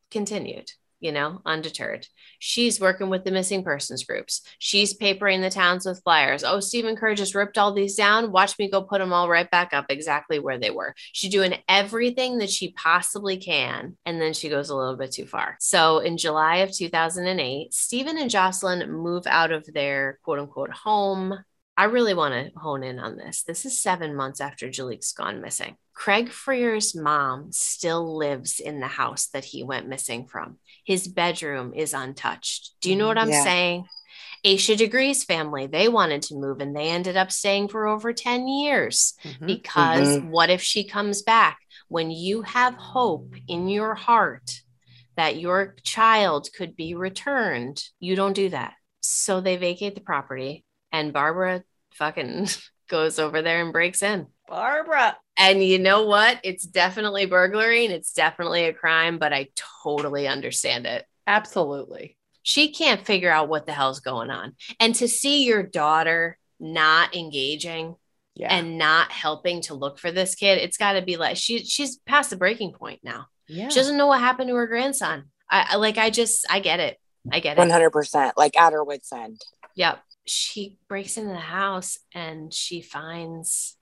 continued, 0.10 0.72
you 1.00 1.12
know, 1.12 1.42
undeterred. 1.46 2.08
She's 2.40 2.80
working 2.80 3.10
with 3.10 3.24
the 3.24 3.32
missing 3.32 3.64
persons 3.64 4.04
groups. 4.04 4.42
She's 4.60 4.94
papering 4.94 5.42
the 5.42 5.50
towns 5.50 5.86
with 5.86 6.02
flyers. 6.04 6.44
Oh, 6.44 6.60
Stephen 6.60 6.96
Kerr 6.96 7.16
just 7.16 7.36
ripped 7.36 7.58
all 7.58 7.74
these 7.74 7.96
down. 7.96 8.32
Watch 8.32 8.58
me 8.60 8.70
go 8.70 8.82
put 8.82 9.00
them 9.00 9.14
all 9.14 9.30
right 9.30 9.50
back 9.50 9.74
up 9.74 9.86
exactly 9.90 10.40
where 10.40 10.58
they 10.58 10.72
were. 10.72 10.94
She's 11.14 11.32
doing 11.32 11.56
everything 11.68 12.40
that 12.40 12.50
she 12.50 12.72
possibly 12.72 13.38
can. 13.38 13.98
And 14.06 14.22
then 14.22 14.34
she 14.34 14.50
goes 14.50 14.70
a 14.70 14.76
little 14.76 14.96
bit 14.96 15.12
too 15.12 15.26
far. 15.26 15.58
So 15.60 16.00
in 16.00 16.18
July 16.18 16.58
of 16.58 16.74
2008, 16.76 17.74
Stephen 17.74 18.18
and 18.18 18.30
Jocelyn 18.30 18.92
move 18.92 19.26
out 19.28 19.52
of 19.52 19.66
their 19.74 20.20
quote 20.24 20.40
unquote 20.40 20.72
home 20.72 21.38
I 21.80 21.86
really 21.86 22.14
want 22.14 22.34
to 22.34 22.60
hone 22.60 22.84
in 22.84 23.00
on 23.00 23.16
this. 23.16 23.44
This 23.44 23.64
is 23.64 23.82
seven 23.82 24.14
months 24.14 24.42
after 24.42 24.68
Jaliek's 24.68 25.14
gone 25.14 25.40
missing. 25.40 25.78
Craig 25.94 26.30
Freer's 26.30 26.94
mom 26.94 27.54
still 27.54 28.18
lives 28.18 28.60
in 28.60 28.82
the 28.82 28.88
house 28.88 29.28
that 29.28 29.46
he 29.46 29.64
went 29.64 29.88
missing 29.88 30.28
from. 30.28 30.58
His 30.84 31.08
bedroom 31.08 31.74
is 31.74 31.94
untouched. 31.94 32.72
Do 32.82 32.90
you 32.90 32.98
know 32.98 33.08
what 33.08 33.18
I'm 33.18 33.30
Yeah. 33.30 33.44
saying? 33.44 33.86
Asha 34.46 34.76
Degree's 34.76 35.24
family, 35.24 35.68
they 35.68 35.88
wanted 35.88 36.22
to 36.24 36.36
move 36.36 36.60
and 36.60 36.76
they 36.76 36.90
ended 36.90 37.16
up 37.16 37.32
staying 37.32 37.70
for 37.70 37.88
over 37.88 38.12
10 38.12 38.50
years 38.50 39.14
Mhm. 39.24 39.46
because 39.46 40.18
what 40.18 40.50
if 40.50 40.62
she 40.62 40.84
comes 40.84 41.22
back? 41.22 41.60
When 41.88 42.12
you 42.12 42.42
have 42.42 42.74
hope 42.74 43.34
in 43.48 43.70
your 43.70 43.96
heart 43.96 44.64
that 45.16 45.38
your 45.38 45.78
child 45.84 46.50
could 46.54 46.76
be 46.76 46.94
returned, 46.94 47.82
you 48.02 48.18
don't 48.18 48.34
do 48.34 48.50
that. 48.50 48.74
So 49.00 49.40
they 49.40 49.56
vacate 49.56 49.96
the 49.96 50.02
property, 50.02 50.66
and 50.92 51.14
Barbara 51.14 51.64
fucking 51.94 52.48
goes 52.90 53.20
over 53.20 53.42
there 53.42 53.62
and 53.64 53.72
breaks 53.74 54.02
in. 54.02 54.28
Barbara. 54.48 55.18
And 55.38 55.64
you 55.64 55.80
know 55.80 56.06
what? 56.06 56.40
It's 56.44 56.66
definitely 56.66 57.26
burglary 57.26 57.86
and 57.86 57.94
it's 57.94 58.14
definitely 58.14 58.66
a 58.66 58.74
crime, 58.74 59.20
but 59.20 59.32
I 59.32 59.48
totally 59.84 60.28
understand 60.28 60.86
it. 60.86 61.06
Absolutely. 61.28 62.18
She 62.44 62.72
can't 62.72 63.06
figure 63.06 63.32
out 63.32 63.48
what 63.50 63.66
the 63.66 63.72
hell's 63.74 64.00
going 64.00 64.30
on. 64.32 64.56
And 64.80 64.96
to 64.96 65.08
see 65.08 65.46
your 65.46 65.62
daughter 65.64 66.38
not 66.60 67.16
engaging 67.16 67.96
Yeah. 68.36 68.54
and 68.54 68.78
not 68.78 69.12
helping 69.12 69.62
to 69.64 69.76
look 69.76 70.00
for 70.00 70.12
this 70.12 70.36
kid, 70.36 70.58
it's 70.58 70.78
got 70.78 70.94
to 70.94 71.02
be 71.02 71.16
like 71.18 71.38
she 71.38 71.64
she's 71.64 71.98
past 72.08 72.32
the 72.32 72.36
breaking 72.38 72.74
point 72.74 73.00
now. 73.04 73.28
yeah. 73.48 73.70
She 73.70 73.76
doesn't 73.76 73.98
know 73.98 74.08
what 74.08 74.20
happened 74.20 74.50
to 74.50 74.56
her 74.56 74.68
grandson. 74.68 75.26
I, 75.50 75.68
I 75.72 75.76
like 75.78 75.98
I 75.98 76.10
just 76.10 76.46
I 76.50 76.60
get 76.60 76.80
it. 76.80 76.98
I 77.32 77.40
get 77.40 77.58
it. 77.58 77.60
One 77.60 77.70
hundred 77.70 77.92
percent, 77.92 78.36
like 78.38 78.58
at 78.58 78.74
her 78.74 78.84
wits 78.84 79.14
end. 79.14 79.40
Yep. 79.76 80.00
She 80.30 80.78
breaks 80.88 81.18
into 81.18 81.32
the 81.32 81.40
house 81.40 81.98
and 82.14 82.54
she 82.54 82.82
finds 82.82 83.78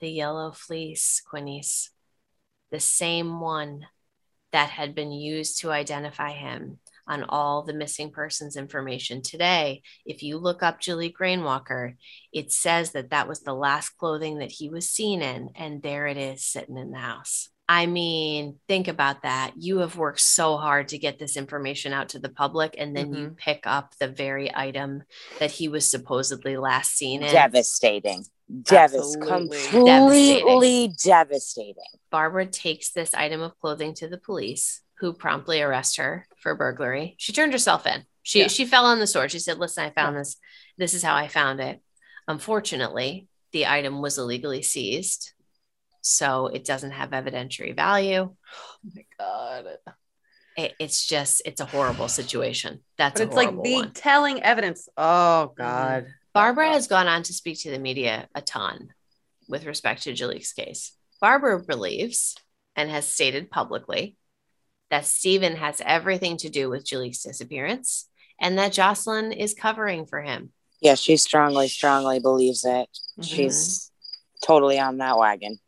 the 0.00 0.08
yellow 0.08 0.52
fleece, 0.52 1.20
Quinnies, 1.30 1.90
the 2.70 2.78
same 2.78 3.40
one 3.40 3.86
that 4.52 4.70
had 4.70 4.94
been 4.94 5.10
used 5.10 5.60
to 5.60 5.72
identify 5.72 6.30
him 6.30 6.78
on 7.08 7.24
all 7.24 7.64
the 7.64 7.74
missing 7.74 8.12
persons 8.12 8.56
information 8.56 9.20
today. 9.20 9.82
If 10.06 10.22
you 10.22 10.38
look 10.38 10.62
up 10.62 10.80
Jaliek 10.80 11.18
Rainwalker, 11.18 11.96
it 12.32 12.52
says 12.52 12.92
that 12.92 13.10
that 13.10 13.26
was 13.26 13.40
the 13.40 13.54
last 13.54 13.90
clothing 13.90 14.38
that 14.38 14.52
he 14.52 14.68
was 14.68 14.88
seen 14.88 15.22
in, 15.22 15.50
and 15.56 15.82
there 15.82 16.06
it 16.06 16.16
is 16.16 16.44
sitting 16.44 16.76
in 16.76 16.92
the 16.92 16.98
house. 16.98 17.48
I 17.72 17.86
mean, 17.86 18.56
think 18.66 18.88
about 18.88 19.22
that. 19.22 19.52
You 19.56 19.78
have 19.78 19.96
worked 19.96 20.18
so 20.18 20.56
hard 20.56 20.88
to 20.88 20.98
get 20.98 21.20
this 21.20 21.36
information 21.36 21.92
out 21.92 22.08
to 22.08 22.18
the 22.18 22.28
public, 22.28 22.74
and 22.76 22.96
then 22.96 23.14
you 23.14 23.26
mm-hmm. 23.26 23.34
pick 23.34 23.60
up 23.64 23.94
the 24.00 24.08
very 24.08 24.50
item 24.52 25.04
that 25.38 25.52
he 25.52 25.68
was 25.68 25.88
supposedly 25.88 26.56
last 26.56 26.96
seen 26.96 27.22
in. 27.22 27.30
Devastating. 27.30 28.24
Devastating. 28.64 29.24
Completely 29.24 30.92
devastating. 31.00 31.76
Barbara 32.10 32.46
takes 32.46 32.90
this 32.90 33.14
item 33.14 33.40
of 33.40 33.56
clothing 33.60 33.94
to 33.94 34.08
the 34.08 34.18
police, 34.18 34.82
who 34.98 35.12
promptly 35.12 35.62
arrest 35.62 35.98
her 35.98 36.26
for 36.38 36.56
burglary. 36.56 37.14
She 37.18 37.32
turned 37.32 37.52
herself 37.52 37.86
in. 37.86 38.04
She 38.24 38.40
Yeah. 38.40 38.48
she 38.48 38.66
fell 38.66 38.84
on 38.84 38.98
the 38.98 39.06
sword. 39.06 39.30
She 39.30 39.38
said, 39.38 39.58
"Listen, 39.58 39.84
I 39.84 39.90
found 39.90 40.16
this. 40.16 40.38
This 40.76 40.92
is 40.92 41.04
how 41.04 41.14
I 41.14 41.28
found 41.28 41.60
it. 41.60 41.80
Unfortunately, 42.26 43.28
the 43.52 43.68
item 43.68 44.02
was 44.02 44.18
illegally 44.18 44.62
seized, 44.62 45.34
so 46.00 46.46
it 46.48 46.64
doesn't 46.64 46.92
have 46.92 47.10
evidentiary 47.10 47.74
value. 47.74 48.30
Oh 48.30 48.90
my 48.94 49.04
God. 49.18 49.66
It- 50.56 50.74
it's 50.78 51.06
just 51.06 51.42
it's 51.44 51.60
a 51.60 51.64
horrible 51.66 52.08
situation. 52.08 52.80
That's 52.98 53.20
But 53.20 53.24
a 53.24 53.26
it's 53.28 53.36
like 53.36 53.62
the 53.62 53.74
one. 53.74 53.92
telling 53.92 54.42
evidence. 54.42 54.88
Oh 54.96 55.52
God. 55.56 56.06
Barbara 56.34 56.68
has 56.68 56.86
gone 56.86 57.08
on 57.08 57.22
to 57.24 57.32
speak 57.32 57.60
to 57.60 57.70
the 57.70 57.78
media 57.78 58.28
a 58.34 58.42
ton 58.42 58.88
with 59.48 59.64
respect 59.66 60.02
to 60.02 60.12
Jaliek's 60.12 60.52
case. 60.52 60.92
Barbara 61.20 61.60
believes 61.62 62.36
and 62.76 62.88
has 62.90 63.06
stated 63.06 63.50
publicly 63.50 64.16
that 64.90 65.06
Stephen 65.06 65.56
has 65.56 65.80
everything 65.84 66.36
to 66.38 66.48
do 66.50 66.68
with 66.70 66.84
Jaliek's 66.86 67.22
disappearance 67.22 68.08
and 68.40 68.58
that 68.58 68.72
Jocelyn 68.72 69.32
is 69.32 69.54
covering 69.54 70.06
for 70.06 70.20
him. 70.22 70.52
Yeah, 70.80 70.94
she 70.94 71.16
strongly, 71.16 71.68
strongly 71.68 72.20
believes 72.20 72.64
it. 72.64 72.88
Mhm. 73.18 73.24
She's 73.24 73.90
totally 74.42 74.78
on 74.78 74.98
that 74.98 75.18
wagon. 75.18 75.58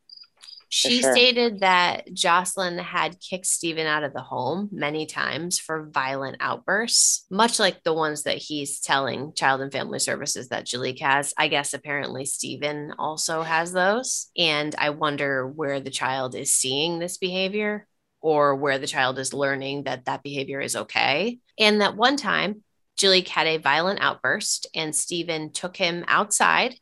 She 0.74 1.02
sure. 1.02 1.12
stated 1.12 1.60
that 1.60 2.14
Jocelyn 2.14 2.78
had 2.78 3.20
kicked 3.20 3.44
Stephen 3.44 3.86
out 3.86 4.04
of 4.04 4.14
the 4.14 4.22
home 4.22 4.70
many 4.72 5.04
times 5.04 5.58
for 5.58 5.90
violent 5.92 6.38
outbursts, 6.40 7.26
much 7.30 7.58
like 7.58 7.82
the 7.82 7.92
ones 7.92 8.22
that 8.22 8.38
he's 8.38 8.80
telling 8.80 9.34
Child 9.34 9.60
and 9.60 9.70
Family 9.70 9.98
Services 9.98 10.48
that 10.48 10.64
Jaliek 10.64 10.98
has. 11.00 11.34
I 11.36 11.48
guess 11.48 11.74
apparently 11.74 12.24
Stephen 12.24 12.94
also 12.98 13.42
has 13.42 13.74
those. 13.74 14.30
And 14.34 14.74
I 14.78 14.88
wonder 14.90 15.46
where 15.46 15.78
the 15.78 15.90
child 15.90 16.34
is 16.34 16.54
seeing 16.54 16.98
this 16.98 17.18
behavior 17.18 17.86
or 18.22 18.56
where 18.56 18.78
the 18.78 18.86
child 18.86 19.18
is 19.18 19.34
learning 19.34 19.82
that 19.82 20.06
that 20.06 20.22
behavior 20.22 20.62
is 20.62 20.74
okay. 20.74 21.38
And 21.58 21.82
that 21.82 21.96
one 21.96 22.16
time, 22.16 22.64
Jaliek 22.96 23.28
had 23.28 23.46
a 23.46 23.58
violent 23.58 24.00
outburst 24.00 24.68
and 24.74 24.96
Stephen 24.96 25.52
took 25.52 25.76
him 25.76 26.02
outside 26.08 26.76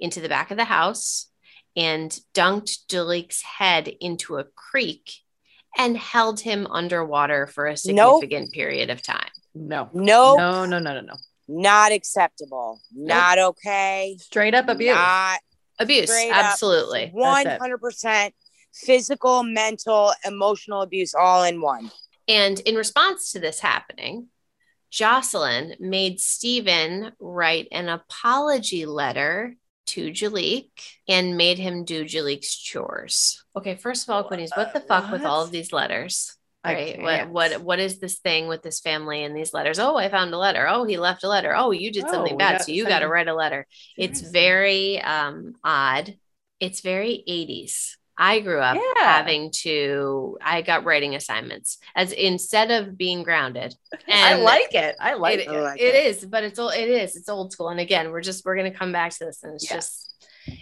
into 0.00 0.20
the 0.20 0.28
back 0.28 0.50
of 0.50 0.56
the 0.56 0.64
house 0.64 1.27
and 1.78 2.10
dunked 2.34 2.86
Jaliek's 2.88 3.42
head 3.42 3.86
into 4.00 4.36
a 4.38 4.44
creek 4.44 5.12
and 5.78 5.96
held 5.96 6.40
him 6.40 6.66
underwater 6.70 7.46
for 7.46 7.66
a 7.66 7.76
Nope. 7.86 8.20
significant 8.22 8.52
period 8.52 8.90
of 8.90 9.00
time. 9.02 9.30
No. 9.54 9.88
No, 9.92 10.34
No, 10.36 10.64
no, 10.66 10.78
no, 10.80 10.92
no, 10.94 11.00
no. 11.00 11.14
not 11.46 11.92
acceptable. 11.92 12.80
Not 12.92 13.38
okay. 13.38 14.16
Straight 14.20 14.54
up 14.54 14.68
abuse. 14.68 14.94
Not 14.94 15.38
Abuse, 15.80 16.10
up. 16.10 16.32
absolutely. 16.32 17.10
one 17.12 17.44
That's 17.44 17.54
it. 17.56 17.60
hundred 17.60 17.78
percent 17.78 18.34
physical, 18.74 19.44
mental, 19.44 20.12
emotional 20.24 20.82
abuse 20.82 21.14
all 21.14 21.44
in 21.44 21.60
one. 21.60 21.92
And 22.26 22.58
in 22.60 22.74
response 22.74 23.30
to 23.32 23.38
this 23.40 23.60
happening, 23.60 24.26
Jocelyn 24.90 25.74
made 25.78 26.18
Stephen 26.18 27.12
write 27.20 27.68
an 27.70 27.88
apology 27.88 28.86
letter 28.86 29.54
to 29.88 30.10
Jaliek 30.10 30.70
and 31.08 31.36
made 31.36 31.58
him 31.58 31.84
do 31.84 32.04
Jaliek's 32.04 32.56
chores. 32.56 33.42
Okay, 33.56 33.74
first 33.74 34.08
of 34.08 34.14
all, 34.14 34.28
Quinnies, 34.28 34.56
what 34.56 34.72
the 34.72 34.80
fuck 34.80 35.10
with 35.10 35.24
all 35.24 35.42
of 35.42 35.50
these 35.50 35.72
letters? 35.72 36.34
Right. 36.64 37.00
What 37.00 37.28
what 37.30 37.62
what 37.62 37.78
is 37.78 37.98
this 37.98 38.18
thing 38.18 38.48
with 38.48 38.62
this 38.62 38.80
family 38.80 39.24
and 39.24 39.34
these 39.34 39.54
letters? 39.54 39.78
Oh, 39.78 39.96
I 39.96 40.08
found 40.08 40.34
a 40.34 40.38
letter. 40.38 40.66
Oh, 40.68 40.84
he 40.84 40.98
left 40.98 41.24
a 41.24 41.28
letter. 41.28 41.54
Oh, 41.56 41.70
you 41.70 41.90
did 41.92 42.04
Oh, 42.04 42.12
something 42.12 42.34
we 42.34 42.38
bad. 42.38 42.58
got 42.58 42.62
So 42.62 42.72
you 42.72 42.84
got 42.84 42.98
to 43.00 43.08
write 43.08 43.28
a 43.28 43.34
letter. 43.34 43.66
It's 43.96 44.20
very 44.20 45.00
um 45.00 45.54
odd. 45.64 46.16
It's 46.60 46.80
very 46.80 47.22
80s. 47.26 47.97
I 48.20 48.40
grew 48.40 48.58
up 48.60 48.76
Yeah. 48.76 49.04
having 49.04 49.52
to, 49.62 50.36
I 50.42 50.62
got 50.62 50.84
writing 50.84 51.14
assignments 51.14 51.78
as 51.94 52.10
instead 52.12 52.70
of 52.72 52.98
being 52.98 53.22
grounded. 53.22 53.74
I 54.08 54.32
And 54.32 54.42
like 54.42 54.74
it. 54.74 54.96
I 54.98 55.14
like 55.14 55.38
it, 55.38 55.42
it. 55.42 55.48
I 55.50 55.60
like 55.60 55.80
it 55.80 55.94
it. 55.94 56.06
is, 56.06 56.24
but 56.24 56.42
it's 56.42 56.58
old. 56.58 56.74
It 56.74 56.88
is. 56.88 57.14
It's 57.14 57.28
old 57.28 57.52
school. 57.52 57.68
And 57.68 57.78
again, 57.78 58.10
we're 58.10 58.20
just 58.20 58.44
we're 58.44 58.56
gonna 58.56 58.72
come 58.74 58.90
back 58.92 59.12
to 59.12 59.24
this, 59.26 59.42
and 59.44 59.54
it's 59.54 59.70
Yeah. 59.70 59.76
just 59.76 60.04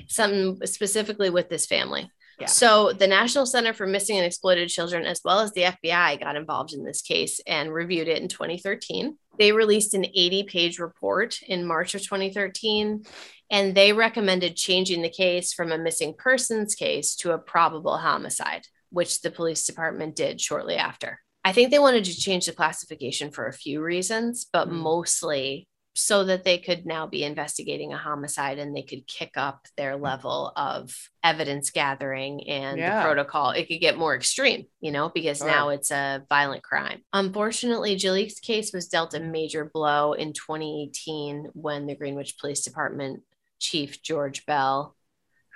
something 0.08 0.58
specifically 0.66 1.30
with 1.30 1.48
this 1.48 1.66
family. 1.66 2.10
Yeah. 2.38 2.46
So 2.48 2.92
the 2.92 3.06
National 3.06 3.46
Center 3.46 3.72
for 3.72 3.86
Missing 3.86 4.18
and 4.18 4.26
Exploited 4.26 4.68
Children, 4.68 5.06
as 5.06 5.22
well 5.24 5.40
as 5.40 5.52
the 5.52 5.62
FBI, 5.62 6.20
got 6.20 6.36
involved 6.36 6.74
in 6.74 6.84
this 6.84 7.00
case 7.00 7.40
and 7.46 7.72
reviewed 7.72 8.08
it 8.08 8.20
in 8.20 8.28
2013. 8.28 9.16
They 9.38 9.52
released 9.52 9.94
an 9.94 10.04
80-page 10.04 10.78
report 10.78 11.40
in 11.42 11.66
March 11.66 11.94
of 11.94 12.02
2013, 12.02 13.04
and 13.50 13.74
they 13.74 13.92
recommended 13.92 14.56
changing 14.56 15.02
the 15.02 15.08
case 15.08 15.52
from 15.52 15.72
a 15.72 15.78
missing 15.78 16.14
persons 16.16 16.74
case 16.74 17.14
to 17.16 17.32
a 17.32 17.38
probable 17.38 17.98
homicide, 17.98 18.62
which 18.90 19.20
the 19.20 19.30
police 19.30 19.64
department 19.64 20.16
did 20.16 20.40
shortly 20.40 20.76
after. 20.76 21.20
I 21.44 21.52
think 21.52 21.70
they 21.70 21.78
wanted 21.78 22.04
to 22.04 22.16
change 22.16 22.46
the 22.46 22.52
classification 22.52 23.30
for 23.30 23.46
a 23.46 23.52
few 23.52 23.80
reasons, 23.80 24.46
but 24.52 24.68
Mm. 24.68 24.72
mostly 24.72 25.68
so 25.96 26.24
that 26.24 26.44
they 26.44 26.58
could 26.58 26.84
now 26.86 27.06
be 27.06 27.24
investigating 27.24 27.92
a 27.92 27.96
homicide 27.96 28.58
and 28.58 28.76
they 28.76 28.82
could 28.82 29.06
kick 29.06 29.32
up 29.36 29.66
their 29.76 29.96
level 29.96 30.52
of 30.56 30.94
evidence 31.24 31.70
gathering 31.70 32.46
and 32.48 32.78
Yeah. 32.78 32.98
the 32.98 33.04
protocol. 33.04 33.50
It 33.50 33.66
could 33.66 33.80
get 33.80 33.96
more 33.96 34.14
extreme, 34.14 34.66
you 34.80 34.92
know, 34.92 35.08
because 35.08 35.38
Sure. 35.38 35.46
now 35.46 35.68
it's 35.70 35.90
a 35.90 36.24
violent 36.28 36.62
crime. 36.62 37.02
Unfortunately, 37.12 37.96
Jaliek's 37.96 38.38
case 38.40 38.72
was 38.72 38.88
dealt 38.88 39.14
a 39.14 39.20
major 39.20 39.64
blow 39.64 40.12
in 40.12 40.32
2018 40.32 41.50
when 41.54 41.86
the 41.86 41.96
Greenwich 41.96 42.38
Police 42.38 42.60
Department 42.62 43.22
chief 43.58 44.02
George 44.02 44.44
Bell, 44.46 44.94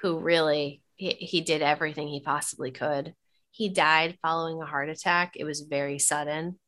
who 0.03 0.19
really 0.19 0.83
he, 0.97 1.11
he 1.11 1.41
did 1.41 1.63
everything 1.63 2.09
he 2.09 2.21
possibly 2.21 2.71
could. 2.71 3.15
He 3.51 3.69
died 3.69 4.19
following 4.23 4.61
a 4.63 4.67
heart 4.67 4.89
attack. 4.89 5.33
It 5.37 5.45
was 5.45 5.61
very 5.63 5.99
sudden 5.99 6.59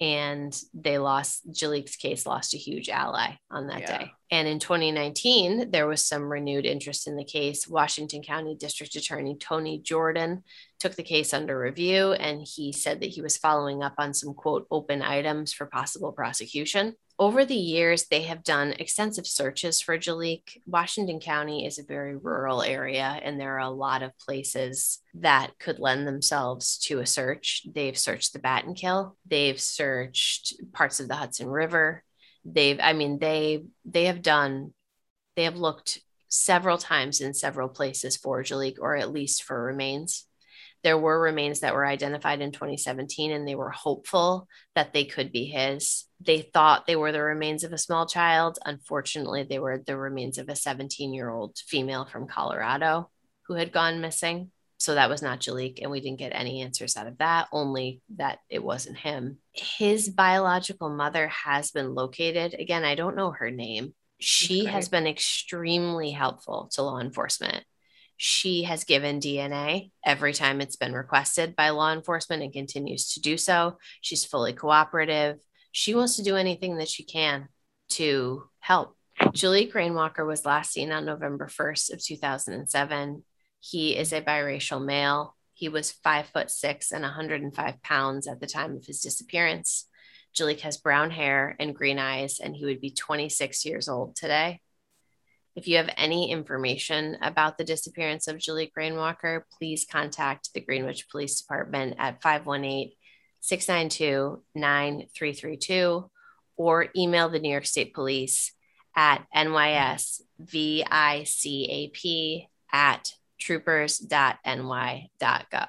and 0.00 0.58
they 0.74 0.98
lost 0.98 1.50
Jaliek's 1.50 1.96
case 1.96 2.26
lost 2.26 2.52
a 2.54 2.58
huge 2.58 2.88
ally 2.90 3.32
on 3.50 3.68
that 3.68 3.80
Yeah. 3.80 3.98
day. 3.98 4.10
And 4.30 4.46
in 4.48 4.58
2019, 4.58 5.70
there 5.70 5.86
was 5.86 6.04
some 6.04 6.24
renewed 6.30 6.66
interest 6.66 7.06
in 7.06 7.16
the 7.16 7.24
case. 7.24 7.66
Washington 7.68 8.22
County 8.22 8.54
District 8.54 8.94
Attorney 8.96 9.36
Tony 9.38 9.78
Jordan 9.78 10.42
took 10.78 10.96
the 10.96 11.02
case 11.02 11.32
under 11.32 11.58
review 11.58 12.12
and 12.12 12.42
he 12.42 12.72
said 12.72 13.00
that 13.00 13.10
he 13.10 13.22
was 13.22 13.36
following 13.36 13.82
up 13.82 13.94
on 13.98 14.12
some 14.12 14.34
quote 14.34 14.66
open 14.70 15.00
items 15.00 15.52
for 15.52 15.66
possible 15.66 16.12
prosecution. 16.12 16.94
Over 17.18 17.46
the 17.46 17.54
years, 17.54 18.08
they 18.08 18.22
have 18.22 18.44
done 18.44 18.74
extensive 18.78 19.26
searches 19.26 19.80
for 19.80 19.96
Jaliek. 19.96 20.60
Washington 20.66 21.18
County 21.18 21.64
is 21.64 21.78
a 21.78 21.82
very 21.82 22.14
rural 22.14 22.62
area, 22.62 23.18
and 23.22 23.40
there 23.40 23.54
are 23.54 23.66
a 23.66 23.70
lot 23.70 24.02
of 24.02 24.18
places 24.18 24.98
that 25.14 25.58
could 25.58 25.78
lend 25.78 26.06
themselves 26.06 26.76
to 26.80 27.00
a 27.00 27.06
search. 27.06 27.62
They've 27.72 27.96
searched 27.96 28.34
the 28.34 28.38
Battenkill, 28.38 29.16
they've 29.24 29.58
searched 29.58 30.60
parts 30.74 31.00
of 31.00 31.08
the 31.08 31.16
Hudson 31.16 31.48
River. 31.48 32.04
They've, 32.44 32.78
I 32.82 32.92
mean, 32.92 33.18
they 33.18 33.64
they 33.86 34.04
have 34.04 34.20
done, 34.20 34.74
they 35.36 35.44
have 35.44 35.56
looked 35.56 36.00
several 36.28 36.76
times 36.76 37.22
in 37.22 37.32
several 37.32 37.70
places 37.70 38.18
for 38.18 38.42
Jaliek, 38.42 38.76
or 38.78 38.94
at 38.94 39.10
least 39.10 39.42
for 39.42 39.64
remains. 39.64 40.26
There 40.82 40.98
were 40.98 41.18
remains 41.18 41.60
that 41.60 41.74
were 41.74 41.86
identified 41.86 42.42
in 42.42 42.52
2017, 42.52 43.32
and 43.32 43.48
they 43.48 43.54
were 43.54 43.70
hopeful 43.70 44.48
that 44.74 44.92
they 44.92 45.06
could 45.06 45.32
be 45.32 45.46
his. 45.46 46.05
They 46.20 46.40
thought 46.40 46.86
they 46.86 46.96
were 46.96 47.12
the 47.12 47.22
remains 47.22 47.64
of 47.64 47.72
a 47.72 47.78
small 47.78 48.06
child. 48.06 48.58
Unfortunately, 48.64 49.42
they 49.42 49.58
were 49.58 49.82
the 49.84 49.96
remains 49.96 50.38
of 50.38 50.48
a 50.48 50.56
17 50.56 51.12
year 51.12 51.30
old 51.30 51.58
female 51.58 52.06
from 52.06 52.26
Colorado 52.26 53.10
who 53.46 53.54
had 53.54 53.72
gone 53.72 54.00
missing. 54.00 54.50
So 54.78 54.94
that 54.94 55.08
was 55.08 55.22
not 55.22 55.40
Jaliek, 55.40 55.78
and 55.80 55.90
we 55.90 56.00
didn't 56.00 56.18
get 56.18 56.34
any 56.34 56.60
answers 56.60 56.96
out 56.96 57.06
of 57.06 57.18
that, 57.18 57.48
only 57.50 58.02
that 58.16 58.40
it 58.50 58.62
wasn't 58.62 58.98
him. 58.98 59.38
His 59.52 60.08
biological 60.10 60.90
mother 60.90 61.28
has 61.28 61.70
been 61.70 61.94
located. 61.94 62.54
Again, 62.58 62.84
I 62.84 62.94
don't 62.94 63.16
know 63.16 63.30
her 63.30 63.50
name. 63.50 63.94
She 64.18 64.62
great. 64.62 64.72
has 64.72 64.88
been 64.90 65.06
extremely 65.06 66.10
helpful 66.10 66.68
to 66.72 66.82
law 66.82 67.00
enforcement. 67.00 67.64
She 68.18 68.62
has 68.62 68.84
given 68.84 69.20
DNA 69.20 69.90
every 70.04 70.32
time 70.32 70.60
it's 70.60 70.76
been 70.76 70.94
requested 70.94 71.54
by 71.54 71.70
law 71.70 71.92
enforcement 71.92 72.42
and 72.42 72.52
continues 72.52 73.12
to 73.12 73.20
do 73.20 73.36
so. 73.36 73.78
She's 74.00 74.24
fully 74.24 74.52
cooperative. 74.52 75.38
She 75.76 75.94
wants 75.94 76.16
to 76.16 76.22
do 76.22 76.36
anything 76.36 76.78
that 76.78 76.88
she 76.88 77.04
can 77.04 77.50
to 77.90 78.44
help. 78.60 78.96
Jaliek 79.20 79.74
Rainwalker 79.74 80.24
was 80.24 80.46
last 80.46 80.72
seen 80.72 80.90
on 80.90 81.04
November 81.04 81.48
1st 81.48 81.92
of 81.92 82.02
2007. 82.02 83.22
He 83.60 83.94
is 83.94 84.14
a 84.14 84.22
biracial 84.22 84.82
male. 84.82 85.36
He 85.52 85.68
was 85.68 85.92
five 85.92 86.28
foot 86.28 86.50
six 86.50 86.92
and 86.92 87.02
105 87.02 87.82
pounds 87.82 88.26
at 88.26 88.40
the 88.40 88.46
time 88.46 88.74
of 88.74 88.86
his 88.86 89.02
disappearance. 89.02 89.86
Jaliek 90.34 90.60
has 90.60 90.78
brown 90.78 91.10
hair 91.10 91.54
and 91.60 91.76
green 91.76 91.98
eyes, 91.98 92.40
and 92.40 92.56
he 92.56 92.64
would 92.64 92.80
be 92.80 92.90
26 92.90 93.66
years 93.66 93.86
old 93.86 94.16
today. 94.16 94.62
If 95.56 95.68
you 95.68 95.76
have 95.76 95.90
any 95.98 96.30
information 96.30 97.18
about 97.20 97.58
the 97.58 97.64
disappearance 97.64 98.28
of 98.28 98.36
Jaliek 98.36 98.70
Rainwalker, 98.76 99.46
please 99.58 99.84
contact 99.90 100.54
the 100.54 100.62
Greenwich 100.62 101.10
Police 101.10 101.38
Department 101.42 101.96
at 101.98 102.22
518 102.22 102.92
692 103.46 104.42
9332 104.56 106.10
or 106.56 106.88
email 106.96 107.28
the 107.28 107.38
New 107.38 107.52
York 107.52 107.64
State 107.64 107.94
Police 107.94 108.50
at 108.96 109.24
nysvicap 109.32 110.24
at 112.72 113.12
troopers.ny.gov. 113.40 115.68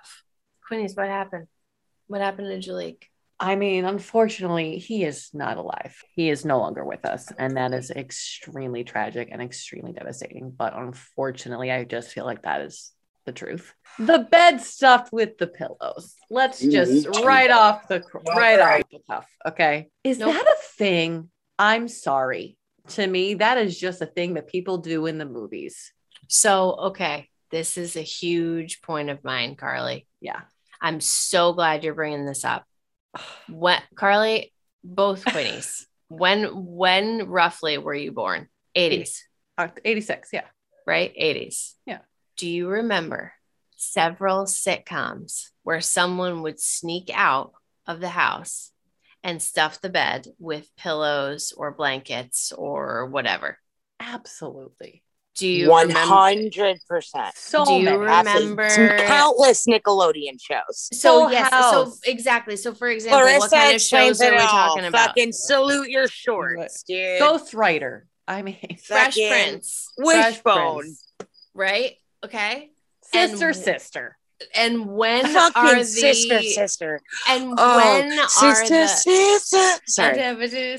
Quinnies, 0.67 0.97
what 0.97 1.07
happened? 1.07 1.45
What 2.07 2.21
happened 2.21 2.63
to 2.63 2.67
Jaliek? 2.67 3.03
I 3.39 3.55
mean, 3.55 3.85
unfortunately, 3.85 4.79
he 4.79 5.03
is 5.03 5.29
not 5.31 5.57
alive. 5.57 6.03
He 6.15 6.31
is 6.31 6.43
no 6.43 6.57
longer 6.57 6.83
with 6.83 7.05
us. 7.05 7.31
And 7.37 7.57
that 7.57 7.73
is 7.73 7.91
extremely 7.91 8.83
tragic 8.83 9.29
and 9.31 9.39
extremely 9.39 9.93
devastating. 9.93 10.49
But 10.49 10.75
unfortunately, 10.75 11.71
I 11.71 11.83
just 11.83 12.09
feel 12.09 12.25
like 12.25 12.41
that 12.41 12.61
is 12.61 12.91
the 13.27 13.31
truth. 13.33 13.75
The 13.99 14.19
bed 14.31 14.61
stuffed 14.61 15.11
with 15.13 15.37
the 15.37 15.45
pillows. 15.47 16.15
Let's 16.31 16.59
just 16.61 17.05
Mhm. 17.07 17.23
right 17.25 17.51
off 17.51 17.87
the 17.87 18.03
right 18.35 18.59
off 18.59 18.89
the 18.89 18.99
cuff. 19.07 19.27
Okay. 19.45 19.89
Is 20.03 20.17
Nope. 20.17 20.33
that 20.33 20.47
a 20.47 20.55
thing? 20.77 21.29
I'm 21.59 21.87
sorry. 21.87 22.57
To 22.89 23.05
me, 23.05 23.35
that 23.35 23.57
is 23.57 23.77
just 23.77 24.01
a 24.01 24.05
thing 24.05 24.35
that 24.35 24.47
people 24.47 24.77
do 24.77 25.05
in 25.07 25.17
the 25.17 25.25
movies. 25.25 25.91
So, 26.29 26.71
okay, 26.89 27.29
this 27.51 27.77
is 27.77 27.95
a 27.97 28.01
huge 28.01 28.81
point 28.81 29.09
of 29.09 29.23
mine, 29.23 29.55
Carly. 29.55 30.07
Yeah. 30.21 30.41
I'm 30.81 31.01
so 31.01 31.53
glad 31.53 31.83
you're 31.83 31.93
bringing 31.95 32.25
this 32.25 32.45
up. 32.45 32.63
When 33.49 33.81
Carly, 33.95 34.53
both 34.83 35.25
Quinnies, 35.25 35.85
when 36.07 36.45
when 36.65 37.27
roughly 37.27 37.77
were 37.77 37.93
you 37.95 38.11
born? 38.13 38.47
80s, 38.75 39.23
Uh, 39.57 39.69
86. 39.83 40.29
Yeah. 40.31 40.45
right? 40.85 41.11
80s. 41.19 41.75
Yeah. 41.85 41.99
Do 42.37 42.47
you 42.49 42.67
remember 42.67 43.33
several 43.75 44.45
sitcoms 44.45 45.49
where 45.63 45.81
someone 45.81 46.43
would 46.43 46.59
sneak 46.59 47.09
out 47.13 47.51
of 47.85 47.99
the 47.99 48.09
house 48.09 48.71
and 49.23 49.41
stuff 49.41 49.81
the 49.81 49.89
bed 49.89 50.27
with 50.39 50.69
pillows 50.77 51.51
or 51.55 51.71
blankets 51.71 52.51
or 52.55 53.07
whatever? 53.07 53.57
Absolutely. 53.99 55.03
Do 55.35 55.47
you 55.47 55.71
hundred 55.71 56.79
percent. 56.89 57.35
So 57.35 57.63
Do 57.63 57.73
you 57.73 57.83
many. 57.85 57.97
remember- 57.97 58.97
countless 59.05 59.67
Nickelodeon 59.67 60.41
shows? 60.41 60.89
So 60.99 61.21
Full 61.25 61.31
yes, 61.31 61.51
House. 61.51 61.99
so 62.01 62.09
exactly. 62.11 62.55
So 62.55 62.73
for 62.73 62.87
example, 62.89 63.19
what 63.39 63.51
kind 63.51 63.75
of 63.75 63.81
shows 63.81 64.19
are 64.21 64.31
we 64.31 64.37
talking 64.37 64.85
about? 64.85 65.09
Fucking 65.09 65.31
salute 65.33 65.89
your 65.89 66.07
shorts, 66.07 66.81
dude. 66.83 67.21
Ghostwriter. 67.21 68.03
I 68.27 68.41
mean, 68.41 68.77
Fresh 68.83 69.13
fucking 69.13 69.29
Prince, 69.29 69.87
Fresh 70.03 70.33
Wishbone. 70.33 70.79
Prince. 70.79 71.05
right? 71.53 71.91
Okay. 72.25 72.71
Sister, 73.03 73.47
And- 73.47 73.55
sister. 73.55 74.17
And 74.53 74.85
when 74.85 75.25
are 75.55 75.75
the 75.79 75.83
sister, 75.83 76.43
sister. 76.43 77.01
and 77.27 77.55
Oh, 77.57 77.77
when 77.77 78.11
are 78.11 78.67
the 78.67 78.87
sister. 78.87 79.79
Sorry. 79.87 80.13
Sister, 80.15 80.77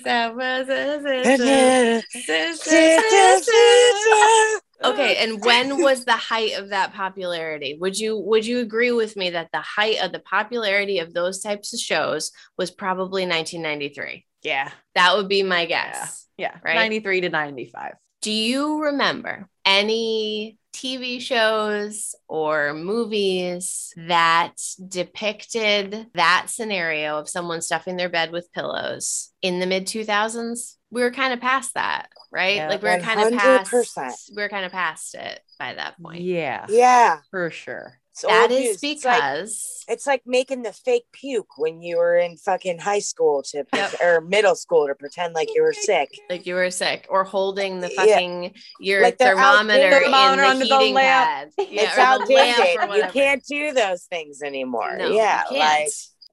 Sister, 2.09 2.55
sister. 2.55 3.43
sister. 3.43 4.61
Okay, 4.85 5.17
and 5.17 5.45
when 5.45 5.83
was 5.83 6.05
the 6.05 6.13
height 6.13 6.53
of 6.57 6.69
that 6.69 6.95
popularity? 6.95 7.77
Would 7.81 7.99
you 7.99 8.17
would 8.17 8.47
you 8.47 8.61
agree 8.61 8.93
with 8.93 9.17
me 9.17 9.31
that 9.31 9.49
the 9.53 9.61
height 9.61 9.99
of 10.05 10.13
the 10.13 10.21
popularity 10.21 11.01
of 11.01 11.13
those 11.13 11.41
types 11.43 11.75
of 11.75 11.81
shows 11.81 12.31
was 12.57 12.71
probably 12.71 13.27
1993? 13.27 14.25
Yeah. 14.45 14.71
That 14.95 15.17
would 15.17 15.29
be 15.29 15.43
my 15.43 15.65
guess. 15.65 16.27
Yeah. 16.37 16.55
Right? 16.65 16.77
93 16.77 17.23
to 17.23 17.29
95. 17.29 17.95
Do 18.23 18.31
you 18.31 18.83
remember 18.85 19.49
any 19.65 20.59
TV 20.79 21.21
shows 21.21 22.15
or 22.29 22.73
movies 22.73 23.93
that 23.97 24.55
depicted 24.87 26.07
that 26.15 26.47
scenario 26.49 27.19
of 27.19 27.29
someone 27.29 27.61
stuffing 27.61 27.97
their 27.97 28.09
bed 28.09 28.31
with 28.31 28.53
pillows 28.53 29.31
in 29.43 29.59
the 29.61 29.67
mid 29.67 29.87
2000s? 29.87 30.77
We 30.91 31.03
were 31.03 31.11
kind 31.11 31.33
of 31.35 31.41
past 31.41 31.75
that, 31.75 32.09
right? 32.33 32.57
Yeah, 32.57 32.69
like 32.69 32.83
we 32.83 32.89
were 32.89 32.99
kind 32.99 33.21
of 33.21 33.39
past 33.39 33.73
100%. 33.73 34.37
we 34.37 34.43
were 34.43 34.49
kind 34.49 34.65
of 34.65 34.73
past 34.73 35.15
it. 35.15 35.41
by 35.59 35.75
that 35.75 36.01
point. 36.01 36.21
Yeah, 36.23 36.67
Yeah. 36.69 37.19
for 37.31 37.51
sure. 37.51 37.99
It's 38.25 38.33
That 38.33 38.51
is 38.51 38.83
It's 38.83 39.05
like- 39.05 39.17
because 39.17 39.85
It's 39.89 40.07
like 40.07 40.23
making 40.27 40.63
the 40.63 40.73
fake 40.73 41.07
puke 41.13 41.57
when 41.57 41.81
you 41.81 41.97
were 41.97 42.17
in 42.19 42.37
fucking 42.37 42.79
high 42.81 42.99
school 42.99 43.43
to 43.45 43.65
Yep. 43.75 43.95
or 44.03 44.21
middle 44.21 44.55
school 44.55 44.87
to 44.87 44.95
pretend 44.95 45.35
like 45.35 45.49
you 45.55 45.63
were 45.63 45.73
sick. 45.73 46.11
like 46.29 46.45
you 46.47 46.55
were 46.55 46.71
sick 46.71 47.07
or 47.09 47.25
holding 47.25 47.81
the 47.81 47.89
Yeah. 47.91 47.97
fucking 48.05 48.55
your 48.81 49.03
Like 49.03 49.19
thermometer 49.19 50.05
outdated. 50.05 50.53
in 50.53 50.59
the 50.59 50.65
the 50.67 50.79
heating 50.79 50.95
lamp. 50.95 51.53
pad. 51.57 51.67
Yeah, 51.71 51.83
it's 51.85 51.93
or 52.23 52.27
the 52.27 52.35
lamp 52.35 52.59
outdated. 52.83 53.05
You 53.07 53.11
can't 53.13 53.45
do 53.45 53.73
those 53.73 54.05
things 54.05 54.43
anymore. 54.43 54.97
No, 54.99 55.09
yeah, 55.11 55.45
like 55.51 55.89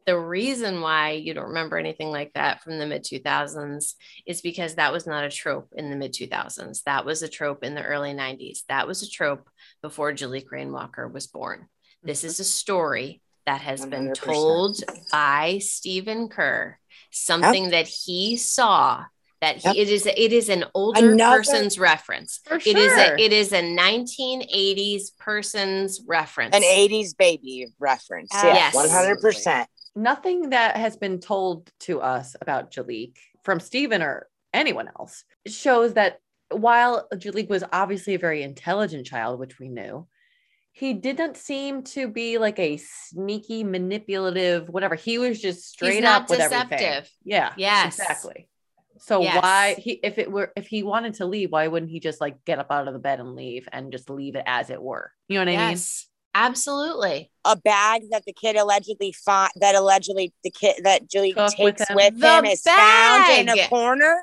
the 0.06 0.20
reason 0.20 0.82
why 0.82 1.12
you 1.12 1.34
don't 1.34 1.48
remember 1.48 1.78
anything 1.80 2.12
like 2.12 2.32
that 2.34 2.62
from 2.62 2.78
the 2.78 2.86
mid 2.86 3.04
2000s 3.04 3.96
is 4.28 4.42
because 4.42 4.76
that 4.76 4.92
was 4.92 5.08
not 5.08 5.24
a 5.24 5.30
trope 5.32 5.70
in 5.76 5.90
the 5.90 5.96
mid 5.96 6.14
2000s. 6.14 6.84
That 6.84 7.06
was 7.06 7.24
a 7.24 7.28
trope 7.28 7.64
in 7.64 7.74
the 7.74 7.82
early 7.82 8.14
90s. 8.14 8.66
That 8.70 8.86
was 8.86 9.02
a 9.02 9.10
trope 9.10 9.50
before 9.82 10.12
Jaliek 10.14 10.52
Rainwalker 10.52 11.08
was 11.08 11.26
born. 11.28 11.70
This 12.06 12.20
mm-hmm. 12.20 12.28
is 12.28 12.40
a 12.40 12.44
story 12.44 13.22
that 13.46 13.62
has 13.62 13.86
been 13.86 14.10
100%. 14.10 14.14
told 14.14 14.84
by 15.12 15.60
Stephen 15.60 16.30
Kerr, 16.30 16.78
something 17.12 17.72
that 17.72 17.88
he 17.88 18.38
saw. 18.38 19.06
That 19.42 19.58
he, 19.58 19.68
Yep. 19.68 19.76
it 19.76 19.90
is 19.90 20.06
it 20.06 20.34
is 20.34 20.50
an 20.50 20.66
older 20.74 21.12
Another- 21.12 21.38
person's 21.38 21.78
reference. 21.78 22.40
For 22.46 22.56
It 22.56 22.66
is 22.78 22.94
sure. 22.94 23.16
a 23.16 23.22
it 23.22 23.34
is 23.34 23.52
a 23.52 23.62
1980s 23.62 25.12
person's 25.20 26.02
reference. 26.08 26.56
an 26.56 26.64
80s 26.64 27.16
baby 27.18 27.68
reference. 27.78 28.30
Yes. 28.34 28.74
Yeah, 28.74 28.82
100%. 28.82 29.68
Nothing 29.96 30.50
that 30.50 30.78
has 30.78 30.98
been 30.98 31.20
told 31.20 31.70
to 31.82 32.02
us 32.02 32.36
about 32.42 32.72
Jaliek 32.72 33.18
from 33.44 33.60
Stephen 33.60 34.02
or 34.02 34.28
anyone 34.54 34.90
else 34.98 35.26
shows 35.46 35.94
that 35.94 36.20
while 36.50 37.08
Jaliek 37.14 37.50
was 37.50 37.64
obviously 37.72 38.16
a 38.16 38.20
very 38.20 38.42
intelligent 38.42 39.06
child, 39.06 39.40
which 39.40 39.60
we 39.60 39.68
knew, 39.68 40.08
he 40.78 40.94
didn't 40.94 41.38
seem 41.38 41.84
to 41.84 42.10
be 42.10 42.38
like 42.38 42.60
a 42.60 42.76
sneaky, 42.76 43.64
manipulative, 43.64 44.68
whatever. 44.68 44.96
He 44.96 45.18
was 45.18 45.40
just 45.42 45.70
straight 45.70 46.04
not 46.04 46.24
up 46.24 46.30
with 46.30 46.42
everything. 46.42 46.68
deceptive. 46.78 47.10
Yeah. 47.24 47.54
Yes. 47.56 47.98
Exactly. 47.98 48.50
So 48.98 49.22
Yes. 49.22 49.42
why 49.42 49.76
he 49.78 49.92
if 50.04 50.18
it 50.18 50.30
were 50.30 50.52
if 50.58 50.68
he 50.68 50.84
wanted 50.84 51.14
to 51.16 51.26
leave, 51.26 51.54
why 51.54 51.68
wouldn't 51.70 51.92
he 51.92 52.02
just 52.02 52.20
like 52.20 52.44
get 52.44 52.60
up 52.60 52.72
out 52.72 52.90
of 52.90 52.94
the 52.94 53.00
bed 53.00 53.22
and 53.22 53.36
leave 53.36 53.70
and 53.72 53.90
just 53.90 54.10
leave 54.10 54.36
it 54.36 54.44
as 54.46 54.70
it 54.70 54.82
were? 54.82 55.14
You 55.30 55.36
know 55.40 55.46
what 55.50 55.58
I 55.58 55.62
mean? 55.62 55.70
Yes, 55.72 56.08
absolutely. 56.34 57.32
A 57.46 57.56
bag 57.56 58.02
that 58.12 58.24
the 58.26 58.34
kid 58.34 58.58
allegedly 58.58 59.14
fought, 59.14 59.52
that 59.56 59.76
allegedly 59.76 60.34
the 60.44 60.52
kid 60.52 60.82
that 60.84 61.10
Jaliek 61.10 61.36
Took 61.36 61.52
takes 61.56 61.60
with 61.90 61.96
with 61.96 62.14
him. 62.16 62.22
him, 62.22 62.44
The 62.44 62.50
is 62.52 62.62
found 62.64 63.32
in 63.32 63.50
a 63.50 63.68
corner. 63.70 64.18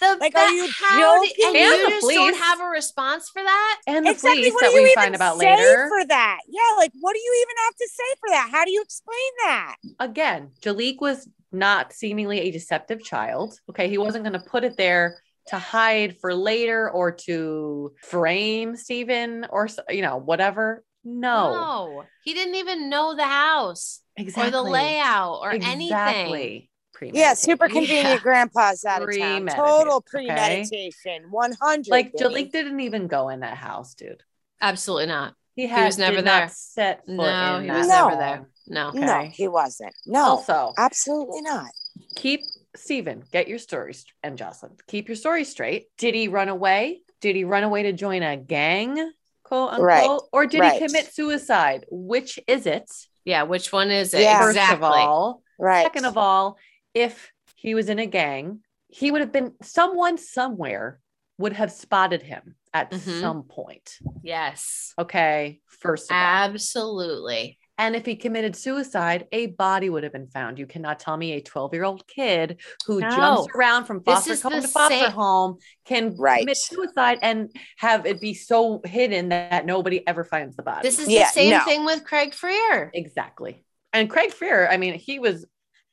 The 0.00 0.16
Like, 0.20 0.34
are 0.36 0.50
you 0.50 0.68
how 0.76 1.22
did- 1.22 1.38
and 1.46 1.56
And 1.56 1.64
you 1.64 1.84
the 1.84 1.90
just 1.90 2.08
don't 2.10 2.36
have 2.36 2.60
a 2.60 2.64
response 2.66 3.28
for 3.30 3.42
that? 3.42 3.80
And 3.86 4.06
the 4.06 4.10
exactly. 4.10 4.40
police 4.42 4.52
What 4.54 4.60
that 4.62 4.70
do 4.70 4.76
you 4.76 4.82
we 4.82 4.90
even 4.90 5.02
find 5.02 5.14
about 5.14 5.38
say 5.38 5.54
later. 5.56 5.88
for 5.88 6.06
that? 6.06 6.38
Yeah, 6.48 6.76
like 6.76 6.92
what 7.00 7.12
do 7.14 7.18
you 7.20 7.44
even 7.46 7.56
have 7.64 7.74
to 7.76 7.88
say 7.88 8.14
for 8.20 8.28
that? 8.30 8.48
How 8.52 8.64
do 8.64 8.70
you 8.72 8.82
explain 8.82 9.30
that? 9.44 9.76
again, 10.00 10.50
Jaliek 10.62 11.00
was 11.00 11.28
not 11.52 11.92
seemingly 11.92 12.40
a 12.40 12.50
deceptive 12.50 13.02
child. 13.04 13.58
Okay. 13.70 13.88
He 13.88 13.98
wasn't 13.98 14.24
going 14.24 14.32
to 14.40 14.48
put 14.50 14.64
it 14.64 14.76
there 14.76 15.18
to 15.48 15.58
hide 15.58 16.16
for 16.18 16.34
later 16.34 16.90
or 16.90 17.12
to 17.12 17.94
frame 18.02 18.74
Stephen 18.76 19.46
or, 19.50 19.68
you 19.90 20.02
know, 20.02 20.16
whatever. 20.16 20.82
No. 21.04 21.52
No, 21.52 22.04
he 22.24 22.32
didn't 22.34 22.54
even 22.56 22.88
know 22.88 23.14
the 23.14 23.26
house 23.26 24.00
Exactly. 24.16 24.48
or 24.48 24.50
the 24.50 24.62
layout 24.70 25.40
or 25.42 25.50
anything. 25.52 26.66
Exactly. 27.02 27.20
Yeah, 27.20 27.34
super 27.34 27.66
Yeah. 27.68 27.72
convenient. 27.72 28.22
Grandpa's 28.22 28.84
out 28.84 29.02
of 29.02 29.08
town. 29.08 29.46
Premeditated, 29.46 29.56
Total 29.56 29.94
okay? 29.96 30.26
premeditation. 30.26 31.24
One 31.30 31.52
hundred. 31.60 31.90
Like 31.90 32.12
Jaliek 32.14 32.52
didn't 32.52 32.80
even 32.80 33.06
go 33.06 33.28
in 33.28 33.40
that 33.40 33.56
house, 33.56 33.94
dude. 33.94 34.22
Absolutely 34.60 35.06
not. 35.06 35.34
He, 35.56 35.66
had, 35.66 35.84
was 35.86 35.98
never 35.98 36.16
did 36.16 36.26
there. 36.26 36.40
Not 36.40 36.50
set 36.52 37.06
foot 37.06 37.14
No, 37.16 37.56
in 37.58 37.64
he 37.64 37.70
was 37.70 37.86
No. 37.86 38.08
never 38.08 38.16
there. 38.16 38.48
No. 38.66 38.88
Okay. 38.88 38.98
No, 39.00 39.20
he 39.32 39.46
wasn't. 39.48 39.94
No, 40.06 40.22
Also, 40.24 40.72
absolutely 40.76 41.42
not. 41.42 41.70
keep 42.16 42.40
Stephen, 42.76 43.22
get 43.30 43.46
your 43.46 43.58
stories 43.58 44.04
and 44.24 44.36
Jocelyn, 44.36 44.72
keep 44.88 45.08
your 45.08 45.14
story 45.16 45.44
straight. 45.44 45.86
Did 45.96 46.14
he 46.14 46.26
run 46.26 46.48
away? 46.48 47.02
Did 47.20 47.36
he 47.36 47.44
run 47.44 47.62
away 47.62 47.84
to 47.84 47.92
join 47.92 48.22
a 48.24 48.36
gang, 48.36 49.12
quote 49.44 49.70
unquote? 49.74 49.86
Right, 49.86 50.18
Or 50.32 50.46
did 50.46 50.60
right. 50.60 50.72
he 50.80 50.86
commit 50.86 51.12
suicide? 51.14 51.86
Which 51.88 52.40
is 52.48 52.66
it? 52.66 52.90
Yeah, 53.24 53.44
which 53.44 53.70
one 53.72 53.90
is 53.92 54.12
it? 54.12 54.22
Yeah. 54.22 54.40
First 54.40 54.56
Exactly. 54.56 54.76
of 54.76 54.82
all, 54.82 55.42
Right. 55.56 55.84
second 55.84 56.04
of 56.06 56.18
all, 56.18 56.56
if 56.94 57.30
he 57.56 57.74
was 57.74 57.88
in 57.88 57.98
a 57.98 58.06
gang, 58.06 58.60
he 58.88 59.10
would 59.10 59.20
have 59.20 59.32
been 59.32 59.52
someone 59.62 60.16
somewhere 60.18 61.00
would 61.38 61.52
have 61.52 61.72
spotted 61.72 62.22
him 62.22 62.54
at 62.72 62.90
Mhm. 62.92 63.20
some 63.20 63.42
point. 63.42 63.98
yes. 64.22 64.94
Okay. 64.98 65.60
First 65.66 66.10
of 66.10 66.16
all. 66.16 66.22
Absolutely. 66.22 67.58
And 67.76 67.96
if 67.96 68.06
he 68.06 68.14
committed 68.14 68.54
suicide, 68.54 69.26
a 69.32 69.46
body 69.46 69.90
would 69.90 70.04
have 70.04 70.12
been 70.12 70.28
found. 70.28 70.60
You 70.60 70.66
cannot 70.66 71.00
tell 71.00 71.16
me 71.16 71.32
a 71.32 71.40
12 71.40 71.74
year 71.74 71.82
old 71.84 72.06
kid 72.06 72.60
who 72.86 73.00
No. 73.00 73.10
jumps 73.10 73.48
around 73.56 73.86
from 73.86 74.02
foster 74.04 74.36
home 74.36 74.62
to 74.62 74.68
foster 74.68 74.94
same- 74.96 75.10
home 75.10 75.58
can 75.84 76.14
Right. 76.16 76.40
commit 76.40 76.56
suicide 76.56 77.18
and 77.22 77.50
have 77.78 78.06
it 78.06 78.20
be 78.20 78.32
so 78.34 78.80
hidden 78.84 79.30
that 79.30 79.66
nobody 79.66 80.06
ever 80.06 80.22
finds 80.22 80.54
the 80.54 80.62
body. 80.62 80.88
This 80.88 81.00
is 81.00 81.08
Yeah, 81.08 81.24
the 81.26 81.32
same 81.32 81.50
no. 81.50 81.64
thing 81.64 81.84
with 81.84 82.04
Craig 82.04 82.32
Freer. 82.32 82.90
exactly. 82.94 83.64
And 83.92 84.08
Craig 84.08 84.32
Freer, 84.32 84.68
I 84.68 84.76
mean, 84.76 84.94
he 84.94 85.18
was 85.18 85.44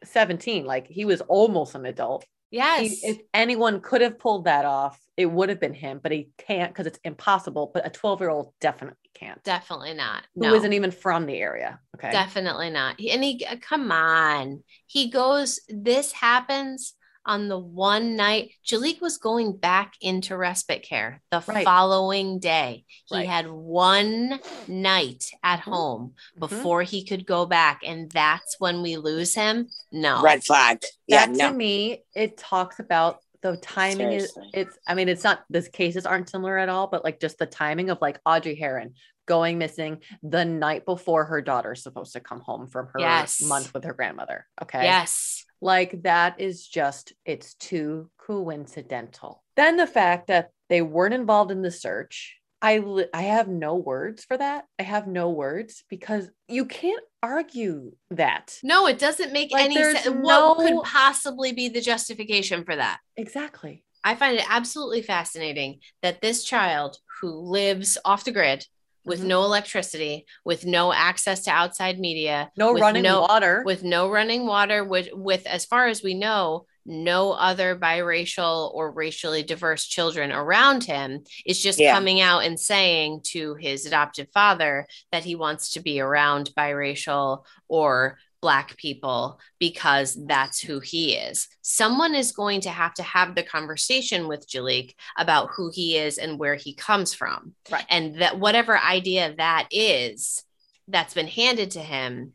17, 0.04 0.66
like 0.66 0.88
he 0.88 1.06
was 1.06 1.22
almost 1.22 1.76
an 1.76 1.86
adult. 1.86 2.24
He- 2.50 2.58
Yes. 2.58 3.00
if 3.04 3.20
anyone 3.34 3.80
could 3.80 4.02
have 4.02 4.20
pulled 4.20 4.44
that 4.46 4.66
off, 4.66 5.00
it 5.16 5.26
would 5.26 5.48
have 5.48 5.60
been 5.62 5.74
him, 5.74 6.00
but 6.04 6.12
he 6.12 6.32
can't 6.38 6.70
because 6.70 6.86
it's 6.86 7.00
impossible. 7.06 7.72
But 7.74 7.88
a 7.88 7.90
12 7.90 8.20
year 8.20 8.30
old 8.30 8.54
definitely 8.60 8.98
can't. 9.14 9.42
Definitely 9.44 9.94
not. 9.94 10.24
Who 10.36 10.42
No. 10.42 10.58
not 10.58 10.74
even 10.74 10.92
from 10.92 11.26
the 11.28 11.38
area. 11.38 11.80
Okay. 11.96 12.12
Definitely 12.12 12.70
not. 12.70 13.00
And 13.00 13.24
he, 13.24 13.46
uh, 13.46 13.56
come 13.62 13.90
on. 13.92 14.64
He 14.88 15.10
goes, 15.10 15.62
this 15.70 16.12
happens 16.12 16.94
on 17.26 17.48
the 17.48 17.58
one 17.60 18.16
night. 18.16 18.52
Jaliek 18.66 19.00
was 19.02 19.18
going 19.18 19.56
back 19.58 19.94
into 20.02 20.36
respite 20.36 20.84
care 20.84 21.22
the 21.32 21.44
Right. 21.48 21.64
following 21.64 22.40
day. 22.40 22.86
He 23.06 23.16
Right. 23.18 23.28
had 23.30 23.50
one 23.50 24.40
night 24.68 25.32
at 25.44 25.60
Mhm. 25.60 25.64
home 25.72 26.14
Mhm. 26.36 26.40
before 26.40 26.82
he 26.84 27.06
could 27.06 27.26
go 27.26 27.46
back. 27.46 27.82
And 27.86 28.10
that's 28.12 28.60
when 28.60 28.82
we 28.82 28.98
lose 28.98 29.36
him. 29.36 29.70
No. 29.92 30.22
Red 30.22 30.44
flag. 30.44 30.82
Yeah, 31.08 31.28
that 31.28 31.36
no. 31.36 31.50
to 31.50 31.54
me 31.56 32.04
it 32.16 32.38
talks 32.38 32.80
about 32.80 33.20
the 33.44 33.58
timing 33.58 34.12
is 34.12 34.38
it's 34.54 34.78
i 34.86 34.94
mean 34.94 35.10
it's 35.10 35.24
not 35.24 35.44
these 35.50 35.68
cases 35.68 36.06
aren't 36.06 36.30
similar 36.30 36.60
at 36.60 36.70
all 36.70 36.86
but 36.86 37.04
like 37.04 37.20
just 37.20 37.40
the 37.40 37.46
timing 37.48 37.90
of 37.90 37.98
like 38.00 38.20
audrey 38.24 38.54
Herron 38.54 38.94
going 39.26 39.58
missing 39.58 40.00
the 40.22 40.46
night 40.46 40.86
before 40.86 41.26
her 41.26 41.42
daughter's 41.42 41.82
supposed 41.82 42.14
to 42.14 42.20
come 42.20 42.42
home 42.42 42.68
from 42.68 42.86
her 42.94 43.00
Yes. 43.00 43.42
month 43.42 43.74
with 43.74 43.84
her 43.84 43.94
grandmother 43.94 44.48
okay 44.62 44.84
Yes. 44.84 45.41
Like 45.62 46.04
that 46.04 46.40
is 46.42 46.68
just 46.68 47.14
it's 47.26 47.54
too 47.54 48.10
coincidental 48.18 49.44
then 49.56 49.78
the 49.78 49.88
fact 49.88 50.28
that 50.28 50.50
they 50.70 50.82
weren't 50.82 51.14
involved 51.14 51.52
in 51.52 51.62
the 51.62 51.72
search 51.72 52.38
I 52.64 52.78
li- 52.78 53.08
I 53.12 53.24
have 53.24 53.48
no 53.48 53.74
words 53.74 54.24
for 54.24 54.38
that. 54.38 54.66
I 54.78 54.84
have 54.84 55.08
no 55.08 55.32
words 55.32 55.84
because 55.90 56.30
you 56.48 56.66
can't 56.66 57.04
argue 57.24 57.94
that. 58.12 58.60
No, 58.62 58.86
it 58.86 59.00
doesn't 59.00 59.34
make 59.34 59.52
Like, 59.52 59.66
any 59.66 59.82
sense. 59.82 60.06
no- 60.06 60.54
What 60.54 60.58
could 60.60 60.84
possibly 60.84 61.54
be 61.54 61.70
the 61.70 61.82
justification 61.82 62.64
for 62.64 62.76
that? 62.76 63.00
Exactly. 63.18 63.84
I 64.04 64.14
find 64.14 64.38
it 64.38 64.46
absolutely 64.48 65.02
fascinating 65.02 65.80
that 66.04 66.22
this 66.22 66.44
child 66.44 66.98
who 67.20 67.32
lives 67.32 67.98
off 68.06 68.26
the 68.26 68.32
grid 68.32 68.64
with 69.06 69.22
Mhm. 69.22 69.26
no 69.26 69.44
electricity, 69.44 70.26
with 70.46 70.66
no 70.66 70.94
access 70.94 71.44
to 71.44 71.52
outside 71.52 72.00
media, 72.00 72.52
No 72.58 72.74
running 72.74 73.04
no, 73.04 73.22
water. 73.22 73.64
with 73.66 73.84
no 73.84 74.10
running 74.10 74.46
water, 74.46 74.84
with, 74.84 75.10
with 75.14 75.46
as 75.48 75.66
far 75.66 75.88
as 75.88 76.04
we 76.04 76.14
know, 76.14 76.66
no 76.86 77.32
other 77.34 77.76
biracial 77.76 78.74
or 78.74 78.92
racially 78.92 79.44
diverse 79.44 79.86
children 79.86 80.32
around 80.32 80.84
him 80.84 81.24
is 81.46 81.62
just 81.62 81.80
Yeah. 81.80 81.94
coming 81.94 82.22
out 82.22 82.40
and 82.44 82.60
saying 82.60 83.22
to 83.26 83.54
his 83.56 83.86
adoptive 83.86 84.28
father 84.34 84.88
that 85.12 85.24
he 85.24 85.36
wants 85.36 85.74
to 85.74 85.80
be 85.80 86.00
around 86.00 86.50
biracial 86.58 87.44
or 87.68 88.18
black 88.42 88.76
people 88.78 89.40
because 89.60 90.18
that's 90.26 90.60
who 90.60 90.80
he 90.80 91.14
is. 91.14 91.48
Someone 91.62 92.16
is 92.16 92.32
going 92.32 92.62
to 92.62 92.70
have 92.70 92.94
to 92.96 93.04
have 93.04 93.36
the 93.36 93.44
conversation 93.44 94.28
with 94.28 94.50
Jaliek 94.50 94.96
about 95.18 95.50
who 95.56 95.72
he 95.74 95.96
is 95.98 96.18
and 96.18 96.40
where 96.40 96.56
he 96.56 96.74
comes 96.74 97.14
from. 97.14 97.54
Right. 97.72 97.86
And 97.90 98.20
that 98.22 98.40
whatever 98.40 98.78
idea 98.78 99.36
that 99.38 99.68
is 99.72 100.44
that's 100.88 101.14
been 101.14 101.28
handed 101.28 101.72
to 101.72 101.80
him, 101.80 102.34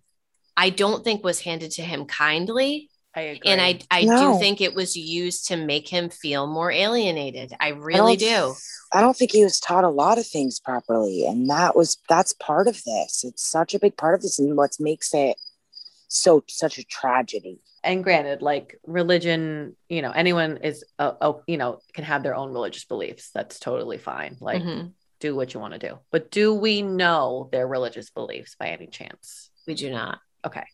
I 0.57 0.71
don't 0.71 1.05
think 1.05 1.25
was 1.25 1.41
handed 1.41 1.73
to 1.73 1.83
him 1.83 2.07
kindly. 2.07 2.89
I 3.15 3.21
agree. 3.23 3.51
And 3.51 3.61
I 3.61 3.81
I 3.91 4.03
No. 4.05 4.35
do 4.35 4.39
think 4.39 4.61
it 4.61 4.75
was 4.75 4.95
used 4.97 5.47
to 5.49 5.57
make 5.57 5.89
him 5.89 6.11
feel 6.11 6.47
more 6.47 6.71
alienated. 6.71 7.53
I 7.61 7.69
I 7.69 7.69
really 7.71 8.17
don't- 8.17 8.53
do. 8.53 8.55
I 8.93 9.01
don't 9.01 9.17
think 9.17 9.33
he 9.33 9.43
was 9.43 9.59
taught 9.59 9.83
a 9.85 9.89
lot 9.91 10.17
of 10.17 10.27
things 10.27 10.61
properly, 10.61 11.27
and 11.27 11.51
that 11.51 11.75
was 11.75 11.97
that's 12.09 12.33
part 12.35 12.69
of 12.69 12.85
this. 12.85 13.25
It's 13.25 13.45
such 13.45 13.75
a 13.75 13.81
big 13.81 13.97
part 13.97 14.15
of 14.15 14.23
this, 14.23 14.39
and 14.39 14.57
what 14.57 14.77
makes 14.79 15.13
it 15.13 15.37
so 16.23 16.43
such 16.49 16.79
a 16.79 16.85
tragedy. 16.85 17.59
and 17.85 18.03
granted, 18.03 18.43
like 18.43 18.81
religion, 18.85 19.77
you 19.89 20.03
know, 20.03 20.11
anyone 20.11 20.57
is, 20.57 20.83
uh, 20.99 21.13
oh, 21.21 21.43
you 21.47 21.57
know, 21.57 21.79
can 21.95 22.03
have 22.03 22.25
their 22.25 22.35
own 22.35 22.51
religious 22.53 22.85
beliefs. 22.85 23.31
That's 23.33 23.61
totally 23.61 23.97
fine. 23.99 24.37
Like, 24.41 24.61
Mhm. 24.63 24.91
do 25.21 25.37
what 25.37 25.55
you 25.55 25.61
want 25.61 25.75
to 25.75 25.79
do. 25.79 25.99
But 26.11 26.33
do 26.33 26.53
we 26.53 26.83
know 26.83 27.49
their 27.53 27.69
religious 27.69 28.11
beliefs 28.11 28.57
by 28.59 28.69
any 28.71 28.89
chance? 28.89 29.51
We 29.69 29.75
do 29.75 29.89
not. 29.91 30.19
Okay. 30.45 30.65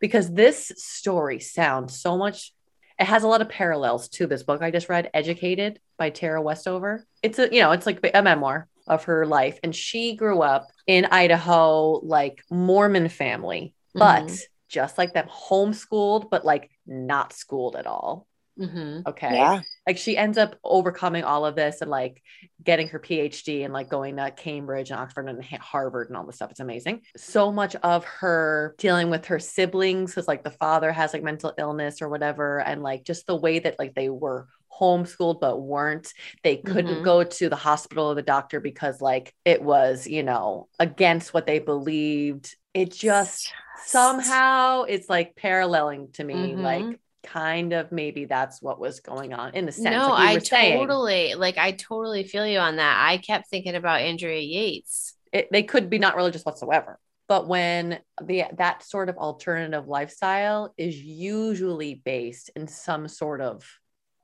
Because 0.00 0.32
this 0.32 0.72
story 0.76 1.38
sounds 1.38 1.96
so 2.00 2.16
much, 2.16 2.52
it 2.98 3.04
has 3.06 3.22
a 3.22 3.28
lot 3.28 3.40
of 3.40 3.48
parallels 3.48 4.08
to 4.16 4.26
this 4.26 4.42
book 4.42 4.60
I 4.60 4.72
just 4.72 4.88
read, 4.88 5.10
Educated 5.14 5.78
by 5.96 6.10
Tara 6.10 6.42
Westover. 6.42 7.06
It's 7.22 7.38
a, 7.38 7.48
you 7.54 7.60
know, 7.62 7.70
it's 7.70 7.86
like 7.86 8.00
a 8.14 8.22
memoir 8.22 8.66
of 8.88 9.04
her 9.04 9.26
life. 9.26 9.60
And 9.62 9.76
she 9.76 10.16
grew 10.16 10.42
up 10.42 10.72
in 10.88 11.04
Idaho, 11.04 12.00
like 12.02 12.42
Mormon 12.50 13.08
family, 13.08 13.74
but 13.94 14.24
Mhm. 14.24 14.42
Just 14.68 14.98
like 14.98 15.14
them, 15.14 15.28
homeschooled, 15.28 16.30
but 16.30 16.44
like 16.44 16.70
not 16.86 17.32
schooled 17.32 17.76
at 17.76 17.86
all. 17.86 18.26
Mhm. 18.58 19.06
Okay. 19.06 19.34
Yeah. 19.36 19.60
Like 19.86 19.98
she 19.98 20.16
ends 20.16 20.36
up 20.36 20.56
overcoming 20.64 21.22
all 21.22 21.46
of 21.46 21.54
this 21.54 21.80
and 21.80 21.88
like 21.90 22.20
getting 22.62 22.88
her 22.88 22.98
PhD 22.98 23.64
and 23.64 23.72
like 23.72 23.88
going 23.88 24.16
to 24.16 24.32
Cambridge 24.32 24.90
and 24.90 24.98
Oxford 24.98 25.28
and 25.28 25.44
Harvard 25.44 26.08
and 26.08 26.16
all 26.16 26.26
this 26.26 26.36
stuff. 26.36 26.50
It's 26.50 26.58
amazing. 26.58 27.02
So 27.16 27.52
much 27.52 27.76
of 27.76 28.04
her 28.04 28.74
dealing 28.78 29.10
with 29.10 29.26
her 29.26 29.38
siblings 29.38 30.10
because 30.10 30.26
like 30.26 30.42
the 30.42 30.50
father 30.50 30.90
has 30.90 31.12
like 31.12 31.22
mental 31.22 31.54
illness 31.56 32.02
or 32.02 32.08
whatever. 32.08 32.60
And 32.60 32.82
like 32.82 33.04
just 33.04 33.28
the 33.28 33.36
way 33.36 33.60
that 33.60 33.78
like 33.78 33.94
they 33.94 34.08
were 34.10 34.48
homeschooled 34.80 35.40
but 35.40 35.60
weren't. 35.60 36.12
They 36.42 36.56
couldn't 36.56 37.00
Mhm. 37.00 37.04
go 37.04 37.24
to 37.24 37.48
the 37.48 37.56
hospital 37.56 38.06
or 38.06 38.14
the 38.16 38.22
doctor 38.22 38.60
because 38.60 39.00
like 39.00 39.34
it 39.44 39.62
was, 39.62 40.06
you 40.06 40.24
know, 40.24 40.68
against 40.80 41.32
what 41.32 41.46
they 41.46 41.60
believed. 41.60 42.56
It 42.74 42.92
just 42.92 43.52
somehow 43.86 44.82
it's 44.82 45.08
like 45.08 45.34
paralleling 45.36 46.12
to 46.12 46.24
me 46.24 46.34
Mhm. 46.54 46.62
like 46.62 47.00
kind 47.24 47.72
of 47.72 47.90
maybe 47.92 48.24
that's 48.24 48.62
what 48.62 48.78
was 48.78 49.00
going 49.00 49.32
on 49.32 49.54
in 49.54 49.68
a 49.68 49.72
sense 49.72 49.84
No, 49.94 50.08
like 50.10 50.28
I 50.36 50.38
saying. 50.38 50.78
totally 50.78 51.34
like 51.34 51.58
I 51.58 51.72
totally 51.72 52.24
feel 52.24 52.46
you 52.46 52.58
on 52.58 52.76
that. 52.76 53.04
I 53.08 53.18
kept 53.18 53.48
thinking 53.50 53.74
about 53.74 54.00
Andrea 54.00 54.40
Yates. 54.40 55.14
it, 55.32 55.48
they 55.52 55.62
could 55.62 55.90
be 55.90 55.98
not 55.98 56.16
religious 56.16 56.44
whatsoever 56.44 56.98
but 57.28 57.46
when 57.46 57.98
the 58.22 58.44
that 58.56 58.82
sort 58.82 59.10
of 59.10 59.18
alternative 59.18 59.86
lifestyle 59.86 60.72
is 60.78 60.96
usually 61.02 61.94
based 61.94 62.50
in 62.56 62.66
some 62.66 63.06
sort 63.08 63.40
of 63.42 63.62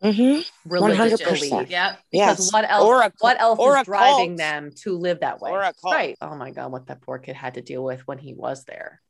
hmm 0.03 0.41
religious 0.67 1.21
100%. 1.23 1.51
belief 1.51 1.71
Yep. 1.71 1.99
because 2.11 2.39
Yes. 2.39 2.53
what 2.53 2.71
else 2.71 2.85
Or 2.85 3.03
a 3.03 3.13
what 3.21 3.41
else 3.41 3.59
or 3.59 3.77
is 3.77 3.83
a 3.83 3.85
driving 3.85 4.31
cult. 4.31 4.39
them 4.39 4.71
to 4.83 4.97
live 4.99 5.21
that 5.21 5.41
way 5.41 5.51
Or 5.51 5.61
a 5.63 5.73
cult. 5.73 5.95
right 5.95 6.17
oh 6.21 6.35
my 6.37 6.51
god 6.51 6.73
what 6.73 6.87
that 6.89 7.01
poor 7.01 7.19
kid 7.19 7.37
had 7.37 7.55
to 7.55 7.63
deal 7.63 7.83
with 7.83 8.07
when 8.07 8.19
he 8.19 8.35
was 8.35 8.65
there 8.65 9.01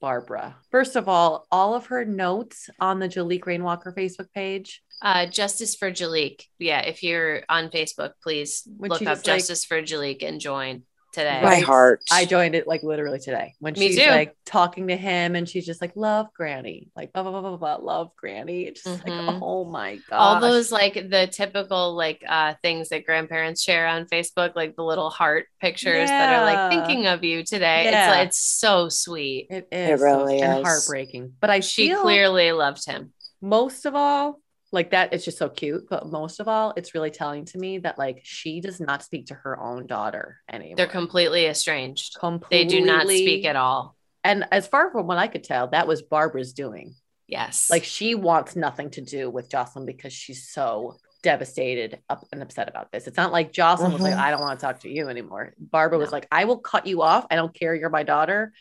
barbara 0.00 0.56
first 0.70 0.96
of 0.96 1.08
all 1.08 1.46
all 1.50 1.74
of 1.74 1.86
her 1.86 2.04
notes 2.04 2.68
on 2.80 2.98
the 2.98 3.08
jaliek 3.08 3.44
rainwalker 3.46 3.92
facebook 3.92 4.30
page 4.34 4.82
Uh, 5.04 5.26
Justice 5.26 5.74
for 5.74 5.90
Jaliek. 5.90 6.42
Yeah, 6.60 6.78
if 6.82 7.02
you're 7.02 7.42
on 7.48 7.70
Facebook, 7.70 8.12
please 8.22 8.62
When 8.76 8.88
look 8.88 9.02
up 9.02 9.16
like- 9.18 9.24
Justice 9.24 9.64
for 9.64 9.82
Jaliek 9.82 10.22
and 10.22 10.38
join 10.40 10.84
today. 11.12 11.40
My 11.42 11.60
heart. 11.60 12.02
I 12.10 12.24
joined 12.24 12.54
it 12.54 12.66
like 12.66 12.82
literally 12.82 13.18
today 13.18 13.54
when 13.60 13.74
Me 13.74 13.88
she's 13.88 13.98
too. 13.98 14.10
like 14.10 14.36
talking 14.44 14.88
to 14.88 14.96
him 14.96 15.36
and 15.36 15.48
she's 15.48 15.64
just 15.66 15.80
like, 15.80 15.92
love 15.94 16.26
granny, 16.34 16.88
like 16.96 17.12
blah, 17.12 17.22
blah, 17.22 17.30
blah, 17.32 17.40
blah, 17.40 17.56
blah, 17.56 17.74
love 17.76 18.10
granny. 18.16 18.62
It's 18.62 18.82
just 18.82 19.04
Mhm. 19.04 19.26
like, 19.26 19.38
oh 19.42 19.64
my 19.64 19.96
God. 20.10 20.16
All 20.16 20.40
those 20.40 20.72
like 20.72 20.94
the 20.94 21.28
typical 21.30 21.94
like 21.94 22.22
uh 22.28 22.54
things 22.62 22.88
that 22.88 23.06
grandparents 23.06 23.62
share 23.62 23.86
on 23.86 24.06
Facebook, 24.06 24.56
like 24.56 24.76
the 24.76 24.84
little 24.84 25.10
heart 25.10 25.46
pictures 25.60 26.08
that 26.08 26.34
are 26.40 26.44
like 26.44 26.70
thinking 26.72 27.06
of 27.06 27.22
you 27.24 27.44
today. 27.44 27.84
Yeah. 27.84 28.08
It's 28.08 28.16
like 28.16 28.28
it's 28.28 28.38
so 28.40 28.88
sweet. 28.88 29.46
It 29.50 29.68
is 29.70 30.00
so- 30.00 30.04
really 30.04 30.40
and 30.40 30.58
is. 30.60 30.64
heartbreaking. 30.66 31.34
But 31.40 31.50
I 31.50 31.60
She 31.60 31.88
feel 31.88 32.02
clearly 32.02 32.52
loved 32.52 32.84
him. 32.86 33.12
most 33.40 33.86
of 33.86 33.94
all, 33.94 34.40
like 34.72 34.90
that, 34.92 35.12
it's 35.12 35.24
just 35.24 35.38
so 35.38 35.48
cute. 35.48 35.86
But 35.88 36.06
most 36.06 36.40
of 36.40 36.48
all, 36.48 36.72
it's 36.76 36.94
really 36.94 37.10
telling 37.10 37.44
to 37.46 37.58
me 37.58 37.78
that 37.78 37.98
like 37.98 38.20
she 38.24 38.60
does 38.60 38.80
not 38.80 39.02
speak 39.02 39.26
to 39.26 39.34
her 39.34 39.60
own 39.60 39.86
daughter 39.86 40.38
anymore. 40.50 40.76
They're 40.76 40.86
completely 40.86 41.46
estranged. 41.46 42.16
completely. 42.18 42.64
They 42.64 42.80
do 42.80 42.84
not 42.86 43.06
speak 43.06 43.44
at 43.44 43.56
all. 43.56 43.96
And 44.24 44.46
as 44.52 44.66
far 44.66 44.90
from 44.90 45.06
what 45.06 45.18
I 45.18 45.26
could 45.26 45.44
tell, 45.44 45.68
that 45.68 45.86
was 45.86 46.02
Barbara's 46.02 46.52
doing. 46.52 46.94
Yes. 47.26 47.68
Like 47.70 47.84
she 47.84 48.14
wants 48.14 48.56
nothing 48.56 48.90
to 48.90 49.00
do 49.00 49.30
with 49.30 49.48
Jocelyn 49.48 49.86
because 49.86 50.12
she's 50.12 50.48
so 50.48 50.96
devastated 51.22 52.00
up 52.10 52.26
and 52.32 52.42
upset 52.42 52.68
about 52.68 52.90
this. 52.92 53.06
It's 53.06 53.16
not 53.16 53.32
like 53.32 53.52
Jocelyn 53.52 53.92
was 53.92 54.02
like, 54.02 54.14
Mhm. 54.14 54.18
I 54.18 54.30
don't 54.30 54.40
want 54.40 54.58
to 54.58 54.66
talk 54.66 54.80
to 54.80 54.88
you 54.90 55.08
anymore. 55.08 55.54
Barbara 55.58 55.98
was 55.98 56.10
like, 56.12 56.26
I 56.32 56.44
will 56.46 56.58
cut 56.58 56.86
you 56.86 57.02
off. 57.02 57.26
I 57.30 57.36
don't 57.36 57.54
care. 57.54 57.74
You're 57.74 57.90
my 57.90 58.02
daughter. 58.02 58.52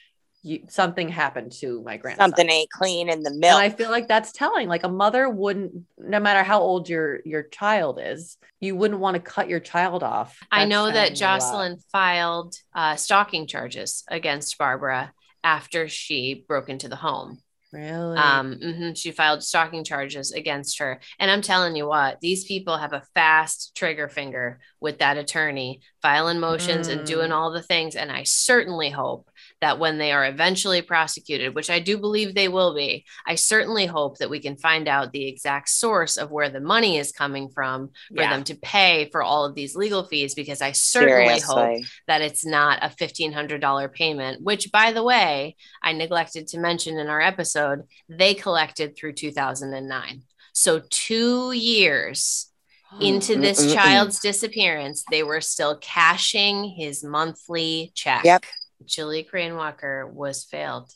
You, 0.44 0.62
something 0.70 1.08
happened 1.08 1.52
to 1.60 1.84
my 1.84 1.98
grandson. 1.98 2.30
Something 2.30 2.50
ain't 2.50 2.70
clean 2.72 3.10
in 3.10 3.22
the 3.22 3.30
milk. 3.30 3.62
And. 3.62 3.74
I 3.74 3.76
feel 3.76 3.92
like 3.92 4.08
that's 4.08 4.32
telling. 4.32 4.68
Like 4.68 4.84
a 4.84 4.90
mother 4.90 5.30
wouldn't, 5.30 5.84
no 6.00 6.20
matter 6.20 6.42
how 6.42 6.62
old 6.62 6.90
your 6.90 7.20
your 7.26 7.44
child 7.44 8.00
is, 8.02 8.38
you 8.60 8.76
wouldn't 8.76 9.00
want 9.00 9.16
to 9.16 9.22
cut 9.22 9.50
your 9.50 9.60
child 9.60 10.02
off. 10.04 10.40
I 10.52 10.66
know 10.66 10.86
that 10.86 10.94
telling 10.94 11.04
me 11.04 11.08
a 11.08 11.10
lot. 11.10 11.16
Jocelyn 11.18 11.78
filed 11.92 12.56
uh, 12.74 12.96
stalking 12.96 13.46
charges 13.46 14.04
against 14.08 14.58
Barbara 14.58 15.14
after 15.44 15.88
she 15.88 16.44
broke 16.48 16.70
into 16.70 16.88
the 16.88 16.96
home. 16.96 17.40
Really. 17.74 18.18
Um, 18.18 18.60
mhm, 18.62 18.98
she 18.98 19.12
filed 19.12 19.44
stalking 19.44 19.86
charges 19.86 20.34
against 20.34 20.80
her. 20.80 21.00
And 21.20 21.32
I'm 21.32 21.42
telling 21.42 21.76
you 21.78 21.88
what, 21.88 22.20
these 22.20 22.44
people 22.44 22.78
have 22.78 22.92
a 22.92 23.04
fast 23.16 23.74
trigger 23.76 24.10
finger 24.10 24.60
with 24.82 25.00
that 25.00 25.18
attorney 25.18 25.80
filing 26.02 26.42
motions 26.42 26.90
and 26.90 27.04
Mm. 27.04 27.06
doing 27.06 27.32
all 27.32 27.52
the 27.52 27.62
things. 27.62 27.96
And 27.96 28.12
I 28.12 28.24
certainly 28.24 28.90
hope 28.90 29.30
that 29.62 29.80
when 29.80 29.98
they 30.00 30.12
are 30.12 30.26
eventually 30.26 30.82
prosecuted, 30.82 31.56
which 31.56 31.70
I 31.70 31.80
do 31.80 31.98
believe 31.98 32.34
they 32.34 32.48
will 32.48 32.74
be, 32.76 33.06
I 33.26 33.36
certainly 33.36 33.86
hope 33.86 34.18
that 34.18 34.30
we 34.30 34.40
can 34.40 34.58
find 34.58 34.88
out 34.88 35.12
the 35.12 35.28
exact 35.28 35.70
source 35.70 36.18
of 36.18 36.32
where 36.32 36.50
the 36.50 36.60
money 36.60 36.98
is 36.98 37.12
coming 37.12 37.50
from 37.50 37.90
for 38.16 38.22
Yeah. 38.24 38.32
them 38.32 38.44
to 38.46 38.56
pay 38.56 39.08
for 39.12 39.22
all 39.22 39.46
of 39.46 39.54
these 39.56 39.76
legal 39.76 40.04
fees, 40.04 40.34
because 40.34 40.62
I 40.62 40.72
certainly 40.72 41.40
hope 41.40 41.82
that 42.08 42.22
it's 42.22 42.46
not 42.46 42.84
a 42.84 42.90
$1,500 42.90 43.88
payment, 43.94 44.42
which, 44.42 44.72
by 44.72 44.92
the 44.92 45.04
way, 45.04 45.56
I 45.84 45.94
neglected 45.94 46.48
to 46.50 46.60
mention 46.60 46.98
in 46.98 47.08
our 47.08 47.22
episode, 47.22 47.84
they 48.10 48.34
collected 48.34 48.98
through 48.98 49.14
2009. 49.14 50.24
So, 50.54 50.82
two 50.90 51.52
years 51.52 52.48
into 53.00 53.40
this 53.40 53.64
Mm-mm-mm. 53.64 53.74
child's 53.76 54.20
disappearance, 54.20 55.04
they 55.10 55.24
were 55.24 55.40
still 55.40 55.78
cashing 55.78 56.76
his 56.78 57.04
monthly 57.04 57.92
check. 57.96 58.24
Yep. 58.26 58.44
Jaliek 58.86 59.32
Rainwalker 59.32 60.08
was 60.08 60.44
failed 60.44 60.92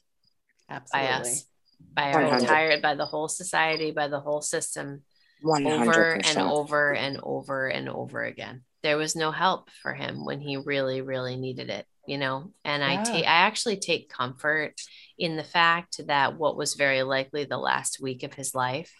by 0.69 0.75
Absolutely. 0.75 1.31
us, 1.31 1.45
by 1.93 2.13
our 2.13 2.21
100. 2.21 2.41
entire, 2.41 2.81
by 2.81 2.95
the 2.95 3.05
whole 3.05 3.27
society, 3.27 3.91
by 3.91 4.07
the 4.07 4.19
whole 4.19 4.41
system 4.41 5.03
One 5.41 5.65
over 5.65 5.77
hundred 5.77 6.25
and 6.25 6.38
over 6.39 6.93
and 6.93 7.19
over 7.21 7.67
and 7.67 7.89
over 7.89 8.23
again. 8.23 8.63
There 8.83 8.97
was 8.97 9.15
no 9.15 9.31
help 9.31 9.69
for 9.81 9.93
him 9.93 10.25
when 10.25 10.39
he 10.39 10.57
really, 10.57 11.01
really 11.01 11.38
needed 11.38 11.69
it, 11.69 11.86
you 12.07 12.17
know. 12.17 12.51
And 12.63 12.83
I 12.83 13.03
take, 13.03 13.25
I 13.25 13.47
actually 13.47 13.77
take 13.77 14.09
comfort 14.09 14.73
in 15.17 15.38
the 15.38 15.43
fact 15.43 16.05
that 16.07 16.38
what 16.38 16.55
was 16.55 16.75
very 16.75 17.01
likely 17.01 17.45
the 17.45 17.57
last 17.57 17.99
week 17.99 18.23
of 18.23 18.33
his 18.33 18.53
life 18.53 18.93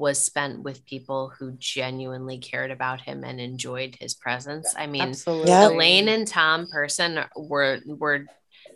was 0.00 0.24
spent 0.24 0.62
with 0.62 0.86
people 0.86 1.30
who 1.38 1.52
genuinely 1.58 2.38
cared 2.38 2.70
about 2.70 3.02
him 3.02 3.22
and 3.22 3.38
enjoyed 3.38 3.96
his 4.00 4.14
presence. 4.14 4.74
I 4.76 4.86
mean, 4.86 5.10
Absolutely. 5.10 5.52
Elaine 5.52 6.08
and 6.08 6.26
Tom 6.26 6.66
Person 6.72 7.20
were 7.36 7.80
were 7.86 8.24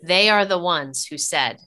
they 0.03 0.29
are 0.29 0.45
the 0.45 0.59
ones 0.59 1.05
who 1.05 1.17
said 1.17 1.57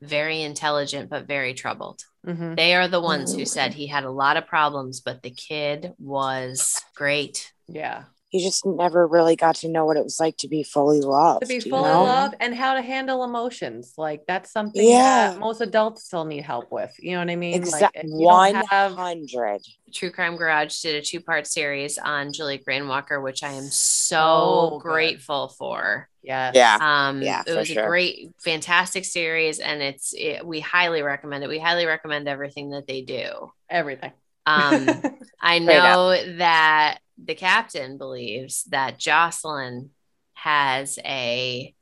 very 0.00 0.42
intelligent 0.42 1.10
but 1.10 1.26
very 1.26 1.52
troubled. 1.52 2.04
Mhm. 2.24 2.56
They 2.56 2.76
are 2.76 2.86
the 2.86 3.00
ones 3.00 3.34
who 3.34 3.44
said 3.44 3.74
he 3.74 3.88
had 3.88 4.04
a 4.04 4.10
lot 4.10 4.36
of 4.36 4.46
problems, 4.46 5.00
but 5.00 5.22
the 5.22 5.30
kid 5.30 5.94
was 5.98 6.80
great. 6.94 7.52
Yeah. 7.66 8.04
He 8.30 8.44
just 8.44 8.66
never 8.66 9.06
really 9.06 9.36
got 9.36 9.56
to 9.56 9.68
know 9.68 9.86
what 9.86 9.96
it 9.96 10.04
was 10.04 10.20
like 10.20 10.36
to 10.38 10.48
be 10.48 10.62
fully 10.62 11.00
loved. 11.00 11.40
to 11.42 11.46
be 11.48 11.54
you 11.54 11.60
fully 11.62 11.88
know? 11.88 12.02
loved 12.04 12.34
and 12.40 12.54
how 12.54 12.74
to 12.74 12.82
handle 12.82 13.24
emotions. 13.24 13.94
Like 13.96 14.26
that's 14.26 14.52
something 14.52 14.86
Yeah. 14.86 15.30
that 15.30 15.38
most 15.38 15.60
adults 15.62 16.04
still 16.04 16.24
need 16.26 16.42
help 16.42 16.70
with. 16.70 16.94
You 16.98 17.12
know 17.12 17.20
what 17.20 17.30
I 17.30 17.36
mean? 17.36 17.52
Like, 17.52 17.60
Exactly. 17.62 18.02
if 18.12 18.20
you 18.20 18.28
have- 18.70 18.92
hundred. 18.94 19.60
True 19.94 20.10
Crime 20.10 20.36
Garage 20.36 20.78
did 20.82 20.96
a 20.96 21.00
two 21.02 21.20
part 21.20 21.46
series 21.46 21.96
on 21.96 22.32
Julie 22.34 22.62
Walker, 22.66 23.20
which 23.22 23.42
I 23.42 23.52
am 23.52 23.64
so 23.64 23.68
So 23.70 24.70
good. 24.82 24.88
grateful 24.90 25.48
for. 25.48 26.08
Yes. 26.22 26.54
Yeah. 26.54 26.76
Um, 26.80 27.22
Yeah, 27.22 27.40
it 27.46 27.52
for 27.52 27.56
was 27.56 27.70
a 27.70 27.86
great, 27.86 28.30
fantastic 28.44 29.06
series, 29.06 29.58
and 29.60 29.80
it's 29.80 30.12
it, 30.12 30.46
we 30.46 30.60
highly 30.60 31.00
recommend 31.00 31.44
it. 31.44 31.48
We 31.48 31.58
highly 31.58 31.86
recommend 31.86 32.28
everything 32.28 32.70
that 32.70 32.86
they 32.86 33.00
do. 33.00 33.50
Everything. 33.70 34.12
Um, 34.44 34.86
I 35.40 35.60
Straight 35.60 35.76
up. 35.78 35.84
know 35.96 36.36
that 36.38 36.98
the 37.22 37.34
captain 37.34 37.98
believes 37.98 38.64
that 38.64 38.98
Jocelyn 38.98 39.90
has 40.34 40.98
a 41.04 41.74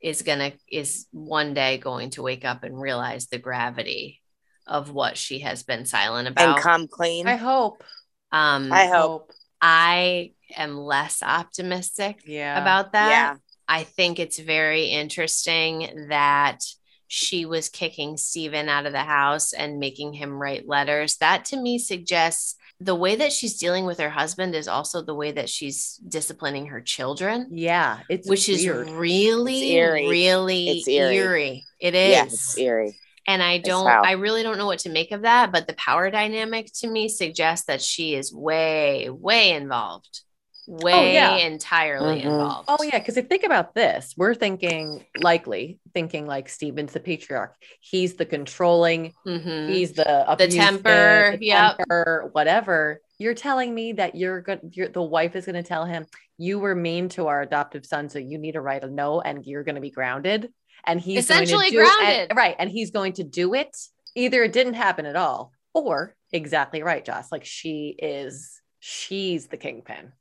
is 0.00 0.22
gonna 0.22 0.52
is 0.70 1.06
one 1.10 1.54
day 1.54 1.78
going 1.78 2.10
to 2.10 2.22
wake 2.22 2.44
up 2.44 2.62
and 2.62 2.80
realize 2.80 3.26
the 3.26 3.38
gravity 3.38 4.20
of 4.66 4.92
what 4.92 5.16
she 5.16 5.40
has 5.40 5.62
been 5.62 5.84
silent 5.86 6.28
about 6.28 6.54
And 6.56 6.62
come 6.62 6.86
clean. 6.88 7.26
I 7.26 7.36
hope. 7.36 7.82
um, 8.30 8.70
I 8.72 8.86
hope. 8.86 9.32
I 9.60 10.32
am 10.56 10.76
less 10.78 11.22
optimistic 11.22 12.20
Yeah. 12.24 12.60
about 12.60 12.92
that. 12.92 13.08
Yeah. 13.10 13.34
I 13.66 13.82
think 13.84 14.18
it's 14.20 14.38
very 14.38 14.84
interesting 14.84 16.06
that 16.10 16.60
she 17.08 17.46
was 17.46 17.68
kicking 17.68 18.16
Steven 18.18 18.68
out 18.68 18.86
of 18.86 18.92
the 18.92 19.00
house 19.00 19.52
and 19.52 19.80
making 19.80 20.12
him 20.12 20.32
write 20.40 20.68
letters. 20.68 21.16
That 21.16 21.46
to 21.46 21.56
me 21.56 21.78
suggests 21.78 22.54
the 22.80 22.94
way 22.94 23.16
that 23.16 23.32
she's 23.32 23.58
dealing 23.58 23.86
with 23.86 23.98
her 23.98 24.10
husband 24.10 24.54
is 24.54 24.68
also 24.68 25.02
the 25.02 25.14
way 25.14 25.32
that 25.32 25.48
she's 25.48 25.96
disciplining 26.08 26.66
her 26.66 26.80
children, 26.80 27.48
Yeah, 27.50 28.00
it's 28.08 28.28
which 28.28 28.46
weird. 28.48 28.88
is 28.88 28.92
really, 28.94 29.54
It's 29.54 29.72
eerie. 29.72 30.08
really 30.08 30.68
It's 30.70 30.88
eerie. 30.88 31.16
eerie. 31.16 31.64
It 31.80 31.94
is. 31.94 32.10
Yeah, 32.12 32.24
it's 32.24 32.58
eerie. 32.58 32.98
And 33.26 33.42
I 33.42 33.58
don't, 33.58 33.86
I 33.86 34.12
really 34.12 34.42
don't 34.42 34.56
know 34.58 34.66
what 34.66 34.78
to 34.80 34.88
make 34.90 35.12
of 35.12 35.22
that. 35.22 35.52
But 35.52 35.66
the 35.66 35.74
power 35.74 36.10
dynamic 36.10 36.70
to 36.76 36.88
me 36.88 37.08
suggests 37.08 37.66
that 37.66 37.82
she 37.82 38.14
is 38.14 38.32
way, 38.32 39.10
way 39.10 39.50
involved, 39.52 40.22
way 40.70 40.92
Oh, 40.92 41.02
yeah. 41.12 41.36
entirely 41.36 42.20
Mhm. 42.20 42.26
involved. 42.26 42.68
Oh 42.68 42.82
yeah, 42.82 42.98
because 42.98 43.16
if 43.16 43.26
think 43.28 43.42
about 43.42 43.74
this, 43.74 44.14
we're 44.18 44.34
thinking 44.34 45.04
likely 45.18 45.80
thinking 45.94 46.26
like 46.26 46.48
Stephen's 46.50 46.92
the 46.92 47.00
patriarch. 47.00 47.54
He's 47.80 48.16
the 48.16 48.26
controlling. 48.26 49.14
Mhm. 49.26 49.70
He's 49.70 49.92
the 49.94 50.30
abusive, 50.30 50.60
temper, 50.60 51.36
the 51.38 51.46
yep. 51.46 51.78
temper, 51.78 52.28
whatever. 52.32 53.00
You're 53.18 53.34
telling 53.34 53.74
me 53.74 53.92
that 53.94 54.14
you're 54.14 54.42
good. 54.42 54.60
You're, 54.72 54.88
the 54.88 55.02
wife 55.02 55.34
is 55.36 55.46
going 55.46 55.56
to 55.56 55.62
tell 55.62 55.86
him 55.86 56.04
you 56.36 56.58
were 56.58 56.74
mean 56.74 57.08
to 57.10 57.26
our 57.28 57.40
adoptive 57.42 57.86
son, 57.86 58.08
so 58.10 58.18
you 58.18 58.36
need 58.38 58.52
to 58.52 58.60
write 58.60 58.84
a 58.84 58.88
no, 58.88 59.20
and 59.22 59.44
you're 59.46 59.64
going 59.64 59.74
to 59.74 59.80
be 59.80 59.90
grounded. 59.90 60.52
And 60.84 61.00
he's 61.00 61.26
going 61.28 61.38
to 61.38 61.44
Essentially 61.44 61.70
do- 61.70 61.80
and- 61.80 61.88
grounded. 61.98 62.36
right? 62.36 62.56
And 62.58 62.70
he's 62.70 62.90
going 62.90 63.14
to 63.14 63.24
do 63.24 63.54
it. 63.54 63.74
Either 64.14 64.44
it 64.44 64.52
didn't 64.52 64.74
happen 64.74 65.06
at 65.06 65.16
all, 65.16 65.52
or 65.74 66.14
exactly 66.32 66.82
right, 66.82 67.04
Joss. 67.04 67.32
Like 67.32 67.44
she 67.44 67.96
is, 67.98 68.60
she's 68.80 69.46
the 69.48 69.56
kingpin. 69.56 70.12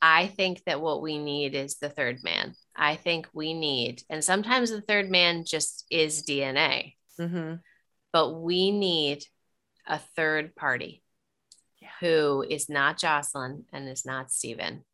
I 0.00 0.28
think 0.28 0.62
that 0.66 0.80
what 0.80 1.02
we 1.02 1.18
need 1.18 1.54
is 1.54 1.76
the 1.76 1.88
third 1.88 2.18
man. 2.22 2.54
I 2.74 2.94
think 2.96 3.28
we 3.32 3.52
need, 3.54 4.02
and 4.08 4.22
sometimes 4.22 4.70
the 4.70 4.80
third 4.82 5.10
man 5.10 5.44
just 5.44 5.84
is 5.90 6.24
DNA, 6.24 6.94
Mm-hmm. 7.20 7.54
but 8.12 8.34
we 8.34 8.70
need 8.70 9.24
a 9.86 9.98
third 9.98 10.54
party 10.54 11.02
Yeah. 11.80 11.88
who 12.00 12.44
is 12.48 12.68
not 12.68 12.98
Jocelyn 12.98 13.64
and 13.72 13.88
is 13.88 14.04
not 14.04 14.30
Stephen, 14.30 14.84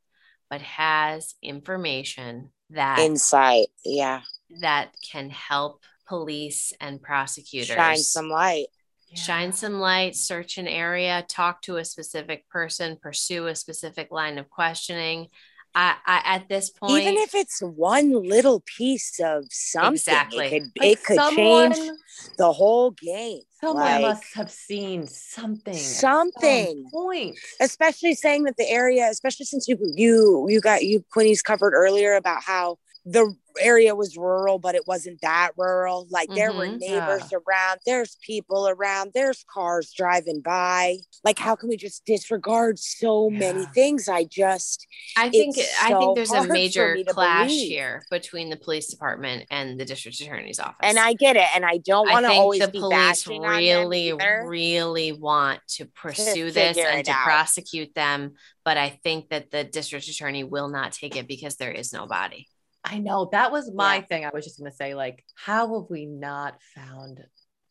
but 0.49 0.63
has 0.63 1.35
information 1.43 2.51
that 2.71 3.01
Insight. 3.01 3.67
Yeah. 3.85 4.23
that 4.61 4.95
can 5.11 5.31
help 5.31 5.83
police 6.07 6.73
and 6.81 7.03
prosecutors 7.03 7.75
Shine 7.75 7.97
some 7.99 8.29
light. 8.29 8.67
Shine 9.15 9.53
some 9.53 9.75
light, 9.81 10.17
search 10.17 10.59
an 10.59 10.69
area, 10.69 11.25
talk 11.29 11.63
to 11.63 11.77
a 11.77 11.85
specific 11.85 12.49
person, 12.49 12.97
pursue 13.01 13.47
a 13.47 13.55
specific 13.55 14.11
line 14.11 14.39
of 14.39 14.49
questioning. 14.51 15.29
I, 15.75 15.95
I 16.05 16.21
at 16.25 16.49
this 16.51 16.69
point, 16.69 17.03
Even 17.03 17.15
if 17.17 17.35
it's 17.35 17.61
one 17.61 18.13
little 18.13 18.63
piece 18.77 19.19
of 19.25 19.45
something, 19.51 19.95
Exactly. 19.95 20.47
it 20.47 20.51
could, 20.51 20.63
Like 20.79 20.89
it 20.91 21.05
could 21.05 21.17
someone- 21.17 21.73
change 21.73 21.91
the 22.37 22.53
whole 22.53 22.91
game. 22.91 23.41
Someone 23.59 23.85
Like, 23.85 24.03
must 24.03 24.35
have 24.35 24.51
seen 24.51 25.07
something. 25.07 25.73
Something. 25.73 26.67
some 26.67 26.85
point. 26.91 27.39
especially 27.61 28.15
saying 28.15 28.43
that 28.43 28.57
the 28.59 28.69
area, 28.69 29.09
especially 29.11 29.47
since 29.47 29.67
you 29.67 29.79
you 29.95 30.47
you 30.51 30.61
got 30.61 30.83
you 30.85 31.05
Quinny's 31.11 31.41
covered 31.41 31.73
earlier 31.73 32.15
about 32.17 32.43
how 32.43 32.77
the 33.05 33.35
area 33.61 33.95
was 33.95 34.17
rural, 34.17 34.59
but 34.59 34.75
it 34.75 34.85
wasn't 34.87 35.21
that 35.21 35.51
rural. 35.59 36.07
Like 36.11 36.31
there 36.35 36.53
were 36.53 36.67
Mhm. 36.69 36.79
neighbors 36.79 37.31
around, 37.33 37.81
there's 37.85 38.17
people 38.25 38.67
around, 38.67 39.11
there's 39.13 39.45
cars 39.53 39.93
driving 39.95 40.41
by. 40.41 40.97
Like, 41.23 41.39
how 41.39 41.55
can 41.57 41.69
we 41.69 41.77
just 41.77 42.05
disregard 42.07 42.79
so 42.79 43.29
many 43.29 43.67
things? 43.75 44.09
I 44.09 44.25
just 44.25 44.87
I 45.19 45.29
think 45.29 45.59
it's 45.59 45.71
I 45.83 45.89
think 45.99 46.15
there's 46.17 46.31
a 46.31 46.47
major 46.47 46.97
clash 47.09 47.49
believe. 47.49 47.69
here 47.69 48.03
between 48.11 48.49
the 48.49 48.57
police 48.57 48.87
department 48.87 49.47
and 49.51 49.79
the 49.79 49.85
district 49.85 50.19
attorney's 50.21 50.59
office. 50.59 50.77
and 50.83 50.99
I 50.99 51.13
get 51.13 51.37
it, 51.37 51.49
and 51.55 51.65
I 51.67 51.77
don't 51.79 52.09
want 52.09 52.25
to 52.25 52.33
always 52.33 52.61
the 52.61 52.69
be 52.69 52.79
police 52.81 52.97
bashing 52.97 53.45
on 53.45 53.51
them 53.63 53.89
really, 53.89 54.13
really 54.13 55.13
want 55.13 55.61
to 55.77 55.85
pursue 55.87 56.51
this 56.51 56.79
and 56.79 57.05
to 57.05 57.11
out. 57.13 57.25
prosecute 57.25 57.95
them. 57.95 58.35
But 58.65 58.79
I 58.79 58.89
think 59.03 59.29
that 59.29 59.51
the 59.51 59.65
district 59.65 60.09
attorney 60.09 60.45
will 60.45 60.69
not 60.69 60.93
take 60.93 61.17
it 61.17 61.27
because 61.29 61.57
there 61.57 61.73
is 61.73 61.93
no 61.93 62.07
body. 62.07 62.49
I 62.85 62.99
know 62.99 63.29
that 63.33 63.53
was 63.53 63.73
my 63.73 63.97
Yeah. 63.97 64.01
thing. 64.03 64.25
I 64.25 64.31
was 64.33 64.45
just 64.45 64.59
gonna 64.59 64.73
say, 64.73 64.95
like, 64.95 65.25
how 65.35 65.81
have 65.81 65.91
we 65.91 66.07
not 66.07 66.61
found 66.75 67.25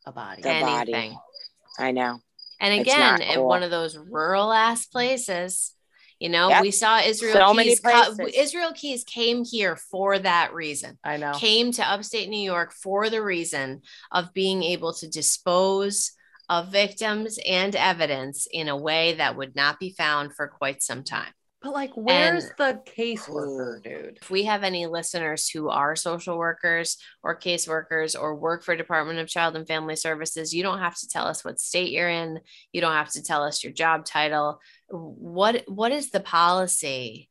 a 0.06 0.12
body? 0.12 0.42
The 0.42 0.60
body. 0.60 1.18
I 1.78 1.92
know. 1.92 2.20
And 2.60 2.80
again, 2.80 3.00
not 3.00 3.22
in 3.22 3.42
one 3.42 3.64
of 3.64 3.72
those 3.72 3.98
rural 3.98 4.52
ass 4.54 4.86
places, 4.86 5.74
you 6.20 6.30
know, 6.30 6.50
Yep. 6.50 6.62
we 6.62 6.72
saw 6.72 7.00
Israel 7.00 7.34
So 7.34 7.54
many 7.54 7.70
Keys. 7.70 7.80
co- 7.80 8.16
places. 8.16 8.36
Israel 8.36 8.72
Keys 8.74 9.04
came 9.04 9.44
here 9.44 9.76
for 9.76 10.20
that 10.20 10.54
reason. 10.54 11.00
I 11.04 11.18
know. 11.18 11.34
Came 11.34 11.72
to 11.74 11.84
upstate 11.84 12.30
New 12.30 12.40
York 12.42 12.72
for 12.74 13.10
the 13.10 13.22
reason 13.24 13.82
of 14.12 14.32
being 14.34 14.62
able 14.64 14.94
to 14.94 15.08
dispose 15.08 16.12
of 16.50 16.68
victims 16.68 17.40
and 17.46 17.76
evidence 17.76 18.48
in 18.52 18.68
a 18.68 18.78
way 18.78 19.14
that 19.14 19.36
would 19.36 19.56
not 19.56 19.80
be 19.80 19.92
found 19.98 20.36
for 20.36 20.48
quite 20.48 20.84
some 20.84 21.04
time. 21.04 21.34
But 21.62 21.74
like, 21.74 21.92
where's 21.96 22.46
And- 22.46 22.54
the 22.58 22.82
caseworker, 22.92 23.84
dude? 23.84 24.18
If 24.22 24.32
we 24.32 24.46
have 24.46 24.64
any 24.64 24.88
listeners 24.88 25.48
who 25.48 25.70
are 25.70 25.96
social 25.96 26.38
workers 26.38 26.98
or 27.22 27.40
caseworkers 27.40 28.20
or 28.20 28.36
work 28.36 28.64
for 28.64 28.76
Department 28.76 29.20
of 29.20 29.28
Child 29.28 29.56
and 29.56 29.68
Family 29.68 29.96
Services, 29.96 30.54
you 30.54 30.64
don't 30.64 30.80
have 30.80 30.98
to 30.98 31.08
tell 31.08 31.28
us 31.28 31.46
what 31.46 31.60
state 31.60 31.92
you're 31.92 32.10
in. 32.10 32.40
You 32.74 32.82
don't 32.82 32.94
have 32.94 33.12
to 33.12 33.22
tell 33.22 33.44
us 33.44 33.64
your 33.64 33.74
job 33.74 34.06
title. 34.06 34.60
What 34.90 35.64
what 35.68 35.92
is 35.92 36.10
the 36.10 36.20
policy? 36.20 37.30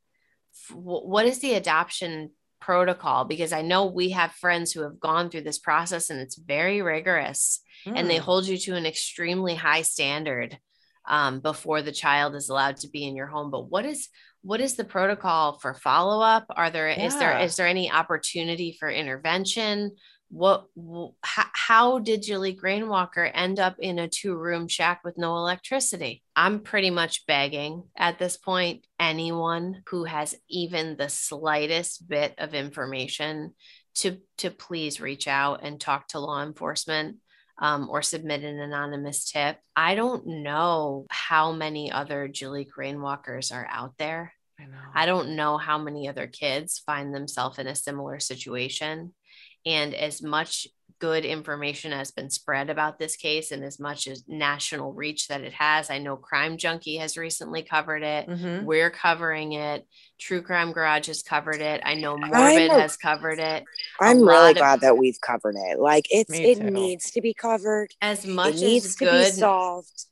What 0.72 1.26
is 1.26 1.40
the 1.40 1.54
adoption 1.54 2.30
protocol? 2.60 3.24
Because 3.24 3.52
I 3.52 3.62
know 3.62 3.86
we 3.86 4.10
have 4.10 4.32
friends 4.32 4.70
who 4.72 4.82
have 4.82 5.00
gone 5.00 5.30
through 5.30 5.42
this 5.42 5.58
process 5.58 6.08
and 6.10 6.20
it's 6.20 6.36
very 6.36 6.82
rigorous 6.82 7.60
and 7.86 8.08
they 8.08 8.18
Hmm. 8.18 8.24
hold 8.24 8.46
you 8.46 8.58
to 8.58 8.76
an 8.76 8.86
extremely 8.86 9.54
high 9.56 9.82
standard 9.82 10.58
um, 11.10 11.40
before 11.40 11.82
the 11.82 11.92
child 11.92 12.34
is 12.34 12.48
allowed 12.48 12.76
to 12.78 12.88
be 12.88 13.04
in 13.06 13.16
your 13.16 13.26
home. 13.26 13.50
But 13.50 13.68
what 13.68 13.84
is 13.84 14.08
what 14.42 14.62
is 14.62 14.76
the 14.76 14.84
protocol 14.84 15.58
for 15.58 15.74
follow 15.74 16.22
up? 16.22 16.46
Are 16.50 16.70
there 16.70 16.88
is 16.88 17.18
there 17.18 17.32
Yeah. 17.32 17.44
is 17.44 17.56
there 17.56 17.66
any 17.66 17.90
opportunity 17.90 18.76
for 18.78 18.88
intervention? 18.88 19.96
What 20.30 20.66
wh- 20.78 21.10
how, 21.22 21.46
how 21.52 21.98
did 21.98 22.22
Jaliek 22.22 22.62
Rainwalker 22.62 23.24
end 23.24 23.58
up 23.58 23.76
in 23.80 23.98
a 23.98 24.08
two 24.08 24.36
room 24.36 24.68
shack 24.68 25.00
with 25.04 25.18
no 25.18 25.36
electricity? 25.36 26.22
I'm 26.36 26.60
pretty 26.60 26.90
much 26.90 27.26
begging 27.26 27.82
at 27.98 28.18
this 28.18 28.36
point 28.36 28.86
anyone 28.98 29.82
who 29.90 30.04
has 30.04 30.36
even 30.48 30.96
the 30.96 31.08
slightest 31.08 32.08
bit 32.08 32.34
of 32.38 32.54
information 32.54 33.54
to 33.96 34.18
to 34.38 34.50
please 34.50 35.00
reach 35.00 35.26
out 35.26 35.60
and 35.64 35.80
talk 35.80 36.06
to 36.08 36.20
law 36.20 36.42
enforcement 36.42 37.16
um, 37.60 37.88
or 37.90 38.02
submit 38.02 38.42
an 38.42 38.58
anonymous 38.58 39.30
tip. 39.30 39.58
I 39.76 39.94
don't 39.94 40.26
know 40.26 41.06
how 41.10 41.52
many 41.52 41.92
other 41.92 42.28
Jaliek 42.28 42.70
Rainwalkers 42.76 43.52
are 43.54 43.68
out 43.70 43.94
there. 43.98 44.32
I 44.58 44.64
know. 44.64 44.78
I 44.94 45.06
don't 45.06 45.36
know 45.36 45.58
how 45.58 45.78
many 45.78 46.08
other 46.08 46.26
kids 46.26 46.82
find 46.84 47.14
themselves 47.14 47.58
in 47.58 47.66
a 47.66 47.74
similar 47.74 48.18
situation. 48.18 49.14
And 49.66 49.94
as 49.94 50.22
much 50.22 50.66
good 51.00 51.24
information 51.24 51.90
has 51.92 52.10
been 52.10 52.30
spread 52.30 52.70
about 52.70 52.98
this 52.98 53.16
case 53.16 53.50
and 53.50 53.64
as 53.64 53.80
much 53.80 54.06
as 54.06 54.22
national 54.28 54.92
reach 54.92 55.26
that 55.28 55.40
it 55.40 55.54
has, 55.54 55.90
I 55.90 55.98
know 55.98 56.16
Crime 56.16 56.58
Junkie 56.58 56.98
has 56.98 57.16
recently 57.16 57.62
covered 57.62 58.02
it. 58.02 58.28
Mhm. 58.28 58.64
We're 58.64 58.90
covering 58.90 59.52
it. 59.54 59.86
True 60.20 60.42
Crime 60.42 60.72
Garage 60.72 61.08
has 61.08 61.22
covered 61.22 61.60
it. 61.62 61.80
I 61.84 61.94
know 61.94 62.14
I'm 62.14 62.28
Morbid 62.30 62.70
has 62.70 62.96
covered 62.96 63.38
it. 63.38 63.64
I'm 63.98 64.20
lot 64.20 64.32
really 64.32 64.50
of- 64.52 64.56
glad 64.58 64.80
that 64.82 64.98
we've 64.98 65.20
covered 65.20 65.56
it. 65.56 65.80
Like 65.80 66.04
it's 66.10 66.30
it 66.32 66.60
needs 66.62 67.10
to 67.12 67.20
be 67.22 67.34
covered. 67.34 67.88
As 68.02 68.26
much 68.26 68.56
it 68.56 68.60
needs 68.60 68.86
as 68.86 68.94
to 68.96 69.04
good 69.06 69.24
be 69.24 69.30
solved. 69.40 70.04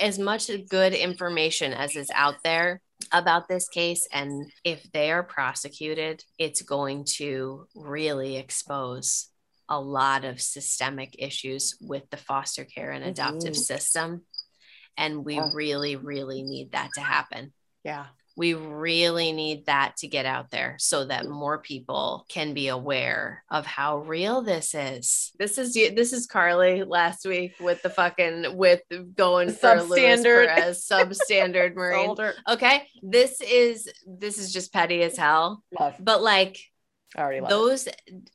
as 0.00 0.18
much 0.18 0.50
good 0.68 0.92
information 0.92 1.72
as 1.72 1.96
is 1.96 2.10
out 2.14 2.34
there 2.44 2.82
about 3.12 3.48
this 3.48 3.68
case 3.68 4.06
and 4.12 4.50
if 4.64 4.82
they 4.92 5.12
are 5.12 5.22
prosecuted 5.22 6.24
it's 6.36 6.62
going 6.62 7.04
to 7.04 7.64
really 7.76 8.36
expose 8.36 9.28
a 9.68 9.80
lot 9.80 10.24
of 10.24 10.40
systemic 10.40 11.14
issues 11.18 11.76
with 11.80 12.08
the 12.10 12.16
foster 12.16 12.64
care 12.64 12.90
and 12.90 13.04
adoptive 13.04 13.54
Mhm. 13.54 13.56
system 13.56 14.26
and 14.96 15.24
we 15.24 15.34
Yeah. 15.36 15.50
really 15.54 15.96
really 15.96 16.42
need 16.42 16.72
that 16.72 16.90
to 16.94 17.00
happen 17.00 17.52
Yeah. 17.84 18.06
we 18.36 18.54
really 18.54 19.32
need 19.32 19.66
that 19.66 19.96
to 19.98 20.06
get 20.06 20.24
out 20.24 20.50
there 20.52 20.76
so 20.78 21.04
that 21.06 21.26
more 21.26 21.58
people 21.58 22.24
can 22.28 22.54
be 22.54 22.68
aware 22.68 23.42
of 23.50 23.66
how 23.66 23.98
real 23.98 24.42
this 24.42 24.74
is. 24.76 25.32
This 25.40 25.58
is 25.58 25.74
this 25.74 26.12
is 26.12 26.26
Carly 26.28 26.84
last 26.84 27.26
week 27.26 27.54
with 27.58 27.82
the 27.82 27.90
fucking 27.90 28.56
with 28.56 28.80
going 29.16 29.50
for 29.50 29.76
Substandard. 29.78 30.46
Perez 30.54 30.86
substandard 30.86 31.74
Marine. 31.80 32.08
Older. 32.10 32.34
Okay, 32.48 32.88
this 33.02 33.40
is 33.40 33.88
this 34.06 34.38
is 34.38 34.52
just 34.52 34.72
petty 34.72 35.02
as 35.02 35.16
hell, 35.16 35.64
Love. 35.78 35.96
but 35.98 36.22
like 36.22 36.58
I 37.16 37.22
already 37.22 37.40
love 37.40 37.50
it. 37.50 37.54
those 37.54 37.88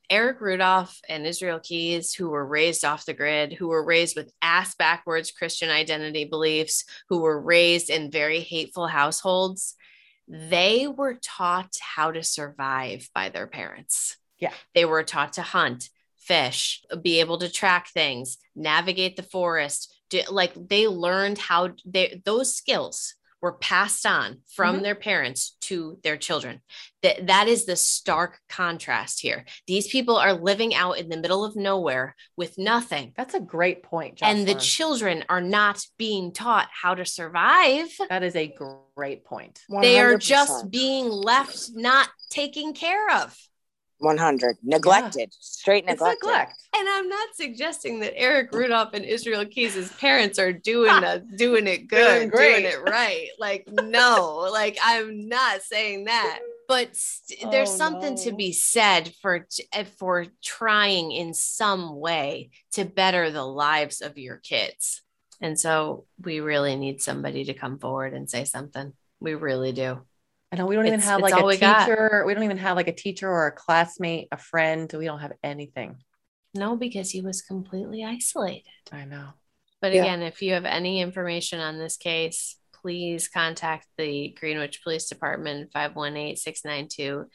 Eric 0.09 0.41
Rudolph 0.41 0.99
and 1.07 1.27
Israel 1.27 1.59
Keys, 1.59 2.13
who 2.13 2.29
were 2.29 2.45
raised 2.45 2.83
off 2.83 3.05
the 3.05 3.13
grid, 3.13 3.53
who 3.53 3.67
were 3.67 3.83
raised 3.83 4.15
with 4.15 4.33
ass 4.41 4.75
backwards 4.75 5.31
Christian 5.31 5.69
identity 5.69 6.25
beliefs, 6.25 6.85
who 7.09 7.19
were 7.19 7.39
raised 7.39 7.89
in 7.89 8.11
very 8.11 8.39
hateful 8.39 8.87
households, 8.87 9.75
they 10.27 10.87
were 10.87 11.19
taught 11.21 11.75
how 11.79 12.11
to 12.11 12.23
survive 12.23 13.09
by 13.13 13.29
their 13.29 13.47
parents. 13.47 14.17
Yeah. 14.39 14.53
They 14.73 14.85
were 14.85 15.03
taught 15.03 15.33
to 15.33 15.41
hunt, 15.41 15.89
fish, 16.17 16.83
be 17.01 17.19
able 17.19 17.37
to 17.39 17.51
track 17.51 17.89
things, 17.89 18.37
navigate 18.55 19.15
the 19.15 19.23
forest, 19.23 19.93
di- 20.09 20.25
like 20.29 20.53
they 20.55 20.87
learned 20.87 21.37
how 21.37 21.71
they 21.85 22.21
those 22.25 22.55
skills 22.55 23.15
were 23.43 23.51
passed 23.51 24.05
on 24.05 24.39
from 24.47 24.79
Mhm. 24.79 24.83
their 24.83 24.95
parents 24.95 25.57
to 25.59 25.99
their 26.01 26.15
children. 26.15 26.61
That 27.03 27.27
that 27.27 27.49
is 27.49 27.65
the 27.65 27.75
stark 27.75 28.39
contrast 28.47 29.19
here. 29.19 29.43
These 29.67 29.89
people 29.89 30.15
are 30.15 30.31
living 30.33 30.73
out 30.73 30.93
in 30.97 31.09
the 31.09 31.17
middle 31.17 31.43
of 31.43 31.57
nowhere 31.57 32.15
with 32.37 32.57
nothing. 32.57 33.13
That's 33.17 33.33
a 33.33 33.41
great 33.41 33.83
point, 33.83 34.15
Jocelyn. 34.15 34.37
point, 34.37 34.49
And 34.49 34.57
the 34.57 34.61
children 34.61 35.25
are 35.27 35.41
not 35.41 35.85
being 35.97 36.31
taught 36.31 36.69
how 36.71 36.95
to 36.95 37.05
survive. 37.05 37.89
that 38.09 38.23
is 38.23 38.37
a 38.37 38.47
great 38.95 39.25
point. 39.25 39.59
They 39.67 39.99
are 39.99 40.17
just 40.17 40.71
being 40.71 41.09
left 41.09 41.71
not 41.73 42.07
taken 42.29 42.73
care 42.73 43.09
of. 43.09 43.37
100 44.03 44.57
neglected, 44.63 45.33
straight 45.39 45.83
It's 45.87 45.93
neglected. 46.01 46.25
neglect. 46.27 46.53
And 46.75 46.87
I'm 46.89 47.09
not 47.09 47.29
suggesting 47.35 47.99
that 48.01 48.17
Eric 48.17 48.51
Rudolph 48.53 48.93
and 48.93 49.05
Israel 49.05 49.45
Keys' 49.45 49.91
parents 49.93 50.37
are 50.39 50.53
doing 50.53 50.91
a, 51.03 51.19
doing 51.19 51.67
it 51.67 51.87
good, 51.87 52.31
Doing 52.31 52.61
doing, 52.61 52.65
it 52.65 52.81
right. 52.81 53.27
Like 53.39 53.67
no, 53.71 54.47
like 54.51 54.77
I'm 54.83 55.27
not 55.27 55.61
saying 55.61 56.05
that. 56.05 56.39
But 56.67 56.95
st- 56.95 57.51
there's 57.51 57.71
Oh, 57.71 57.75
something 57.77 58.15
to 58.17 58.31
be 58.31 58.51
said 58.53 59.13
for 59.21 59.47
eh, 59.73 59.83
for 59.97 60.25
trying 60.41 61.11
in 61.11 61.33
some 61.33 61.95
way 61.99 62.51
to 62.73 62.85
better 62.85 63.31
the 63.31 63.45
lives 63.45 64.01
of 64.01 64.17
your 64.17 64.37
kids. 64.37 65.01
And 65.41 65.59
so 65.59 66.05
we 66.23 66.39
really 66.39 66.75
need 66.77 67.01
somebody 67.01 67.43
to 67.45 67.53
come 67.53 67.77
forward 67.79 68.13
and 68.13 68.29
say 68.29 68.45
something. 68.45 68.93
We 69.19 69.33
really 69.35 69.73
do. 69.73 70.01
I 70.53 70.55
know 70.55 70.67
we 70.67 70.75
don't 70.75 70.85
even 70.85 70.99
It's- 70.99 71.09
have 71.09 71.19
like 71.19 71.33
a 71.33 71.43
we 71.43 71.57
got. 71.57 71.87
teacher. 71.87 72.23
We 72.27 72.35
don't 72.35 72.43
even 72.43 72.57
have 72.59 72.75
like 72.77 72.87
a 72.87 72.93
teacher 72.93 73.27
or 73.27 73.47
a 73.47 73.51
classmate, 73.51 74.27
a 74.31 74.37
friend. 74.37 74.91
We 74.93 75.05
don't 75.05 75.17
have 75.19 75.33
anything. 75.43 75.97
No, 76.53 76.75
because 76.75 77.09
he 77.09 77.21
was 77.21 77.41
completely 77.41 78.03
isolated. 78.03 78.69
I 78.91 79.05
know. 79.05 79.29
But 79.81 79.93
Yeah. 79.93 80.03
again, 80.03 80.21
if 80.21 80.43
you 80.43 80.53
have 80.53 80.65
any 80.65 81.01
information 81.01 81.59
on 81.59 81.79
this 81.79 81.97
case, 81.97 82.57
please 82.71 83.27
contact 83.27 83.87
the 83.97 84.29
Greenwich 84.39 84.83
Police 84.83 85.07
Department 85.09 85.71
518 85.73 86.35
692 86.35 87.27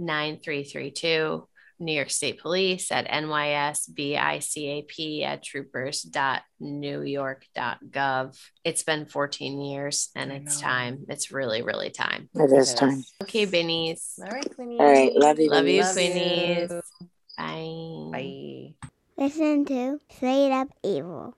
9332, 0.00 1.48
New 1.80 1.92
York 1.92 2.10
State 2.10 2.40
Police 2.40 2.90
at 2.92 3.06
NYSBICAP 3.08 5.22
at 5.24 5.42
troopers.newyork.gov. 5.42 8.38
It's 8.64 8.82
been 8.82 9.06
14 9.06 9.60
years 9.60 10.10
and 10.14 10.30
it's 10.32 10.60
time. 10.60 11.04
It's 11.08 11.32
really, 11.32 11.62
really 11.62 11.90
time. 11.90 12.28
It 12.34 12.52
is 12.52 12.68
Yes. 12.70 12.74
time. 12.74 13.02
Okay, 13.22 13.46
Bennies. 13.46 14.18
All 14.20 14.28
right, 14.30 14.54
Queenie. 14.54 14.78
All 14.78 14.86
right, 14.86 15.12
love 15.14 15.38
you, 15.38 15.50
Love 15.50 15.66
you, 15.66 15.80
Love 15.82 15.96
Queenies. 15.96 16.70
you. 16.70 16.82
Bye. 17.36 18.10
Bye. 18.12 18.74
Listen 19.16 19.64
to 19.66 20.00
Straight 20.10 20.50
Up 20.52 20.68
Evil. 20.82 21.36